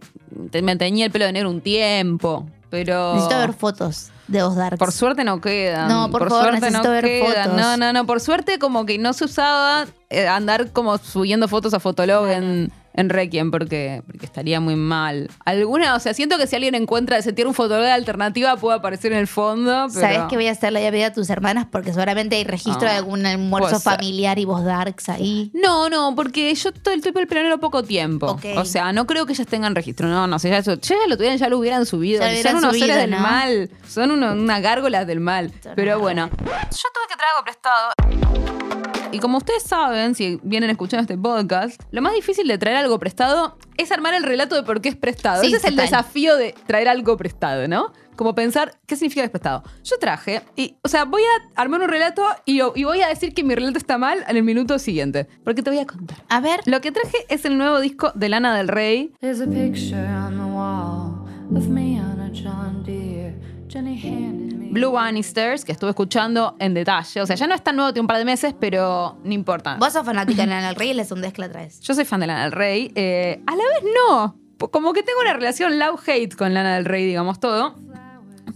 te- 0.50 0.62
me 0.62 0.74
teñía 0.76 1.06
el 1.06 1.12
pelo 1.12 1.24
de 1.26 1.32
negro 1.32 1.50
un 1.50 1.60
tiempo. 1.60 2.46
Pero. 2.68 3.14
Necesito 3.14 3.38
ver 3.38 3.52
fotos 3.52 4.10
de 4.26 4.42
vos 4.42 4.56
darks. 4.56 4.78
Por 4.78 4.90
suerte 4.90 5.22
no 5.22 5.40
quedan. 5.40 5.86
No, 5.88 6.10
por 6.10 6.28
favor, 6.28 6.42
suerte 6.46 6.60
necesito 6.66 6.90
ver 6.90 7.04
quedan. 7.04 7.50
fotos. 7.50 7.56
No, 7.62 7.76
no, 7.76 7.92
no. 7.92 8.06
Por 8.06 8.20
suerte, 8.20 8.58
como 8.58 8.84
que 8.84 8.98
no 8.98 9.12
se 9.12 9.24
usaba 9.24 9.86
eh, 10.10 10.26
andar 10.26 10.72
como 10.72 10.98
subiendo 10.98 11.46
fotos 11.46 11.74
a 11.74 11.80
Fotolog 11.80 12.26
en, 12.28 12.72
en 12.96 13.08
Requiem 13.10 13.50
porque, 13.50 14.02
porque 14.06 14.26
estaría 14.26 14.58
muy 14.60 14.76
mal. 14.76 15.30
Alguna, 15.44 15.94
o 15.94 16.00
sea, 16.00 16.14
siento 16.14 16.38
que 16.38 16.46
si 16.46 16.56
alguien 16.56 16.74
encuentra, 16.74 17.20
se 17.22 17.32
tiene 17.32 17.48
un 17.48 17.54
Fotolog 17.54 17.84
de 17.84 17.90
alternativa, 17.92 18.56
puede 18.56 18.78
aparecer 18.78 19.12
en 19.12 19.18
el 19.18 19.26
fondo. 19.26 19.86
Pero... 19.88 20.00
¿Sabes 20.00 20.20
qué 20.28 20.36
voy 20.36 20.48
a 20.48 20.52
hacerle 20.52 20.82
ya 20.82 20.90
pedir 20.90 21.04
a 21.04 21.12
tus 21.12 21.28
hermanas? 21.30 21.66
Porque 21.70 21.92
seguramente 21.92 22.36
hay 22.36 22.44
registro 22.44 22.88
Ah, 22.88 22.92
de 22.92 22.96
algún 22.98 23.24
almuerzo 23.26 23.78
familiar 23.80 24.38
y 24.38 24.44
vos 24.44 24.64
darks 24.64 25.08
ahí. 25.08 25.50
No, 25.54 25.88
no, 25.88 26.14
porque 26.14 26.54
yo 26.54 26.72
todo 26.72 26.94
el 26.94 27.00
tiempo 27.02 27.20
el 27.20 27.26
planero 27.26 27.58
poco 27.58 27.82
tiempo. 27.82 28.38
O 28.56 28.64
sea, 28.64 28.92
no 28.92 29.06
creo 29.06 29.26
que 29.26 29.32
ellas 29.32 29.46
tengan 29.46 29.74
registro. 29.74 30.08
No, 30.08 30.26
no, 30.26 30.38
si 30.38 30.48
ya, 30.48 30.58
eso- 30.58 30.74
ya 30.80 30.96
lo 31.08 31.16
tuvieran, 31.16 31.38
ya 31.38 31.48
lo 31.48 31.58
hubieran 31.58 31.86
subido. 31.86 32.20
Ya 32.20 32.26
lo 32.26 32.32
hubieran 32.32 32.52
son 32.52 32.58
unos 32.64 32.70
subido, 32.72 32.86
seres 32.86 33.02
del 33.02 33.10
¿no? 33.10 33.18
mal. 33.20 33.70
Son 33.88 34.10
unas 34.10 34.62
gárgolas 34.62 35.06
del 35.06 35.20
mal. 35.20 35.52
Pero 35.74 35.98
bueno. 36.00 36.28
Yo 36.30 36.46
tuve 36.46 37.06
que 37.08 37.16
traer 37.16 37.30
algo 37.36 37.44
prestado. 37.44 38.95
Y 39.16 39.18
como 39.18 39.38
ustedes 39.38 39.62
saben, 39.62 40.14
si 40.14 40.38
vienen 40.42 40.68
escuchando 40.70 41.00
este 41.02 41.16
podcast, 41.16 41.80
lo 41.90 42.02
más 42.02 42.12
difícil 42.14 42.46
de 42.46 42.58
traer 42.58 42.76
algo 42.76 42.98
prestado 42.98 43.56
es 43.78 43.90
armar 43.92 44.12
el 44.14 44.22
relato 44.24 44.54
de 44.54 44.62
por 44.62 44.80
qué 44.82 44.90
es 44.90 44.96
prestado. 44.96 45.40
Sí, 45.42 45.48
Ese 45.48 45.56
es 45.56 45.64
el 45.64 45.70
total. 45.70 45.84
desafío 45.86 46.36
de 46.36 46.54
traer 46.66 46.88
algo 46.88 47.16
prestado, 47.16 47.66
¿no? 47.66 47.92
Como 48.14 48.34
pensar, 48.34 48.78
¿qué 48.86 48.96
significa 48.96 49.22
que 49.22 49.26
es 49.26 49.30
prestado? 49.30 49.62
Yo 49.84 49.98
traje, 49.98 50.42
y, 50.56 50.76
o 50.82 50.88
sea, 50.88 51.04
voy 51.04 51.22
a 51.22 51.60
armar 51.60 51.80
un 51.82 51.88
relato 51.88 52.24
y, 52.46 52.60
y 52.74 52.84
voy 52.84 53.00
a 53.02 53.08
decir 53.08 53.32
que 53.34 53.42
mi 53.44 53.54
relato 53.54 53.78
está 53.78 53.98
mal 53.98 54.24
en 54.28 54.36
el 54.36 54.42
minuto 54.42 54.78
siguiente. 54.78 55.26
Porque 55.44 55.62
te 55.62 55.70
voy 55.70 55.78
a 55.78 55.86
contar. 55.86 56.18
A 56.28 56.40
ver. 56.40 56.60
Lo 56.66 56.80
que 56.80 56.92
traje 56.92 57.16
es 57.28 57.44
el 57.44 57.56
nuevo 57.58 57.80
disco 57.80 58.12
de 58.14 58.28
Lana 58.28 58.56
del 58.56 58.68
Rey. 58.68 59.12
There's 59.20 59.40
a 59.40 59.46
picture 59.46 60.06
on 60.08 60.36
the 60.36 60.44
wall 60.44 61.26
of 61.56 61.68
me 61.68 62.00
on 62.00 62.20
a 62.20 62.30
John 62.32 62.82
Deere. 62.84 63.34
Jenny 63.68 63.98
handed 64.00 64.40
me. 64.40 64.45
Blue 64.76 64.92
Bannisters, 64.92 65.64
que 65.64 65.72
estuve 65.72 65.90
escuchando 65.90 66.54
en 66.58 66.74
detalle. 66.74 67.20
O 67.22 67.26
sea, 67.26 67.34
ya 67.34 67.46
no 67.46 67.54
es 67.54 67.62
tan 67.64 67.76
nuevo, 67.76 67.92
tiene 67.92 68.02
un 68.02 68.06
par 68.08 68.18
de 68.18 68.24
meses, 68.24 68.54
pero 68.58 69.18
no 69.24 69.32
importa. 69.32 69.76
Vos 69.78 69.92
sos 69.92 70.04
fanática 70.04 70.42
de 70.42 70.46
Lana 70.50 70.66
del 70.68 70.76
Rey 70.76 70.90
y 70.90 70.94
les 70.94 71.10
hundés 71.10 71.32
que 71.32 71.40
la 71.40 71.48
traes. 71.48 71.80
Yo 71.80 71.94
soy 71.94 72.04
fan 72.04 72.20
de 72.20 72.26
Lana 72.26 72.42
del 72.44 72.52
Rey. 72.52 72.92
eh, 72.94 73.40
a 73.46 73.52
la 73.52 73.62
vez 73.64 73.90
no. 73.98 74.36
Como 74.70 74.92
que 74.92 75.02
tengo 75.02 75.20
una 75.20 75.32
relación 75.32 75.78
love-hate 75.78 76.34
con 76.36 76.52
Lana 76.54 76.76
del 76.76 76.84
Rey, 76.84 77.06
digamos 77.06 77.40
todo. 77.40 77.76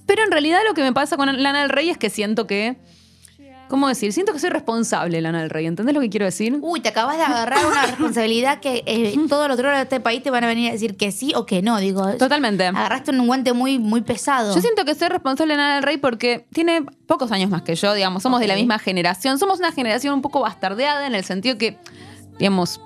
Pero 0.06 0.22
en 0.24 0.30
realidad 0.30 0.60
lo 0.66 0.74
que 0.74 0.82
me 0.82 0.92
pasa 0.92 1.16
con 1.16 1.42
Lana 1.42 1.60
del 1.60 1.70
Rey 1.70 1.90
es 1.90 1.98
que 1.98 2.10
siento 2.10 2.46
que. 2.46 2.76
¿Cómo 3.70 3.86
decir? 3.86 4.12
Siento 4.12 4.32
que 4.32 4.40
soy 4.40 4.50
responsable 4.50 5.20
Lana 5.20 5.42
del 5.42 5.48
Rey. 5.48 5.64
¿Entendés 5.64 5.94
lo 5.94 6.00
que 6.00 6.10
quiero 6.10 6.26
decir? 6.26 6.58
Uy, 6.60 6.80
te 6.80 6.88
acabas 6.88 7.16
de 7.16 7.22
agarrar 7.22 7.64
una 7.64 7.86
responsabilidad 7.86 8.58
que 8.58 8.82
eh, 8.84 9.16
todos 9.28 9.46
los 9.46 9.56
otros 9.56 9.72
de 9.76 9.82
este 9.82 10.00
país 10.00 10.24
te 10.24 10.30
van 10.30 10.42
a 10.42 10.48
venir 10.48 10.70
a 10.70 10.72
decir 10.72 10.96
que 10.96 11.12
sí 11.12 11.32
o 11.36 11.46
que 11.46 11.62
no. 11.62 11.78
Digo, 11.78 12.16
Totalmente. 12.16 12.66
agarraste 12.66 13.12
un 13.12 13.28
guante 13.28 13.52
muy, 13.52 13.78
muy 13.78 14.00
pesado. 14.00 14.56
Yo 14.56 14.60
siento 14.60 14.84
que 14.84 14.96
soy 14.96 15.06
responsable 15.06 15.54
de 15.54 15.58
Lana 15.58 15.74
del 15.76 15.84
Rey 15.84 15.98
porque 15.98 16.46
tiene 16.52 16.84
pocos 17.06 17.30
años 17.30 17.48
más 17.48 17.62
que 17.62 17.76
yo, 17.76 17.94
digamos, 17.94 18.24
somos 18.24 18.40
de 18.40 18.48
la 18.48 18.56
misma 18.56 18.80
generación. 18.80 19.38
Somos 19.38 19.60
una 19.60 19.70
generación 19.70 20.14
un 20.14 20.20
poco 20.20 20.40
bastardeada 20.40 21.06
en 21.06 21.14
el 21.14 21.22
sentido 21.22 21.56
que, 21.56 21.78
digamos, 22.40 22.80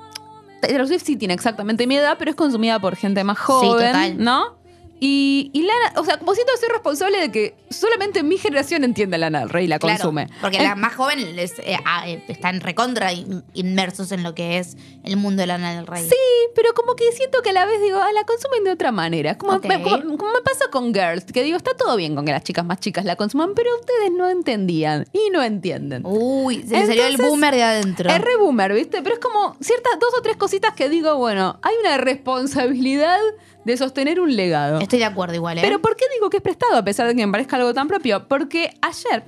Taylor 0.61 0.87
Swift 0.87 1.05
sí 1.05 1.16
tiene 1.16 1.33
exactamente 1.33 1.87
mi 1.87 1.97
edad, 1.97 2.16
pero 2.18 2.31
es 2.31 2.37
consumida 2.37 2.79
por 2.79 2.94
gente 2.94 3.25
más 3.25 3.38
joven, 3.38 3.87
total. 3.87 4.23
¿no? 4.23 4.59
Y, 5.07 5.51
y 5.53 5.62
Lana, 5.64 6.01
o 6.01 6.05
sea, 6.07 6.17
como 6.19 6.35
siento 6.35 6.51
que 6.55 6.61
soy 6.61 6.69
responsable 6.71 7.19
de 7.21 7.31
que 7.31 7.55
solamente 7.69 8.23
mi 8.23 8.38
generación 8.38 8.85
entiende 8.85 9.17
a 9.17 9.19
Lana 9.19 9.40
del 9.40 9.51
Rey 9.51 9.67
y 9.67 9.69
la 9.69 9.79
Claro, 9.79 9.99
consume. 9.99 10.29
Porque 10.40 10.57
En- 10.57 10.62
la 10.64 10.77
más 10.77 10.95
joven 10.95 11.37
les, 11.37 11.59
eh, 11.59 11.77
ah, 11.85 12.09
eh, 12.09 12.25
están 12.29 12.62
recontra 12.62 13.12
in- 13.12 13.45
inmersos 13.53 14.12
en 14.12 14.23
lo 14.23 14.35
que 14.35 14.57
es 14.57 14.79
el 15.03 15.19
mundo 15.19 15.43
de 15.43 15.47
Lana 15.49 15.75
del 15.75 15.87
Rey. 15.87 16.09
Sí, 16.09 16.17
pero 16.55 16.73
como 16.73 16.97
que 16.97 17.05
siento 17.12 17.43
que 17.43 17.51
a 17.51 17.53
la 17.53 17.67
vez 17.67 17.83
digo, 17.83 17.99
ah, 17.99 18.11
la 18.14 18.25
consumen 18.25 18.64
de 18.64 18.71
otra 18.71 18.93
manera. 18.93 19.33
Es 19.33 19.37
Como, 19.37 19.59
me, 19.59 19.83
como- 19.83 20.17
como 20.17 20.33
me 20.33 20.40
pasa 20.43 20.71
con 20.71 20.95
Girls, 20.95 21.25
que 21.27 21.43
digo, 21.43 21.59
está 21.59 21.75
todo 21.77 21.97
bien 21.97 22.14
con 22.14 22.25
que 22.25 22.33
las 22.33 22.43
chicas 22.43 22.64
más 22.64 22.81
chicas 22.81 23.05
la 23.05 23.17
consuman, 23.17 23.53
pero 23.55 23.69
ustedes 23.79 24.11
no 24.11 24.31
entendían 24.31 25.05
y 25.12 25.29
no 25.31 25.43
entienden. 25.43 26.01
Uy, 26.07 26.62
se 26.62 26.79
le 26.81 26.87
salió 26.87 27.07
el 27.09 27.19
boomer 27.19 27.55
de 27.55 27.62
adentro. 27.62 28.09
Es 28.09 28.21
re 28.23 28.37
boomer, 28.38 28.73
¿viste? 28.73 29.03
Pero 29.03 29.17
es 29.17 29.21
como 29.21 29.55
ciertas 29.61 29.99
dos 30.01 30.14
o 30.19 30.23
tres 30.23 30.38
cositas 30.38 30.73
que 30.73 30.88
digo, 30.88 31.17
bueno, 31.19 31.59
hay 31.61 31.75
una 31.85 31.99
responsabilidad 31.99 33.21
de 33.64 33.77
sostener 33.77 34.20
un 34.20 34.35
legado. 34.35 34.81
Estoy 34.81 34.98
de 34.98 35.05
acuerdo 35.05 35.35
igual, 35.35 35.59
¿eh? 35.59 35.62
Pero 35.62 35.81
¿por 35.81 35.96
qué 35.96 36.05
digo 36.14 36.31
que 36.31 36.38
es 36.38 36.42
prestado 36.42 36.77
a 36.77 36.85
pesar 36.85 37.07
de 37.07 37.14
que 37.14 37.27
me 37.27 37.33
parezca 37.33 37.57
algo 37.57 37.72
tan 37.74 37.88
propio? 37.88 38.27
Porque 38.29 38.70
ayer 38.83 39.24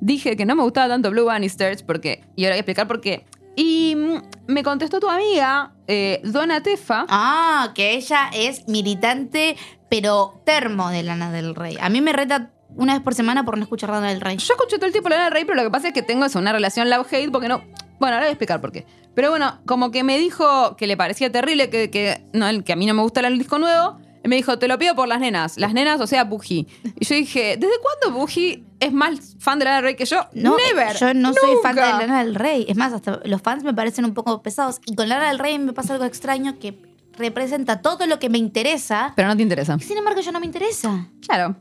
dije 0.00 0.36
que 0.36 0.44
no 0.44 0.56
me 0.56 0.62
gustaba 0.62 0.88
tanto 0.88 1.10
Blue 1.10 1.26
Bannisters 1.26 1.82
porque, 1.82 2.24
y 2.36 2.44
ahora 2.44 2.54
voy 2.54 2.58
a 2.58 2.60
explicar 2.60 2.88
por 2.88 3.00
qué. 3.00 3.24
Y 3.56 3.94
mm, 3.96 4.52
me 4.52 4.62
contestó 4.62 5.00
tu 5.00 5.08
amiga, 5.08 5.72
eh, 5.86 6.20
Dona 6.24 6.62
Tefa. 6.62 7.04
Ah, 7.08 7.72
que 7.74 7.94
ella 7.94 8.30
es 8.32 8.68
militante, 8.68 9.56
pero 9.88 10.40
termo 10.44 10.88
de 10.90 11.02
Lana 11.02 11.30
del 11.30 11.54
Rey. 11.54 11.76
A 11.80 11.88
mí 11.88 12.00
me 12.00 12.12
reta 12.12 12.50
una 12.76 12.94
vez 12.94 13.02
por 13.02 13.14
semana 13.14 13.44
por 13.44 13.56
no 13.56 13.64
escuchar 13.64 13.90
Lana 13.90 14.08
del 14.08 14.20
Rey. 14.20 14.36
Yo 14.36 14.54
escucho 14.54 14.76
todo 14.76 14.86
el 14.86 14.92
tiempo 14.92 15.08
Lana 15.08 15.24
del 15.24 15.32
Rey, 15.32 15.44
pero 15.44 15.56
lo 15.56 15.64
que 15.64 15.70
pasa 15.70 15.88
es 15.88 15.94
que 15.94 16.02
tengo 16.02 16.24
eso, 16.24 16.38
una 16.38 16.52
relación 16.52 16.88
love-hate 16.88 17.30
porque 17.30 17.48
no. 17.48 17.62
Bueno, 18.00 18.14
ahora 18.14 18.26
voy 18.26 18.30
a 18.30 18.32
explicar 18.32 18.60
por 18.60 18.72
qué. 18.72 18.86
Pero 19.14 19.30
bueno, 19.30 19.60
como 19.66 19.90
que 19.90 20.02
me 20.02 20.18
dijo 20.18 20.74
que 20.76 20.86
le 20.86 20.96
parecía 20.96 21.30
terrible, 21.30 21.68
que, 21.68 21.90
que, 21.90 22.24
no, 22.32 22.46
que 22.64 22.72
a 22.72 22.76
mí 22.76 22.86
no 22.86 22.94
me 22.94 23.02
gusta 23.02 23.20
el 23.20 23.38
disco 23.38 23.58
nuevo. 23.58 23.98
Y 24.24 24.28
me 24.28 24.36
dijo, 24.36 24.58
te 24.58 24.68
lo 24.68 24.78
pido 24.78 24.94
por 24.94 25.08
las 25.08 25.20
nenas. 25.20 25.56
Las 25.58 25.72
nenas, 25.72 26.00
o 26.00 26.06
sea, 26.06 26.24
Buji. 26.24 26.66
Y 26.98 27.04
yo 27.04 27.14
dije, 27.14 27.56
¿desde 27.58 27.74
cuándo 27.80 28.18
Buji 28.18 28.64
es 28.80 28.92
más 28.92 29.36
fan 29.38 29.58
de 29.58 29.64
Lana 29.66 29.76
del 29.76 29.84
Rey 29.84 29.96
que 29.96 30.04
yo? 30.04 30.26
No, 30.34 30.56
Never. 30.56 30.96
yo 30.96 31.14
no 31.14 31.32
soy 31.32 31.56
fan 31.62 31.74
de. 31.74 31.82
Lana 31.82 32.24
del 32.24 32.34
Rey. 32.34 32.66
Es 32.68 32.76
más, 32.76 32.92
hasta 32.92 33.20
los 33.24 33.40
fans 33.40 33.64
me 33.64 33.72
parecen 33.72 34.04
un 34.04 34.14
poco 34.14 34.42
pesados. 34.42 34.80
Y 34.86 34.94
con 34.94 35.08
Lana 35.08 35.28
del 35.28 35.38
Rey 35.38 35.58
me 35.58 35.72
pasa 35.72 35.94
algo 35.94 36.04
extraño 36.04 36.58
que 36.58 36.78
representa 37.16 37.82
todo 37.82 38.06
lo 38.06 38.18
que 38.18 38.28
me 38.28 38.38
interesa. 38.38 39.12
Pero 39.16 39.28
no 39.28 39.36
te 39.36 39.42
interesa. 39.42 39.78
Sin 39.78 39.96
embargo, 39.96 40.20
yo 40.20 40.32
no 40.32 40.40
me 40.40 40.46
interesa. 40.46 41.06
Claro. 41.26 41.56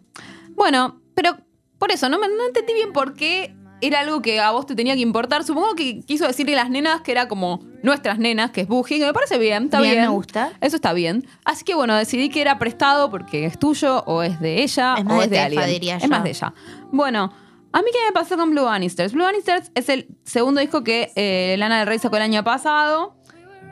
Bueno, 0.52 1.02
pero 1.16 1.38
por 1.78 1.92
eso, 1.92 2.10
no, 2.10 2.20
me, 2.20 2.28
no 2.28 2.46
entendí 2.46 2.74
bien 2.74 2.92
por 2.92 3.14
qué 3.14 3.56
era 3.82 4.00
algo 4.02 4.22
que 4.22 4.40
a 4.40 4.52
vos 4.52 4.66
te 4.66 4.76
tenía 4.76 4.94
que 4.96 5.02
importar. 5.02 5.44
Supongo 5.44 5.76
que 5.76 6.02
quiso 6.02 6.28
decirle 6.28 6.56
las 6.56 6.70
nenas 6.70 7.02
que 7.02 7.12
era 7.12 7.28
como 7.28 7.62
nuestras 7.84 8.20
nenas, 8.20 8.52
que 8.52 8.62
es 8.62 8.68
Buji, 8.68 9.00
que 9.00 9.06
me 9.06 9.14
parece 9.14 9.38
bien, 9.38 9.66
está 9.66 9.80
bien. 9.82 9.94
Bien, 9.94 10.04
me 10.06 10.10
gusta. 10.10 10.52
Eso 10.62 10.76
está 10.76 10.94
bien. 10.94 11.26
Así 11.46 11.64
que 11.64 11.76
bueno, 11.76 11.96
decidí 11.96 12.30
que 12.30 12.42
era 12.42 12.60
prestado 12.60 13.10
porque 13.10 13.46
es 13.46 13.58
tuyo 13.58 14.04
o 14.06 14.24
es 14.24 14.40
de 14.40 14.62
ella 14.64 14.96
Es 14.98 15.06
más 15.06 15.18
o 15.18 15.20
de 15.20 15.24
es 15.26 15.30
de 15.32 15.38
Tefa, 15.38 15.46
alguien. 15.46 15.70
diría 15.70 15.96
es 15.98 16.04
yo. 16.04 16.10
más 16.10 16.24
de 16.24 16.30
ella. 16.30 16.54
Bueno, 16.92 17.32
a 17.72 17.82
mí 17.82 17.88
qué 17.94 18.00
me 18.06 18.12
pasó 18.12 18.36
con 18.36 18.50
Blue 18.52 18.64
Bannisters. 18.64 19.14
Blue 19.14 19.24
Bannisters 19.24 19.72
es 19.76 19.90
el 19.90 20.08
segundo 20.24 20.60
disco 20.60 20.84
que 20.84 21.12
eh, 21.16 21.56
Lana 21.58 21.80
del 21.80 21.88
Rey 21.88 22.00
sacó 22.00 22.16
el 22.18 22.24
año 22.24 22.44
pasado. 22.44 23.16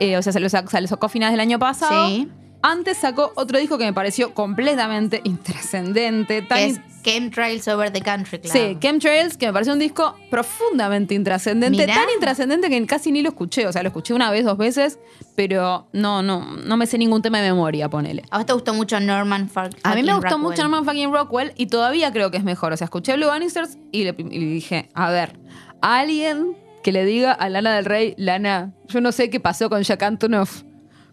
Eh, 0.00 0.16
o 0.16 0.22
sea, 0.22 0.32
se 0.32 0.40
lo, 0.40 0.48
sacó, 0.48 0.70
se 0.70 0.80
lo 0.80 0.86
sacó 0.86 1.06
a 1.06 1.08
finales 1.08 1.32
del 1.32 1.40
año 1.40 1.58
pasado. 1.58 2.06
Sí. 2.08 2.28
Antes 2.62 2.98
sacó 2.98 3.32
otro 3.36 3.58
disco 3.58 3.78
que 3.78 3.84
me 3.84 3.92
pareció 3.92 4.34
completamente 4.34 5.20
intrascendente. 5.24 6.42
tan 6.42 6.58
es 6.58 6.80
Chemtrails 7.08 7.68
Over 7.68 7.90
the 7.92 8.00
Country 8.02 8.38
Club. 8.38 8.52
Sí, 8.52 8.76
Chemtrails, 8.80 9.36
que 9.36 9.46
me 9.46 9.52
pareció 9.52 9.72
un 9.72 9.78
disco 9.78 10.14
profundamente 10.30 11.14
intrascendente, 11.14 11.78
Mirá. 11.78 11.94
tan 11.94 12.06
intrascendente 12.14 12.68
que 12.70 12.86
casi 12.86 13.10
ni 13.12 13.22
lo 13.22 13.28
escuché, 13.30 13.66
o 13.66 13.72
sea, 13.72 13.82
lo 13.82 13.88
escuché 13.88 14.14
una 14.14 14.30
vez, 14.30 14.44
dos 14.44 14.58
veces, 14.58 14.98
pero 15.34 15.88
no, 15.92 16.22
no, 16.22 16.56
no 16.56 16.76
me 16.76 16.86
sé 16.86 16.98
ningún 16.98 17.22
tema 17.22 17.40
de 17.40 17.48
memoria, 17.50 17.88
ponele. 17.88 18.22
A 18.30 18.38
vos 18.38 18.46
te 18.46 18.52
gustó 18.52 18.74
mucho 18.74 18.98
Norman 19.00 19.48
Fuck- 19.50 19.76
A 19.82 19.94
mí 19.94 20.02
me 20.02 20.08
fucking 20.08 20.14
gustó 20.14 20.28
Rockwell. 20.28 20.40
mucho 20.42 20.62
Norman 20.62 20.84
fucking 20.84 21.12
Rockwell 21.12 21.52
y 21.56 21.66
todavía 21.66 22.12
creo 22.12 22.30
que 22.30 22.36
es 22.38 22.44
mejor. 22.44 22.72
O 22.72 22.76
sea, 22.76 22.84
escuché 22.86 23.14
Blue 23.16 23.26
Bannisters 23.28 23.78
y 23.92 24.04
le, 24.04 24.14
y 24.18 24.38
le 24.38 24.46
dije, 24.46 24.88
a 24.94 25.10
ver, 25.10 25.38
alguien 25.80 26.56
que 26.82 26.92
le 26.92 27.04
diga 27.04 27.32
a 27.32 27.48
Lana 27.48 27.74
del 27.76 27.84
Rey, 27.84 28.14
Lana, 28.16 28.72
yo 28.88 29.00
no 29.00 29.12
sé 29.12 29.30
qué 29.30 29.40
pasó 29.40 29.68
con 29.68 29.82
Jack 29.82 30.02
Antonoff, 30.02 30.62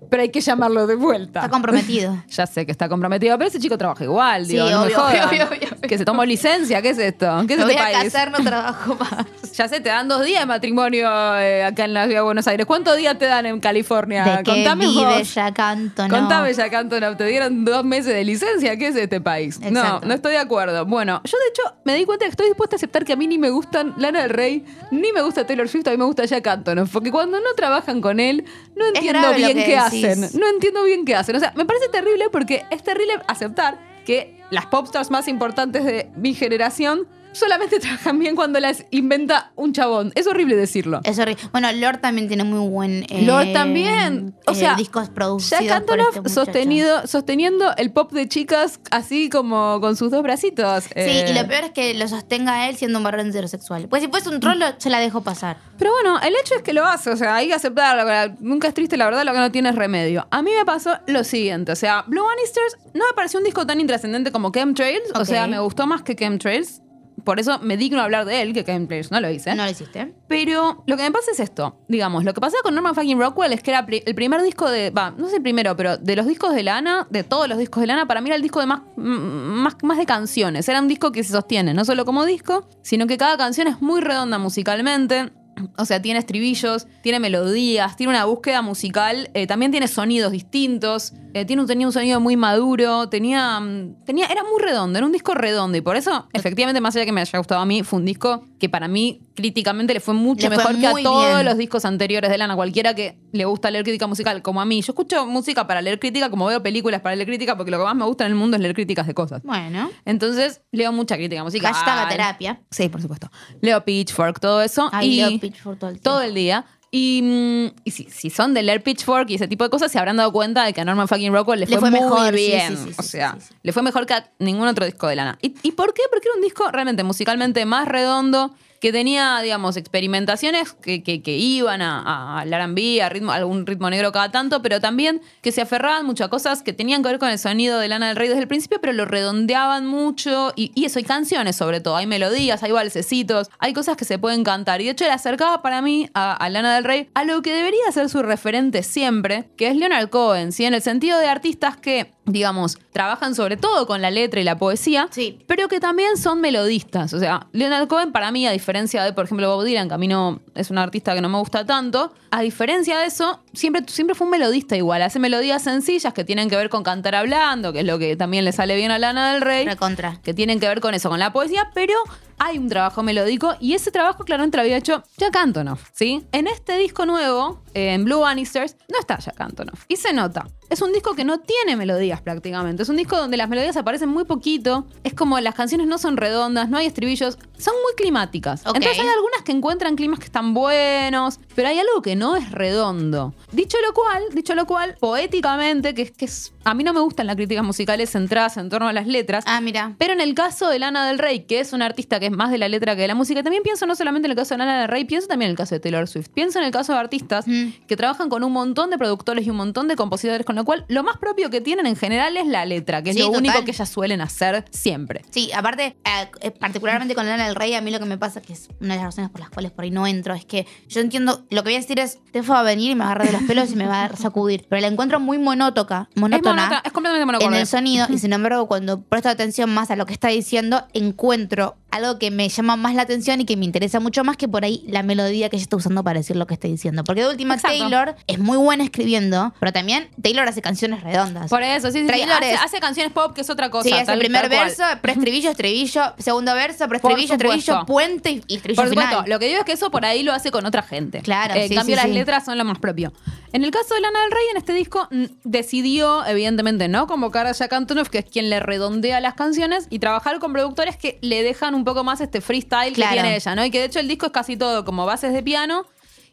pero 0.10 0.24
hay 0.24 0.30
que 0.30 0.42
llamarlo 0.42 0.88
de 0.88 0.96
vuelta. 0.96 1.40
Está 1.42 1.50
comprometido. 1.50 2.24
Ya 2.30 2.46
sé 2.48 2.66
que 2.66 2.72
está 2.72 2.90
comprometido, 2.90 3.38
pero 3.38 3.48
ese 3.50 3.60
chico 3.60 3.78
trabaja 3.78 4.04
igual, 4.04 4.46
Sí, 4.46 4.54
digo, 4.54 4.66
no 4.70 4.80
me 4.82 4.86
obvio, 4.88 4.96
jodan. 5.00 5.30
obvio, 5.30 5.46
obvio. 5.46 5.70
Que 5.88 5.98
se 5.98 6.06
tomó 6.06 6.26
licencia, 6.26 6.82
¿qué 6.82 6.90
es 6.90 6.98
esto? 6.98 7.44
¿Qué 7.48 7.54
es 7.54 7.60
Me 7.60 7.66
voy 7.66 7.74
este 7.76 7.84
a 7.84 7.92
país? 8.00 8.14
casar, 8.14 8.32
no 8.32 8.44
trabajo 8.44 8.96
más. 9.00 9.26
Ya 9.54 9.68
sé, 9.70 9.80
te 9.80 9.90
dan 9.90 10.08
dos 10.08 10.24
días 10.26 10.42
de 10.42 10.46
matrimonio 10.48 11.08
eh, 11.40 11.64
acá 11.64 11.86
en 11.86 11.94
la 11.94 12.06
ciudad 12.06 12.20
de 12.20 12.24
Buenos 12.24 12.48
Aires. 12.48 12.66
¿Cuántos 12.66 12.98
días 12.98 13.18
te 13.18 13.26
dan 13.26 13.46
en 13.46 13.60
California? 13.60 14.24
¿De 14.26 14.44
qué 14.44 14.52
Contame 14.52 14.88
vive 14.88 15.20
vos. 15.20 15.34
Jack 15.34 15.60
Antonoff? 15.60 16.20
Contame, 16.20 16.54
Jack 16.54 16.74
Antonoff, 16.74 17.16
te 17.18 17.26
dieron 17.26 17.64
dos 17.64 17.84
meses 17.86 18.14
de 18.14 18.24
licencia. 18.26 18.76
¿Qué 18.78 18.88
es 18.88 18.96
este 18.96 19.22
país? 19.22 19.60
No, 19.62 19.68
Exacto. 19.80 20.08
no 20.08 20.14
estoy 20.14 20.34
de 20.34 20.40
acuerdo. 20.40 20.86
Bueno, 20.86 21.22
yo 21.24 21.38
de 21.38 21.46
hecho 21.50 21.76
me 21.86 21.96
di 21.96 22.04
cuenta 22.06 22.26
que 22.26 22.32
estoy 22.32 22.48
dispuesta 22.48 22.76
a 22.76 22.78
aceptar 22.78 23.06
que 23.06 23.14
a 23.14 23.16
mí 23.16 23.28
ni 23.28 23.38
me 23.38 23.50
gustan 23.50 23.94
Lana 23.98 24.22
del 24.22 24.32
Rey, 24.32 24.66
ni 24.92 25.12
me 25.14 25.22
gusta 25.22 25.46
Taylor 25.48 25.70
Swift, 25.70 25.88
a 25.88 25.92
mí 25.92 25.98
me 25.98 26.06
gusta 26.06 26.26
Jack 26.26 26.46
Antonoff. 26.48 26.92
Porque 26.92 27.12
cuando 27.12 27.40
no 27.40 27.54
trabajan 27.56 28.02
con 28.02 28.20
él, 28.20 28.44
no 28.76 28.86
entiendo 28.88 29.34
bien 29.36 29.58
qué 29.58 29.80
decís. 29.82 29.95
Hacen. 30.04 30.40
No 30.40 30.48
entiendo 30.48 30.84
bien 30.84 31.06
qué 31.06 31.16
hacen. 31.16 31.36
O 31.36 31.40
sea, 31.40 31.54
me 31.56 31.66
parece 31.66 31.90
terrible 31.90 32.26
porque 32.32 32.64
es 32.72 32.84
terrible 32.84 33.14
aceptar 33.28 33.80
que 34.06 34.40
las 34.52 34.66
popstars 34.68 35.12
más 35.12 35.28
importantes 35.28 35.84
de 35.84 36.10
mi 36.16 36.34
generación 36.34 37.08
solamente 37.36 37.80
trabajan 37.82 38.18
bien 38.20 38.36
cuando 38.36 38.60
las 38.60 38.86
inventa 38.92 39.52
un 39.56 39.74
chabón. 39.74 40.12
Es 40.16 40.28
horrible 40.28 40.56
decirlo. 40.56 41.02
Es 41.04 41.20
horrible. 41.20 41.42
Bueno, 41.52 41.72
Lord 41.74 42.00
también 42.00 42.28
tiene 42.28 42.44
muy 42.44 42.68
buen. 42.68 43.04
eh, 43.10 43.24
Lord 43.24 43.54
también. 43.54 44.36
O 44.48 44.52
eh, 44.52 44.56
sea, 44.56 44.76
discos 44.76 45.10
producidos. 45.10 45.64
Jack 45.64 45.72
Antonoff 45.72 46.16
este 46.18 46.30
sostenido, 46.30 47.06
sosteniendo 47.08 47.76
el 47.78 47.92
pop 47.92 48.12
de 48.12 48.28
chicas 48.28 48.80
así 48.92 49.30
como 49.30 49.80
con 49.82 49.96
sus 49.96 50.12
dos 50.12 50.24
bracitos. 50.24 50.86
Sí, 50.86 50.90
Eh, 50.96 51.26
y 51.30 51.34
lo 51.34 51.48
peor 51.48 51.66
es 51.66 51.72
que 51.72 51.94
lo 51.94 52.08
sostenga 52.08 52.68
él 52.70 52.76
siendo 52.78 52.98
un 53.00 53.04
varón 53.04 53.28
heterosexual. 53.30 53.88
Pues 53.90 54.02
si 54.04 54.10
fuese 54.10 54.30
un 54.30 54.40
trolo, 54.40 54.66
se 54.78 54.90
la 54.90 55.00
dejo 55.00 55.22
pasar. 55.22 55.58
Pero 55.78 55.92
bueno, 55.92 56.20
el 56.22 56.34
hecho 56.42 56.56
es 56.56 56.62
que 56.62 56.74
lo 56.74 56.86
hace, 56.86 57.10
o 57.10 57.18
sea, 57.18 57.36
hay 57.36 57.48
que 57.48 57.54
aceptarlo. 57.54 58.36
Nunca 58.40 58.68
es 58.70 58.74
triste, 58.74 58.98
la 58.98 59.06
verdad, 59.06 59.24
lo 59.26 59.34
que 59.34 59.40
no 59.40 59.52
tiene 59.52 59.70
es 59.70 59.76
remedio. 59.76 60.28
A 60.32 60.42
mí 60.42 60.52
me 60.58 60.64
pasó 60.66 60.98
lo 61.08 61.24
siguiente, 61.24 61.72
o 61.72 61.76
sea, 61.76 62.04
Blue 62.08 62.24
Bannisters 62.24 62.78
no 62.94 63.04
me 63.10 63.14
pareció 63.16 63.40
un 63.40 63.46
disco 63.46 63.66
tan 63.66 63.80
intrascendente 63.82 64.32
como 64.32 64.52
Chemtrails, 64.52 65.10
o 65.16 65.20
Ok. 65.20 65.26
sea, 65.26 65.48
me 65.48 65.60
gustó 65.60 65.86
más 65.88 66.02
que 66.04 66.16
Chemtrails. 66.16 66.82
Por 67.26 67.40
eso 67.40 67.60
me 67.60 67.76
digno 67.76 68.02
hablar 68.02 68.26
de 68.26 68.44
él, 68.44 68.54
que 68.54 68.64
Chemtrails 68.64 69.12
no 69.12 69.20
lo 69.20 69.30
hice. 69.30 69.56
No 69.56 69.66
lo 69.66 69.72
hiciste. 69.72 70.14
Pero 70.28 70.84
lo 70.86 70.96
que 70.96 71.04
me 71.04 71.12
pasa 71.12 71.32
es 71.32 71.40
esto. 71.40 71.80
Digamos, 71.88 72.24
lo 72.24 72.34
que 72.34 72.40
pasaba 72.40 72.62
con 72.62 72.76
Norman 72.76 72.94
fucking 72.94 73.20
Rockwell 73.20 73.52
es 73.52 73.64
que 73.64 73.72
era 73.72 73.86
el 73.90 74.16
primer 74.16 74.44
disco 74.44 74.70
de. 74.70 74.92
Va, 74.92 75.12
no 75.12 75.28
sé 75.28 75.38
el 75.38 75.42
primero, 75.42 75.76
pero 75.76 75.98
de 75.98 76.16
los 76.16 76.28
discos 76.28 76.54
de 76.54 76.62
Lana, 76.62 77.08
de 77.10 77.24
todos 77.24 77.50
los 77.50 77.58
discos 77.58 77.82
de 77.82 77.88
Lana, 77.88 78.08
para 78.08 78.22
mí 78.22 78.30
era 78.30 78.36
el 78.36 78.44
disco 78.44 78.60
de 78.60 78.68
más, 78.68 78.82
más, 78.96 79.76
más 79.82 79.98
de 79.98 80.06
canciones. 80.06 80.70
Era 80.70 80.80
un 80.80 80.88
disco 80.88 81.12
que 81.12 81.24
se 81.24 81.32
sostiene, 81.32 81.74
no 81.74 81.84
solo 81.84 82.06
como 82.06 82.26
disco, 82.26 82.70
sino 82.84 83.08
que 83.08 83.18
cada 83.18 83.38
canción 83.38 83.68
es 83.68 83.82
muy 83.82 84.02
redonda 84.02 84.38
musicalmente. 84.38 85.32
O 85.78 85.86
sea, 85.86 86.02
tiene 86.02 86.20
estribillos, 86.20 86.86
tiene 87.02 87.20
melodías, 87.20 87.96
tiene 87.96 88.12
una 88.12 88.26
búsqueda 88.26 88.62
musical, 88.62 89.32
eh, 89.34 89.48
también 89.48 89.72
tiene 89.72 89.88
sonidos 89.88 90.32
distintos, 90.32 91.14
eh, 91.36 91.44
tiene 91.44 91.62
un, 91.62 91.68
tenía 91.68 91.86
un 91.86 91.92
sonido 91.92 92.22
muy 92.22 92.38
maduro, 92.38 93.10
tenía, 93.10 93.60
mm, 93.60 94.06
tenía, 94.06 94.28
era 94.28 94.42
muy 94.44 94.62
redondo, 94.62 94.98
era 94.98 95.06
un 95.06 95.12
disco 95.12 95.34
redondo 95.34 95.78
y 95.78 95.82
por 95.82 95.98
eso, 95.98 96.30
efectivamente, 96.32 96.80
más 96.80 96.96
allá 96.96 97.02
de 97.02 97.08
que 97.08 97.12
me 97.12 97.20
haya 97.20 97.38
gustado 97.38 97.60
a 97.60 97.66
mí, 97.66 97.84
fue 97.84 98.00
un 98.00 98.06
disco 98.06 98.46
que 98.58 98.70
para 98.70 98.88
mí 98.88 99.20
críticamente 99.36 99.94
le 99.94 100.00
fue 100.00 100.14
mucho 100.14 100.50
Le 100.50 100.56
fue 100.56 100.74
mejor 100.74 100.80
que 100.80 100.88
a 100.88 101.04
todos 101.04 101.44
los 101.44 101.58
discos 101.58 101.84
anteriores 101.84 102.32
de 102.32 102.38
Lana, 102.38 102.56
cualquiera 102.56 102.94
que 102.94 103.18
le 103.34 103.44
gusta 103.44 103.70
leer 103.70 103.84
crítica 103.84 104.08
musical, 104.08 104.42
como 104.42 104.62
a 104.62 104.66
mí. 104.66 104.82
Yo 104.82 104.94
escucho 104.94 105.26
música 105.26 105.68
para 105.68 105.82
leer 105.82 106.00
crítica, 106.00 106.30
como 106.30 106.46
veo 106.46 106.64
películas 106.64 107.02
para 107.02 107.18
leer 107.18 107.28
crítica, 107.28 107.58
porque 107.58 107.70
lo 107.70 107.80
que 107.80 107.84
más 107.84 107.96
me 107.96 108.06
gusta 108.06 108.26
en 108.26 108.32
el 108.32 108.38
mundo 108.38 108.56
es 108.56 108.62
leer 108.62 108.74
críticas 108.74 109.06
de 109.06 109.14
cosas. 109.14 109.44
Bueno. 109.44 109.92
Entonces, 110.06 110.62
leo 110.72 110.94
mucha 110.94 111.18
crítica 111.18 111.44
musical. 111.44 111.74
Hashtag 111.74 112.10
terapia. 112.10 112.62
Sí, 112.72 112.88
por 112.88 113.02
supuesto. 113.02 113.30
Leo 113.60 113.84
Pitchfork, 113.84 114.40
todo 114.40 114.62
eso. 114.62 114.90
Ay, 114.94 115.10
y 115.10 115.16
leo 115.18 115.40
Pitchfork 115.42 115.80
todo 115.80 115.90
el 115.90 116.00
todo 116.00 116.22
el 116.22 116.34
día. 116.34 116.66
Y, 116.98 117.22
mm, 117.22 117.82
y 117.84 117.92
si, 117.92 118.06
si 118.06 118.30
son 118.30 118.54
de 118.54 118.64
leer 118.64 118.82
Pitchfork 118.82 119.30
y 119.30 119.36
ese 119.36 119.50
tipo 119.50 119.66
de 119.66 119.70
cosas, 119.70 119.92
se 119.92 120.00
habrán 120.00 120.16
dado 120.16 120.32
cuenta 120.32 120.64
de 120.64 120.72
que 120.72 120.80
a 120.80 120.86
Norman 120.86 121.10
fucking 121.10 121.34
Rockwell 121.34 121.60
le 121.60 121.66
Le 121.66 121.78
fue, 121.78 121.90
fue 121.90 121.92
muy 121.92 122.00
mejor, 122.00 122.34
bien. 122.34 122.78
sí, 122.78 122.84
sí, 122.86 122.96
o 122.98 123.04
sea, 123.04 123.38
le 123.64 123.74
fue 123.74 123.84
mejor 123.84 124.06
que 124.06 124.14
a 124.14 124.32
ningún 124.40 124.66
otro 124.66 124.86
disco 124.86 125.08
de 125.10 125.18
Lana. 125.18 125.38
¿Y, 125.42 125.54
y 125.62 125.72
por 125.74 125.94
qué? 125.94 126.04
Porque 126.10 126.30
era 126.30 126.36
un 126.38 126.42
disco 126.42 126.72
realmente 126.72 127.04
musicalmente 127.04 127.66
más 127.66 127.86
redondo, 127.90 128.56
que 128.86 128.92
tenía, 128.92 129.40
digamos, 129.42 129.78
experimentaciones 129.78 130.74
que, 130.74 131.02
que- 131.02 131.38
iban 131.38 131.82
a, 131.82 132.40
a- 132.42 132.44
R&B, 132.46 133.02
a 133.02 133.10
ritmo, 133.10 133.32
algún 133.32 133.66
ritmo 133.66 133.90
negro 133.90 134.12
cada 134.12 134.30
tanto, 134.30 134.62
pero 134.62 134.80
también 134.80 135.24
que 135.42 135.52
se 135.52 135.62
aferraban 135.62 136.06
mucho 136.06 136.24
a 136.24 136.30
cosas 136.30 136.62
que 136.62 136.72
tenían 136.72 137.02
que 137.02 137.10
ver 137.10 137.18
con 137.18 137.30
el 137.30 137.40
sonido 137.40 137.80
de 137.80 137.88
Lana 137.88 138.10
del 138.10 138.16
Rey 138.16 138.28
desde 138.28 138.42
el 138.44 138.48
principio, 138.48 138.78
pero 138.80 138.94
lo 138.94 139.06
redondeaban 139.06 139.88
mucho. 139.88 140.54
Y, 140.56 140.72
y 140.76 140.86
eso, 140.86 141.00
hay 141.00 141.04
canciones 141.06 141.56
sobre 141.56 141.82
todo, 141.82 141.96
hay 141.96 142.06
melodías, 142.06 142.62
hay 142.62 142.74
balsecitos, 142.74 143.50
hay 143.58 143.74
cosas 143.74 143.98
que 143.98 144.06
se 144.06 144.20
pueden 144.20 144.44
cantar. 144.44 144.82
Y 144.82 144.86
de 144.86 144.92
hecho 144.92 145.06
le 145.06 145.12
acercaba 145.12 145.64
para 145.64 145.82
mí 145.82 146.08
a, 146.14 146.34
a 146.36 146.50
Lana 146.50 146.76
del 146.76 146.84
Rey 146.84 147.10
a 147.16 147.24
lo 147.24 147.42
que 147.42 147.56
debería 147.56 147.92
ser 147.92 148.08
su 148.10 148.22
referente 148.22 148.84
siempre, 148.84 149.50
que 149.58 149.68
es 149.70 149.76
Leonard 149.76 150.10
Cohen, 150.10 150.52
¿sí? 150.52 150.64
En 150.66 150.76
el 150.76 150.84
sentido 150.84 151.18
de 151.18 151.26
artistas 151.28 151.76
que, 151.76 152.14
digamos, 152.26 152.78
trabajan 152.92 153.36
sobre 153.36 153.56
todo 153.58 153.86
con 153.88 154.02
la 154.02 154.10
letra 154.12 154.42
y 154.42 154.44
la 154.44 154.58
poesía, 154.58 155.08
Sí. 155.12 155.40
pero 155.48 155.68
que 155.68 155.80
también 155.80 156.18
son 156.18 156.42
melodistas. 156.42 157.14
O 157.14 157.20
sea, 157.20 157.48
Leonard 157.52 157.88
Cohen 157.88 158.12
para 158.12 158.32
mí, 158.32 158.48
a 158.48 158.52
diferencia 158.52 159.04
de, 159.04 159.14
por 159.14 159.26
ejemplo, 159.26 159.56
Bob 159.56 159.64
Dylan, 159.66 159.88
que 159.88 159.94
a 159.94 159.98
mí 159.98 160.08
no 160.08 160.40
es 160.56 160.70
un 160.72 160.78
artista 160.78 161.14
que 161.14 161.22
no 161.22 161.30
me 161.30 161.38
gusta 161.38 161.66
tanto, 161.66 162.14
a 162.32 162.42
diferencia 162.42 162.98
de 163.00 163.06
eso, 163.06 163.40
siempre, 163.54 163.84
siempre 163.88 164.16
fue 164.16 164.26
un 164.26 164.32
melodista 164.32 164.76
igual. 164.76 165.02
Hace 165.04 165.20
melodías 165.20 165.62
sencillas 165.64 166.14
que 166.14 166.24
tienen 166.24 166.50
que 166.50 166.56
ver 166.56 166.70
con 166.70 166.84
cantar 166.84 167.16
hablando, 167.16 167.72
que 167.74 167.80
es 167.82 167.86
lo 167.86 168.00
que 168.00 168.16
también 168.16 168.44
le 168.46 168.52
sale 168.52 168.76
bien 168.76 168.92
a 168.92 169.00
Lana 169.00 169.32
del 169.34 169.42
Rey 169.42 169.66
Recontra. 169.66 170.20
que 170.24 170.34
tienen 170.34 170.60
que 170.60 170.68
ver 170.68 170.82
con 170.82 170.94
eso, 170.96 171.10
con 171.10 171.20
la 171.20 171.32
poesía, 171.32 171.70
pero 171.74 171.94
hay 172.38 172.58
un 172.58 172.68
trabajo 172.70 173.02
melódico 173.04 173.56
y 173.60 173.74
ese 173.74 173.92
trabajo 173.92 174.24
claramente 174.24 174.58
lo 174.58 174.64
había 174.64 174.78
hecho 174.78 175.04
Jack 175.18 175.36
Antonoff, 175.36 175.90
¿sí? 175.94 176.24
En 176.32 176.48
este 176.48 176.78
disco 176.78 177.06
nuevo, 177.06 177.62
eh, 177.74 177.94
en 177.94 178.06
Blue 178.06 178.20
Bannisters, 178.20 178.76
no 178.92 179.00
está 179.00 179.18
Jack 179.20 179.40
Antonoff 179.40 179.86
y 179.88 179.96
se 179.96 180.14
nota. 180.14 180.48
Es 180.70 180.82
un 180.82 180.92
disco 180.92 181.14
que 181.14 181.24
no 181.24 181.40
tiene 181.42 181.76
melodías 181.76 182.22
prácticamente. 182.22 182.82
Es 182.84 182.90
un 182.90 182.96
disco 182.98 183.16
donde 183.18 183.38
las 183.38 183.48
melodías 183.48 183.78
aparecen 183.78 184.10
muy 184.10 184.24
poquito. 184.26 184.88
Es 185.04 185.14
como 185.14 185.40
las 185.40 185.54
canciones 185.54 185.86
no 185.86 186.00
son 186.00 186.18
redondas, 186.18 186.70
no 186.70 186.78
hay 186.78 186.88
estribillos. 186.88 187.38
son 187.58 187.74
muy 187.84 187.94
climáticas. 187.96 188.64
Entonces 188.66 189.00
hay 189.00 189.08
algunas 189.08 189.44
que 189.44 189.52
encuentran 189.52 189.96
climas 189.96 190.20
que 190.20 190.26
están 190.26 190.54
buenos, 190.56 191.40
pero 191.56 191.68
hay 191.70 191.80
algo 191.80 192.02
que 192.02 192.16
no 192.16 192.36
es 192.36 192.52
redondo. 192.52 193.34
Dicho 193.52 193.78
lo 193.88 193.94
cual, 193.94 194.24
dicho 194.34 194.56
lo 194.56 194.66
cual, 194.66 194.96
poéticamente, 195.00 195.94
que 195.94 196.02
es 196.02 196.12
que 196.12 196.26
es- 196.26 196.52
a 196.66 196.74
mí 196.74 196.84
no 196.84 196.94
me 196.94 197.00
gustan 197.00 197.28
las 197.28 197.36
críticas 197.36 197.64
musicales 197.64 198.10
centradas 198.12 198.58
en 198.58 198.70
torno 198.70 198.88
a 198.88 198.94
las 198.94 199.08
letras, 199.08 199.44
Ah, 199.48 199.62
mira. 199.62 199.96
pero 199.98 200.14
en 200.14 200.20
el 200.22 200.34
caso 200.34 200.68
de 200.70 200.80
Lana 200.80 201.08
del 201.08 201.20
Rey, 201.20 201.42
que 201.46 201.60
es 201.60 201.72
una 201.74 201.86
artista 201.86 202.20
que 202.20 202.26
es 202.26 202.32
más 202.32 202.52
de 202.52 202.58
la 202.58 202.68
letra 202.68 202.96
que 202.96 203.02
de 203.04 203.08
la 203.08 203.16
música, 203.16 203.44
también 203.44 203.64
pienso 203.64 203.86
no 203.86 203.96
solamente 203.96 204.26
en 204.28 204.32
el 204.32 204.38
caso 204.38 204.56
de 204.56 204.58
Lana 204.60 204.80
del 204.82 204.88
Rey, 204.90 205.06
pienso 205.06 205.28
también 205.28 205.48
en 205.50 205.52
el 205.52 205.58
caso 205.58 205.76
de 205.76 205.80
Taylor 205.80 206.08
Swift. 206.08 206.30
Pienso 206.34 206.60
en 206.60 206.66
el 206.66 206.72
caso 206.72 206.94
de 206.94 207.00
artistas 207.00 207.48
Mm. 207.48 207.70
que 207.88 207.96
trabajan 207.96 208.30
con 208.30 208.44
un 208.44 208.52
montón 208.52 208.90
de 208.90 208.98
productores 208.98 209.46
y 209.46 209.50
un 209.50 209.58
montón 209.58 209.88
de 209.88 209.96
compositores, 209.96 210.46
con 210.46 210.56
lo 210.56 210.66
cual 210.66 210.86
lo 210.88 211.04
más 211.04 211.18
propio 211.18 211.50
que 211.50 211.62
tienen 211.62 211.86
en 211.86 211.96
general 211.96 212.36
es 212.38 212.48
la 212.48 212.66
letra, 212.66 213.02
que 213.04 213.12
es 213.12 213.16
Sí, 213.16 213.22
lo 213.22 213.28
total. 213.28 213.42
único 213.42 213.64
que 213.66 213.72
ellas 213.72 213.90
suelen 213.90 214.22
hacer 214.22 214.66
siempre. 214.72 215.22
Sí, 215.30 215.52
aparte, 215.54 215.96
eh, 216.04 216.30
eh, 216.42 216.52
particularmente 216.52 217.14
con 217.16 217.26
Lana 217.28 217.46
del 217.46 217.56
Rey, 217.56 217.74
a 217.76 217.82
mí 217.82 217.92
lo 217.92 218.00
que 218.00 218.06
me 218.06 218.18
pasa, 218.18 218.42
que 218.42 218.54
es 218.54 218.70
una 218.82 218.96
de 218.96 219.02
las 219.02 219.06
razones 219.06 219.30
por 219.30 219.40
las 219.42 219.50
cuales 219.52 219.72
por 219.72 219.84
ahí 219.84 219.92
no 219.92 220.08
entro, 220.08 220.34
es 220.34 220.46
que 220.46 220.66
yo 220.88 221.02
entiendo, 221.02 221.46
lo 221.52 221.62
que 221.64 221.70
voy 221.70 221.76
a 221.76 221.80
decir 221.80 222.00
es, 222.00 222.18
Tefo 222.32 222.54
va 222.54 222.62
a 222.62 222.64
venir 222.64 222.92
y 222.92 222.96
me 222.96 223.04
va 223.04 223.10
a 223.10 223.12
agarrar 223.14 223.28
de 223.28 223.34
los 223.34 223.44
pelos 223.44 223.72
y 223.72 223.76
me 223.76 223.86
va 223.88 224.06
a 224.06 224.16
sacudir, 224.16 224.66
pero 224.70 224.82
la 224.82 224.88
encuentro 224.88 225.20
muy 225.20 225.38
monótoca, 225.38 226.10
Es, 226.16 226.20
monótona. 226.56 226.82
es 226.86 226.92
completamente 226.92 227.22
en 227.22 227.28
monocorde. 227.28 227.60
el 227.62 227.68
sonido 227.68 228.08
y 228.10 228.18
sin 228.18 228.34
embargo 228.34 228.68
cuando 228.68 229.02
presto 229.02 229.30
atención 229.30 229.74
más 229.74 229.92
a 229.92 229.96
lo 229.96 230.06
que 230.06 230.14
está 230.14 230.30
diciendo 230.30 230.86
encuentro 230.94 231.76
algo 231.92 232.20
que 232.20 232.30
me 232.30 232.50
llama 232.50 232.76
más 232.76 232.94
la 232.94 233.04
atención 233.04 233.40
y 233.40 233.46
que 233.46 233.56
me 233.56 233.64
interesa 233.64 234.02
mucho 234.02 234.26
más 234.26 234.36
que 234.36 234.50
por 234.50 234.66
ahí 234.66 234.84
la 234.88 235.02
melodía 235.02 235.48
que 235.50 235.56
ella 235.56 235.64
está 235.64 235.78
usando 235.78 236.04
para 236.04 236.20
decir 236.20 236.36
lo 236.36 236.46
que 236.46 236.54
está 236.54 236.68
diciendo 236.68 237.04
porque 237.06 237.22
de 237.24 237.30
última 237.30 237.56
Exacto. 237.56 237.78
Taylor 237.78 238.16
es 238.28 238.38
muy 238.40 238.58
buena 238.58 238.84
escribiendo 238.84 239.54
pero 239.62 239.72
también 239.72 240.10
Taylor 240.22 240.46
hace 240.48 240.62
canciones 240.62 241.02
redondas 241.04 241.50
Por 241.50 241.64
eso, 241.64 241.88
sí, 241.92 242.00
sí, 242.00 242.06
sí. 242.06 242.08
Taylor 242.12 242.36
Hace, 242.38 242.54
es- 242.54 242.60
hace 242.62 242.80
canciones 242.80 243.14
pop, 243.14 243.34
que 243.34 243.42
es 243.42 243.50
otra 243.50 243.70
cosa. 243.70 243.88
Sí, 243.88 243.94
es 243.94 244.02
el 244.02 244.06
tal- 244.08 244.20
primer 244.20 244.42
tal 244.42 244.50
cual. 244.52 244.68
verso, 244.68 244.84
preestribillo, 245.02 245.50
estribillo, 245.52 246.02
segundo 246.18 246.54
verso, 246.54 246.88
preestribillo, 246.90 247.34
estribillo, 247.34 247.86
puente 247.86 248.32
y, 248.48 248.56
estribillo 248.56 248.76
Por 248.82 248.90
supuesto, 248.90 249.10
final. 249.12 249.30
lo 249.30 249.40
que 249.40 249.48
digo 249.48 249.60
es 249.60 249.66
que 249.66 249.72
eso 249.72 249.90
por 249.90 250.06
ahí 250.06 250.24
lo 250.24 250.34
hace 250.34 250.52
con 250.52 250.66
otra 250.66 250.82
gente. 250.82 251.22
Claro, 251.22 251.54
Eh, 251.54 251.64
En 251.64 251.70
sí, 251.70 251.76
cambio, 251.76 251.96
sí, 251.96 252.02
las 252.02 252.12
letras 252.14 252.44
son 252.46 252.58
lo 252.58 252.66
más 252.66 252.78
propio. 252.80 253.14
En 253.56 253.64
el 253.64 253.72
caso 253.72 253.94
de 253.96 254.02
Lana 254.02 254.20
del 254.22 254.32
Rey, 254.32 254.44
en 254.52 254.58
este 254.58 254.74
disco, 254.74 255.08
mm, 255.12 255.24
decidió, 255.46 256.26
evidentemente, 256.26 256.90
no 256.90 257.08
convocar 257.08 257.48
a 257.48 257.54
Jack 257.54 257.72
Antonoff, 257.72 258.10
que 258.10 258.18
es 258.18 258.26
quien 258.26 258.50
le 258.50 258.60
redondea 258.60 259.22
las 259.22 259.36
canciones, 259.36 259.88
y 259.90 260.00
trabajar 260.00 260.40
con 260.40 260.52
productores 260.52 260.98
que 260.98 261.18
le 261.22 261.42
dejan 261.42 261.74
un 261.74 261.86
poco 261.86 262.04
más 262.04 262.20
este 262.20 262.42
freestyle 262.42 262.92
Claro. 262.94 263.12
que 263.16 263.22
tiene 263.22 263.36
ella, 263.38 263.56
¿no? 263.56 263.64
Y 263.64 263.72
que 263.72 263.80
de 263.80 263.86
hecho 263.86 264.00
el 264.02 264.10
disco 264.10 264.26
es 264.26 264.34
casi 264.34 264.58
todo 264.58 264.84
como 264.84 265.06
bases 265.06 265.32
de 265.32 265.42
piano. 265.42 265.86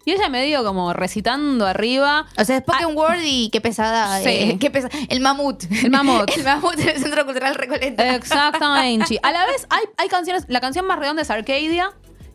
Y 0.04 0.10
ella 0.10 0.28
medio 0.28 0.64
como 0.64 0.92
recitando 0.94 1.64
arriba. 1.64 2.26
O 2.36 2.44
sea, 2.44 2.58
Spoken 2.58 2.96
Word 2.96 3.20
y 3.24 3.50
qué 3.50 3.60
pesada. 3.60 4.16
Ah. 4.16 4.18
Sí. 4.20 4.28
eh, 4.30 4.56
qué 4.58 4.68
pesa- 4.68 4.88
El 5.08 5.20
mamut. 5.20 5.62
El 5.84 5.92
mamut. 5.92 6.28
el 6.36 6.42
mamut 6.42 6.74
del 6.74 6.98
Centro 7.00 7.24
Cultural 7.24 7.54
Recoleta. 7.54 8.16
Exactamente. 8.16 9.20
A 9.22 9.30
la 9.30 9.46
vez, 9.46 9.64
hay, 9.70 9.84
hay 9.98 10.08
canciones. 10.08 10.44
La 10.48 10.60
canción 10.60 10.86
más 10.88 10.98
redonda 10.98 11.22
es 11.22 11.30
Arcadia. 11.30 11.92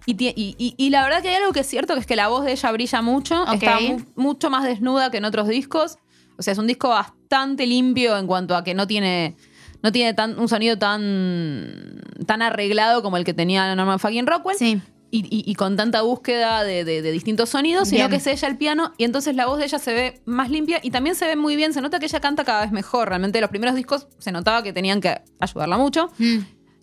Y, 0.08 0.16
tie- 0.16 0.34
y- 0.36 0.56
y- 0.58 0.74
y 0.78 0.90
la 0.90 1.04
verdad 1.04 1.22
que 1.22 1.28
hay 1.30 1.36
algo 1.36 1.52
que 1.54 1.60
es 1.60 1.68
cierto, 1.68 1.94
que 1.94 2.00
es 2.00 2.06
que 2.08 2.16
la 2.16 2.30
voz 2.30 2.46
de 2.46 2.54
ella 2.54 2.72
brilla 2.72 3.02
mucho. 3.04 3.46
Está 3.54 3.80
mu- 3.82 4.02
mucho 4.16 4.50
más 4.50 4.64
desnuda 4.64 5.12
que 5.12 5.18
en 5.18 5.26
otros 5.26 5.48
discos. 5.48 6.00
O 6.38 6.42
sea, 6.42 6.54
es 6.54 6.58
un 6.60 6.66
disco 6.68 6.90
bastante 6.90 7.68
limpio 7.68 8.18
en 8.18 8.26
cuanto 8.26 8.56
a 8.56 8.64
que 8.64 8.74
no 8.74 8.88
tiene. 8.88 9.36
No 9.84 9.92
tiene 9.92 10.14
tan, 10.16 10.40
un 10.40 10.48
sonido 10.50 10.78
tan, 10.78 12.02
tan 12.26 12.42
arreglado 12.42 13.04
como 13.04 13.18
el 13.18 13.24
que 13.24 13.34
tenía 13.34 13.76
Norman 13.76 14.00
fucking 14.00 14.26
Rockwell. 14.26 14.58
Sí. 14.58 14.82
Y, 15.10 15.56
con 15.56 15.78
tanta 15.78 16.02
búsqueda 16.02 16.64
de, 16.64 16.84
de- 16.84 17.02
de 17.02 17.12
distintos 17.12 17.50
sonidos, 17.50 17.88
sino 17.88 18.10
que 18.10 18.18
es 18.18 18.28
ella 18.28 18.48
el 18.50 18.58
piano 18.58 18.92
y 18.98 19.04
entonces 19.06 19.36
la 19.36 19.46
voz 19.48 19.58
de 19.58 19.66
ella 19.66 19.80
se 19.80 19.94
ve 19.94 20.22
más 20.26 20.50
limpia 20.50 20.80
y 20.84 20.92
también 20.92 21.16
se 21.16 21.26
ve 21.26 21.36
muy 21.38 21.56
bien, 21.56 21.74
se 21.74 21.80
nota 21.82 21.98
que 22.00 22.06
ella 22.08 22.20
canta 22.20 22.44
cada 22.44 22.62
vez 22.62 22.72
mejor. 22.74 23.08
Realmente 23.10 23.40
los 23.42 23.50
primeros 23.50 23.74
discos 23.76 24.08
se 24.20 24.32
notaba 24.34 24.64
que 24.64 24.74
tenían 24.74 25.00
que 25.02 25.22
ayudarla 25.40 25.78
mucho 25.78 26.10
Mm. 26.20 26.40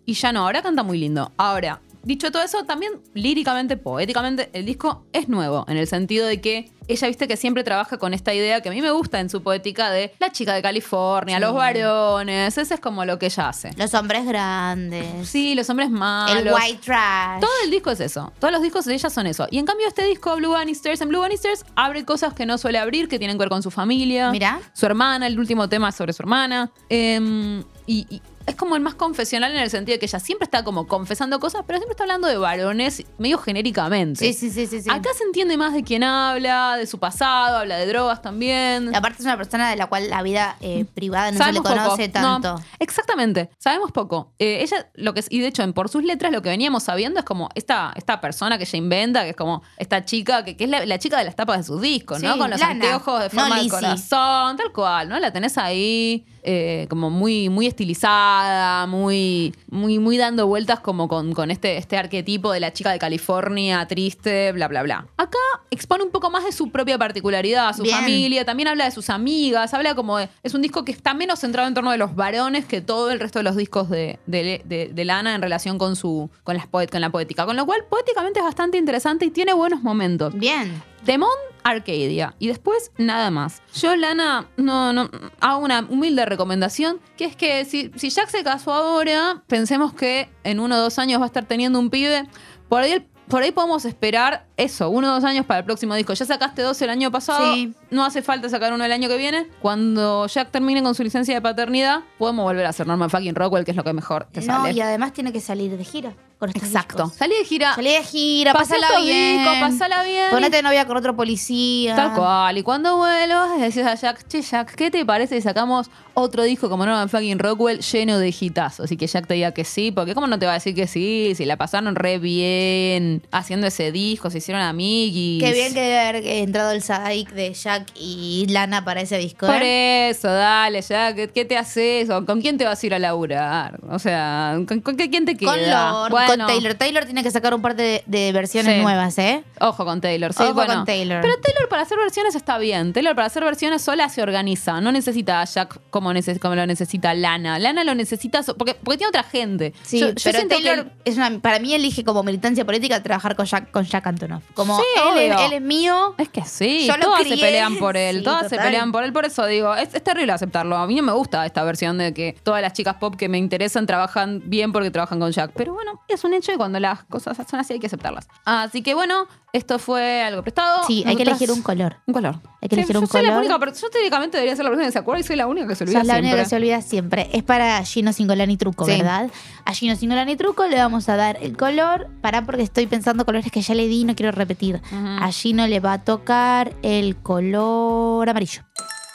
y 0.06 0.14
ya 0.14 0.32
no, 0.32 0.40
ahora 0.46 0.62
canta 0.62 0.82
muy 0.82 0.98
lindo. 0.98 1.32
Ahora, 1.36 1.80
dicho 2.04 2.30
todo 2.30 2.42
eso, 2.42 2.64
también 2.64 2.92
líricamente, 3.14 3.76
poéticamente, 3.76 4.50
el 4.52 4.64
disco 4.66 5.04
es 5.12 5.28
nuevo, 5.28 5.64
en 5.68 5.76
el 5.76 5.86
sentido 5.86 6.26
de 6.26 6.40
que 6.40 6.70
ella, 6.86 7.08
viste, 7.08 7.26
que 7.26 7.38
siempre 7.38 7.64
trabaja 7.64 7.96
con 7.96 8.12
esta 8.12 8.34
idea 8.34 8.60
que 8.60 8.68
a 8.68 8.72
mí 8.72 8.82
me 8.82 8.90
gusta 8.90 9.18
en 9.18 9.30
su 9.30 9.42
poética 9.42 9.90
de 9.90 10.12
la 10.18 10.30
chica 10.30 10.52
de 10.52 10.60
California, 10.60 11.38
Sí. 11.38 11.42
los 11.42 11.54
varones, 11.54 12.58
ese 12.58 12.74
es 12.74 12.80
como 12.80 13.04
lo 13.06 13.18
que 13.18 13.26
ella 13.26 13.48
hace. 13.48 13.70
Los 13.78 13.94
hombres 13.94 14.26
grandes. 14.26 15.28
Sí, 15.28 15.54
los 15.54 15.68
hombres 15.70 15.88
malos. 15.90 16.36
el 16.44 16.52
white 16.52 16.80
trash. 16.84 17.40
Todo 17.40 17.50
el 17.64 17.70
disco 17.70 17.90
es 17.90 18.00
eso. 18.00 18.32
Todos 18.38 18.52
los 18.52 18.60
discos 18.62 18.84
de 18.84 18.94
ella 18.94 19.08
son 19.08 19.26
eso. 19.26 19.46
Y 19.50 19.58
en 19.58 19.64
cambio, 19.64 19.88
este 19.88 20.04
disco, 20.04 20.36
Blue 20.36 20.50
Bannisters, 20.50 21.00
en 21.00 21.08
Blue 21.08 21.20
Bannisters 21.20 21.64
abre 21.74 22.04
cosas 22.04 22.34
que 22.34 22.44
no 22.44 22.58
suele 22.58 22.78
abrir, 22.78 23.08
que 23.08 23.18
tienen 23.18 23.36
que 23.38 23.40
ver 23.40 23.48
con 23.48 23.62
su 23.62 23.70
familia. 23.70 24.30
Mirá. 24.30 24.60
Su 24.74 24.84
hermana, 24.84 25.26
el 25.26 25.38
último 25.38 25.68
tema 25.70 25.88
es 25.88 25.94
sobre 25.94 26.12
su 26.12 26.22
hermana. 26.22 26.70
Em, 26.90 27.60
y, 27.86 28.06
y 28.10 28.22
es 28.46 28.56
como 28.56 28.76
el 28.76 28.82
más 28.82 28.94
confesional 28.94 29.52
en 29.52 29.58
el 29.58 29.70
sentido 29.70 29.94
de 29.94 29.98
que 29.98 30.06
ella 30.06 30.20
siempre 30.20 30.44
está 30.44 30.64
como 30.64 30.86
confesando 30.86 31.40
cosas, 31.40 31.62
pero 31.66 31.78
siempre 31.78 31.92
está 31.92 32.04
hablando 32.04 32.28
de 32.28 32.36
varones 32.36 33.04
medio 33.18 33.38
genéricamente. 33.38 34.24
Sí, 34.24 34.32
sí, 34.32 34.50
sí, 34.50 34.66
sí. 34.66 34.82
sí. 34.82 34.90
Acá 34.90 35.10
se 35.16 35.24
entiende 35.24 35.56
más 35.56 35.72
de 35.72 35.82
quién 35.82 36.02
habla, 36.04 36.76
de 36.76 36.86
su 36.86 36.98
pasado, 36.98 37.58
habla 37.58 37.76
de 37.76 37.86
drogas 37.86 38.22
también. 38.22 38.90
Y 38.92 38.96
aparte 38.96 39.18
es 39.18 39.24
una 39.24 39.36
persona 39.36 39.70
de 39.70 39.76
la 39.76 39.86
cual 39.86 40.10
la 40.10 40.22
vida 40.22 40.56
eh, 40.60 40.84
privada 40.94 41.32
no 41.32 41.38
Sabemos 41.38 41.66
se 41.66 41.74
le 41.74 41.80
conoce 41.80 42.08
poco. 42.08 42.12
tanto. 42.12 42.54
No, 42.54 42.64
exactamente, 42.78 43.50
sabemos 43.58 43.92
poco. 43.92 44.32
Eh, 44.38 44.62
ella, 44.62 44.90
lo 44.94 45.14
que 45.14 45.20
es, 45.20 45.26
y 45.30 45.40
de 45.40 45.48
hecho, 45.48 45.62
en 45.62 45.72
por 45.72 45.88
sus 45.88 46.04
letras, 46.04 46.32
lo 46.32 46.42
que 46.42 46.50
veníamos 46.50 46.82
sabiendo 46.82 47.20
es 47.20 47.24
como 47.24 47.48
esta, 47.54 47.92
esta 47.96 48.20
persona 48.20 48.58
que 48.58 48.64
ella 48.64 48.78
inventa, 48.78 49.22
que 49.24 49.30
es 49.30 49.36
como 49.36 49.62
esta 49.78 50.04
chica, 50.04 50.44
que, 50.44 50.56
que 50.56 50.64
es 50.64 50.70
la, 50.70 50.84
la 50.84 50.98
chica 50.98 51.18
de 51.18 51.24
las 51.24 51.36
tapas 51.36 51.58
de 51.58 51.64
sus 51.64 51.80
discos, 51.80 52.22
¿no? 52.22 52.36
Con 52.36 52.50
los 52.50 52.60
Lana, 52.60 52.72
anteojos 52.72 53.20
de 53.20 53.28
no 53.28 53.40
forma 53.40 53.62
de 53.62 53.68
corazón, 53.68 54.56
tal 54.56 54.72
cual, 54.72 55.08
¿no? 55.08 55.18
La 55.18 55.32
tenés 55.32 55.56
ahí. 55.58 56.26
Eh, 56.44 56.86
como 56.90 57.10
muy, 57.10 57.48
muy 57.48 57.66
estilizada, 57.66 58.86
muy, 58.86 59.54
muy, 59.70 59.98
muy 59.98 60.16
dando 60.16 60.46
vueltas 60.46 60.80
como 60.80 61.08
con, 61.08 61.32
con 61.32 61.50
este, 61.50 61.76
este 61.78 61.96
arquetipo 61.96 62.52
de 62.52 62.60
la 62.60 62.72
chica 62.72 62.92
de 62.92 62.98
California, 62.98 63.86
triste, 63.88 64.52
bla, 64.52 64.68
bla, 64.68 64.82
bla. 64.82 65.06
Acá 65.16 65.38
expone 65.70 66.04
un 66.04 66.10
poco 66.10 66.30
más 66.30 66.44
de 66.44 66.52
su 66.52 66.70
propia 66.70 66.98
particularidad, 66.98 67.74
su 67.74 67.82
Bien. 67.82 67.96
familia, 67.98 68.44
también 68.44 68.68
habla 68.68 68.84
de 68.84 68.90
sus 68.90 69.10
amigas, 69.10 69.74
habla 69.74 69.94
como 69.94 70.18
de, 70.18 70.28
es 70.42 70.54
un 70.54 70.62
disco 70.62 70.84
que 70.84 70.92
está 70.92 71.14
menos 71.14 71.40
centrado 71.40 71.66
en 71.68 71.74
torno 71.74 71.90
de 71.90 71.98
los 71.98 72.14
varones 72.14 72.64
que 72.66 72.80
todo 72.80 73.10
el 73.10 73.20
resto 73.20 73.38
de 73.38 73.42
los 73.44 73.56
discos 73.56 73.88
de, 73.90 74.18
de, 74.26 74.62
de- 74.64 74.90
de 74.92 75.04
Lana 75.04 75.34
en 75.34 75.42
relación 75.42 75.78
con 75.78 75.96
su 75.96 76.30
con, 76.44 76.56
las 76.56 76.66
poet- 76.66 76.90
con 76.90 77.00
la 77.00 77.10
poética. 77.10 77.46
Con 77.46 77.56
lo 77.56 77.66
cual, 77.66 77.84
poéticamente 77.88 78.40
es 78.40 78.44
bastante 78.44 78.78
interesante 78.78 79.24
y 79.24 79.30
tiene 79.30 79.52
buenos 79.52 79.82
momentos. 79.82 80.34
Bien. 80.34 80.82
Demon 81.04 81.28
Arcadia. 81.62 82.34
Y 82.38 82.48
después 82.48 82.90
nada 82.98 83.30
más. 83.30 83.62
Yo, 83.74 83.96
Lana, 83.96 84.46
no, 84.56 84.92
no, 84.92 85.10
hago 85.40 85.58
una 85.64 85.86
humilde 85.88 86.26
recomendación, 86.26 87.00
que 87.16 87.24
es 87.24 87.36
que 87.36 87.64
si, 87.64 87.90
si 87.96 88.10
Jack 88.10 88.28
se 88.28 88.44
casó 88.44 88.72
ahora, 88.72 89.42
pensemos 89.46 89.92
que 89.94 90.28
en 90.44 90.60
uno 90.60 90.76
o 90.76 90.78
dos 90.80 90.98
años 90.98 91.20
va 91.20 91.24
a 91.24 91.28
estar 91.28 91.44
teniendo 91.46 91.78
un 91.78 91.90
pibe. 91.90 92.26
Por 92.68 92.82
ahí, 92.82 92.92
el- 92.92 93.06
por 93.28 93.42
ahí 93.42 93.52
podemos 93.52 93.86
esperar 93.86 94.46
eso, 94.58 94.90
uno 94.90 95.10
o 95.10 95.14
dos 95.14 95.24
años 95.24 95.46
para 95.46 95.60
el 95.60 95.64
próximo 95.64 95.94
disco. 95.94 96.12
Ya 96.12 96.26
sacaste 96.26 96.60
dos 96.60 96.80
el 96.82 96.90
año 96.90 97.10
pasado, 97.10 97.54
Sí. 97.54 97.72
no 97.90 98.04
hace 98.04 98.20
falta 98.20 98.50
sacar 98.50 98.74
uno 98.74 98.84
el 98.84 98.92
año 98.92 99.08
que 99.08 99.16
viene. 99.16 99.48
Cuando 99.62 100.26
Jack 100.26 100.50
termine 100.50 100.82
con 100.82 100.94
su 100.94 101.02
licencia 101.02 101.34
de 101.34 101.40
paternidad, 101.40 102.00
podemos 102.18 102.44
volver 102.44 102.66
a 102.66 102.68
hacer 102.68 102.86
Norman 102.86 103.08
fucking 103.08 103.34
Rockwell, 103.34 103.64
que 103.64 103.70
es 103.70 103.76
lo 103.78 103.82
que 103.84 103.94
mejor 103.94 104.26
te 104.30 104.40
No, 104.42 104.46
sale. 104.46 104.72
y 104.72 104.80
además 104.82 105.14
tiene 105.14 105.32
que 105.32 105.40
salir 105.40 105.74
de 105.74 105.84
gira 105.84 106.14
con 106.52 106.56
estos 106.56 106.68
Exacto. 106.70 107.02
discos. 107.04 107.18
Salí 107.18 107.34
de 107.36 107.44
gira. 107.44 107.74
Salí 107.74 107.90
de 107.92 108.02
gira, 108.02 108.52
estos 108.52 109.04
bien. 109.04 109.38
discos, 109.38 109.56
pasala 109.60 110.02
bien. 110.04 110.30
Ponete 110.30 110.62
novia 110.62 110.86
con 110.86 110.96
otro 110.96 111.14
policía. 111.16 111.94
Tal 111.96 112.12
cual. 112.14 112.58
Y 112.58 112.62
cuando 112.62 112.96
vuelvas, 112.96 113.60
decís 113.60 113.84
a 113.84 113.94
Jack, 113.94 114.26
che, 114.28 114.42
Jack, 114.42 114.74
¿qué 114.74 114.90
te 114.90 115.04
parece 115.04 115.36
si 115.36 115.42
sacamos 115.42 115.90
otro 116.16 116.44
disco 116.44 116.68
como 116.70 116.86
Norman 116.86 117.08
fucking 117.08 117.38
Rockwell 117.38 117.80
lleno 117.80 118.18
de 118.18 118.34
hitazos? 118.38 118.90
Y 118.92 118.96
que 118.96 119.06
Jack 119.06 119.26
te 119.26 119.34
diga 119.34 119.52
que 119.52 119.64
sí, 119.64 119.90
porque 119.90 120.14
¿cómo 120.14 120.26
no 120.26 120.38
te 120.38 120.46
va 120.46 120.52
a 120.52 120.54
decir 120.54 120.74
que 120.74 120.86
sí? 120.86 121.32
Si 121.36 121.44
la 121.44 121.56
pasaron 121.56 121.94
re 121.96 122.18
bien 122.18 123.22
haciendo 123.32 123.66
ese 123.66 123.92
disco, 123.92 124.30
se 124.30 124.38
hicieron 124.38 124.62
amiguis. 124.62 125.42
Qué 125.42 125.52
bien 125.52 125.74
que 125.74 125.80
debe 125.80 125.98
haber 126.00 126.26
entrado 126.26 126.70
el 126.72 126.82
Sadik 126.82 127.30
de 127.30 127.52
Jack 127.54 127.86
y 127.94 128.46
Lana 128.50 128.84
para 128.84 129.00
ese 129.00 129.18
disco. 129.18 129.46
Por 129.46 129.62
¿eh? 129.62 130.10
eso, 130.10 130.28
dale, 130.28 130.82
Jack, 130.82 131.14
¿qué- 131.16 131.28
¿qué 131.28 131.44
te 131.44 131.56
haces? 131.56 132.10
¿O 132.10 132.24
¿Con 132.24 132.40
quién 132.40 132.58
te 132.58 132.64
vas 132.64 132.82
a 132.82 132.86
ir 132.86 132.94
a 132.94 132.98
laburar? 132.98 133.78
O 133.90 133.98
sea, 133.98 134.56
¿con, 134.68 134.80
con 134.80 134.96
qué- 134.96 135.10
quién 135.10 135.24
te 135.24 135.36
queda? 135.36 135.50
Con 135.50 135.70
Lord, 135.70 136.10
Bueno, 136.10 136.33
con 136.42 136.46
Taylor. 136.54 136.74
Taylor 136.74 137.04
tiene 137.04 137.22
que 137.22 137.30
sacar 137.30 137.54
un 137.54 137.62
par 137.62 137.76
de, 137.76 138.02
de 138.06 138.32
versiones 138.32 138.74
Sí. 138.76 138.80
nuevas, 138.82 139.16
¿eh? 139.18 139.44
Ojo 139.60 139.84
con 139.84 140.00
Taylor, 140.00 140.32
sí, 140.32 140.42
Ojo 140.42 140.54
bueno. 140.54 140.74
con 140.74 140.84
Taylor. 140.84 141.20
Pero 141.22 141.34
Taylor 141.40 141.68
para 141.68 141.82
hacer 141.82 141.98
versiones 141.98 142.34
está 142.34 142.58
bien. 142.58 142.92
Taylor 142.92 143.14
para 143.14 143.26
hacer 143.26 143.44
versiones 143.44 143.82
sola 143.82 144.08
se 144.08 144.22
organiza. 144.22 144.80
No 144.80 144.92
necesita 144.92 145.40
a 145.40 145.44
Jack 145.44 145.80
como, 145.90 146.12
neces- 146.12 146.38
como 146.38 146.54
lo 146.54 146.66
necesita 146.66 147.14
Lana. 147.14 147.58
Lana 147.58 147.84
lo 147.84 147.94
necesita 147.94 148.42
so- 148.42 148.56
porque, 148.56 148.74
porque 148.74 148.98
tiene 148.98 149.08
otra 149.08 149.22
gente. 149.22 149.72
Sí, 149.82 150.00
Yo- 150.00 150.08
yo 150.08 150.14
pero 150.24 150.38
siento 150.38 150.56
que 150.56 150.62
Taylor 150.64 150.90
es 151.04 151.16
una, 151.16 151.38
para 151.40 151.58
mí 151.58 151.74
elige 151.74 152.04
como 152.04 152.22
militancia 152.22 152.64
política 152.64 153.02
trabajar 153.02 153.36
con 153.36 153.46
Jack, 153.46 153.70
con 153.70 153.84
Jack 153.84 154.06
Antonoff. 154.06 154.42
Como 154.54 154.76
Sí, 154.78 154.84
él, 154.96 155.18
es, 155.18 155.34
obvio. 155.34 155.46
él 155.46 155.52
es 155.54 155.62
mío. 155.62 156.14
Es 156.18 156.28
que 156.28 156.42
sí, 156.44 156.86
Yo 156.86 156.96
lo 156.96 157.04
todas 157.06 157.20
crié. 157.22 157.36
se 157.36 157.40
pelean 157.42 157.76
por 157.76 157.96
él, 157.96 158.16
Sí, 158.18 158.24
todas 158.24 158.42
se 158.44 158.48
total. 158.50 158.64
pelean 158.64 158.92
por 158.92 159.04
él, 159.04 159.12
por 159.12 159.24
eso 159.24 159.46
digo, 159.46 159.74
es, 159.74 159.94
es 159.94 160.02
terrible 160.02 160.32
aceptarlo. 160.32 160.76
A 160.76 160.86
mí 160.86 160.94
no 160.94 161.02
me 161.02 161.12
gusta 161.12 161.44
esta 161.46 161.62
versión 161.64 161.98
de 161.98 162.12
que 162.14 162.36
todas 162.42 162.62
las 162.62 162.72
chicas 162.72 162.96
pop 162.96 163.14
que 163.16 163.28
me 163.28 163.38
interesan 163.38 163.86
trabajan 163.86 164.42
bien 164.44 164.72
porque 164.72 164.90
trabajan 164.90 165.18
con 165.20 165.30
Jack. 165.32 165.52
Pero 165.54 165.74
bueno, 165.74 166.00
que 166.14 166.18
es 166.18 166.24
un 166.24 166.32
hecho 166.34 166.52
y 166.52 166.56
cuando 166.56 166.78
las 166.78 167.02
cosas 167.04 167.36
son 167.48 167.58
así 167.60 167.72
hay 167.72 167.80
que 167.80 167.88
aceptarlas. 167.88 168.28
Así 168.44 168.82
que 168.82 168.94
bueno, 168.94 169.26
esto 169.52 169.78
fue 169.78 170.22
algo 170.22 170.42
prestado. 170.42 170.82
Sí, 170.86 170.98
hay 171.06 171.16
que 171.16 171.24
Nosotras- 171.24 171.40
elegir 171.42 171.50
un 171.52 171.62
color. 171.62 171.96
Un 172.06 172.14
color. 172.14 172.36
Hay 172.62 172.68
que 172.68 172.76
elegir 172.76 172.94
yo 172.94 173.00
un 173.00 173.06
soy 173.08 173.22
la 173.22 173.28
color. 173.30 173.40
única, 173.40 173.58
pero 173.58 173.72
yo 173.74 173.90
teóricamente 173.90 174.36
debería 174.36 174.54
ser 174.56 174.64
la 174.64 174.70
persona 174.70 174.86
que 174.86 174.92
se 174.92 174.98
acuerda 174.98 175.20
y 175.20 175.24
soy 175.24 175.36
la 175.36 175.46
única 175.46 175.66
que 175.68 175.74
se 175.74 175.84
olvida 175.84 175.98
Sos 176.00 176.06
la 176.06 176.14
única 176.14 176.28
siempre. 176.28 176.42
que 176.44 176.48
se 176.48 176.56
olvida 176.56 176.82
siempre. 176.82 177.30
Es 177.32 177.42
para 177.42 177.84
Gino 177.84 178.12
Singolani 178.12 178.52
ni 178.52 178.56
truco, 178.56 178.84
Sí. 178.84 178.92
¿verdad? 178.92 179.30
A 179.64 179.74
Gino 179.74 179.96
Singolani 179.96 180.32
ni 180.32 180.36
truco 180.36 180.66
le 180.66 180.76
vamos 180.76 181.08
a 181.08 181.16
dar 181.16 181.38
el 181.42 181.56
color. 181.56 182.08
Pará 182.20 182.44
porque 182.46 182.62
estoy 182.62 182.86
pensando 182.86 183.24
colores 183.24 183.50
que 183.50 183.60
ya 183.60 183.74
le 183.74 183.86
di 183.88 184.02
y 184.02 184.04
no 184.04 184.14
quiero 184.14 184.30
repetir. 184.32 184.76
Ujú. 184.92 185.06
A 185.20 185.32
Gino 185.32 185.66
le 185.66 185.80
va 185.80 185.94
a 185.94 186.04
tocar 186.04 186.72
el 186.82 187.16
color 187.16 188.28
amarillo. 188.28 188.62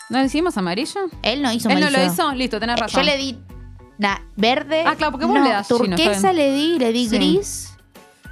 ¿No 0.10 0.18
le 0.20 0.26
hicimos 0.26 0.58
amarillo? 0.58 1.02
Él 1.22 1.42
no 1.44 1.52
hizo 1.52 1.70
¿Él 1.70 1.80
no 1.80 1.88
amarillo. 1.88 2.06
lo 2.08 2.12
hizo? 2.14 2.32
Listo, 2.34 2.60
tenés 2.60 2.78
Eh, 2.78 2.82
razón. 2.82 3.02
Yo 3.02 3.06
le 3.06 3.18
di 3.18 3.38
na- 4.00 4.24
verde. 4.36 4.84
Ah, 4.88 4.96
claro, 4.96 5.12
porque 5.12 5.28
vos 5.28 5.36
no, 5.36 5.44
le 5.44 5.50
das, 5.52 5.68
Turquesa 5.68 6.34
le 6.34 6.52
di, 6.52 6.80
le 6.80 6.92
di 6.92 7.08
Sí. 7.08 7.16
gris. 7.16 7.66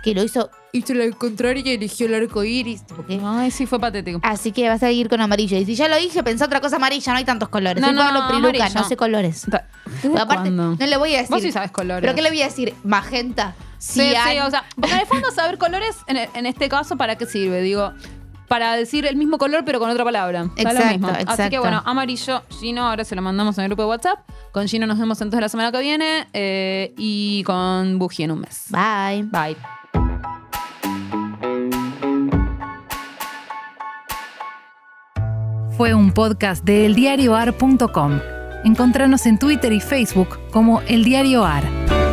Que 0.04 0.16
lo 0.16 0.24
hizo. 0.24 0.50
Hizo 0.74 0.94
lo 0.94 1.18
contrario 1.18 1.64
y 1.66 1.70
eligió 1.72 2.06
el 2.08 2.14
arco 2.14 2.44
iris. 2.44 2.84
Ay, 3.24 3.52
sí, 3.52 3.66
fue 3.66 3.80
patético. 3.80 4.20
Así 4.24 4.52
que 4.52 4.68
vas 4.70 4.82
a 4.84 4.88
seguir 4.88 5.10
con 5.10 5.20
amarillo. 5.22 5.58
Y 5.58 5.66
si 5.66 5.76
ya 5.76 5.88
lo 5.90 5.98
dije, 5.98 6.24
pensé 6.24 6.44
otra 6.46 6.62
cosa 6.62 6.76
amarilla. 6.78 7.12
No 7.14 7.18
hay 7.18 7.26
tantos 7.26 7.50
colores. 7.50 7.82
No, 7.82 7.88
Soy 7.88 7.96
no, 7.96 8.02
Pablo 8.04 8.28
Priluca, 8.28 8.48
amarillo. 8.66 8.82
no 8.82 8.88
sé 8.88 8.96
colores. 8.96 9.46
Ta- 9.50 9.68
¿Desde 9.86 10.10
Pero 10.10 10.22
aparte, 10.22 10.50
no 10.52 10.76
le 10.80 10.98
voy 10.98 11.14
a 11.16 11.18
decir. 11.20 11.32
Vos 11.34 11.42
sí 11.42 11.52
sabes 11.52 11.72
colores. 11.72 12.02
¿Pero 12.02 12.16
qué 12.16 12.22
le 12.22 12.30
voy 12.30 12.42
a 12.42 12.46
decir? 12.46 12.74
Magenta. 12.84 13.56
Sí, 13.80 14.02
sí, 14.02 14.40
o 14.40 14.50
sea, 14.50 14.64
porque 14.76 14.92
en 14.94 15.00
el 15.02 15.06
fondo 15.08 15.32
saber 15.32 15.58
colores, 15.58 15.96
en, 16.08 16.18
en 16.34 16.46
este 16.46 16.68
caso, 16.70 16.96
¿para 16.98 17.16
qué 17.18 17.26
sirve? 17.26 17.62
Digo, 17.62 17.92
para 18.48 18.76
decir 18.76 19.06
el 19.06 19.16
mismo 19.16 19.38
color 19.38 19.64
pero 19.66 19.80
con 19.80 19.90
otra 19.90 20.04
palabra. 20.04 20.44
Lo 20.44 20.52
Exacto. 20.56 21.08
Así 21.28 21.50
que 21.50 21.60
bueno, 21.60 21.82
amarillo, 21.86 22.44
Gino, 22.50 22.88
ahora 22.88 23.04
se 23.04 23.16
lo 23.16 23.22
mandamos 23.22 23.58
en 23.58 23.66
el 23.66 23.70
grupo 23.70 23.84
de 23.84 23.90
WhatsApp. 23.90 24.20
Con 24.52 24.68
Gino 24.68 24.88
nos 24.88 24.98
vemos 24.98 25.20
entonces 25.22 25.42
la 25.42 25.50
semana 25.50 25.72
que 25.72 25.80
viene 25.80 26.28
eh, 26.34 26.94
y 26.98 27.44
con 27.44 28.00
Buji 28.00 28.24
en 28.24 28.32
un 28.32 28.40
mes. 28.42 28.68
Bye. 28.70 29.24
Bye. 29.24 29.58
Fue 35.78 35.94
un 35.94 36.12
podcast 36.12 36.64
de 36.64 36.88
eldiarioar.com. 36.88 38.20
Encontranos 38.64 39.28
en 39.28 39.38
Twitter 39.38 39.72
y 39.72 39.80
Facebook 39.80 40.40
como 40.52 40.82
El 40.82 41.04
Diario 41.04 41.46
Ar. 41.46 42.07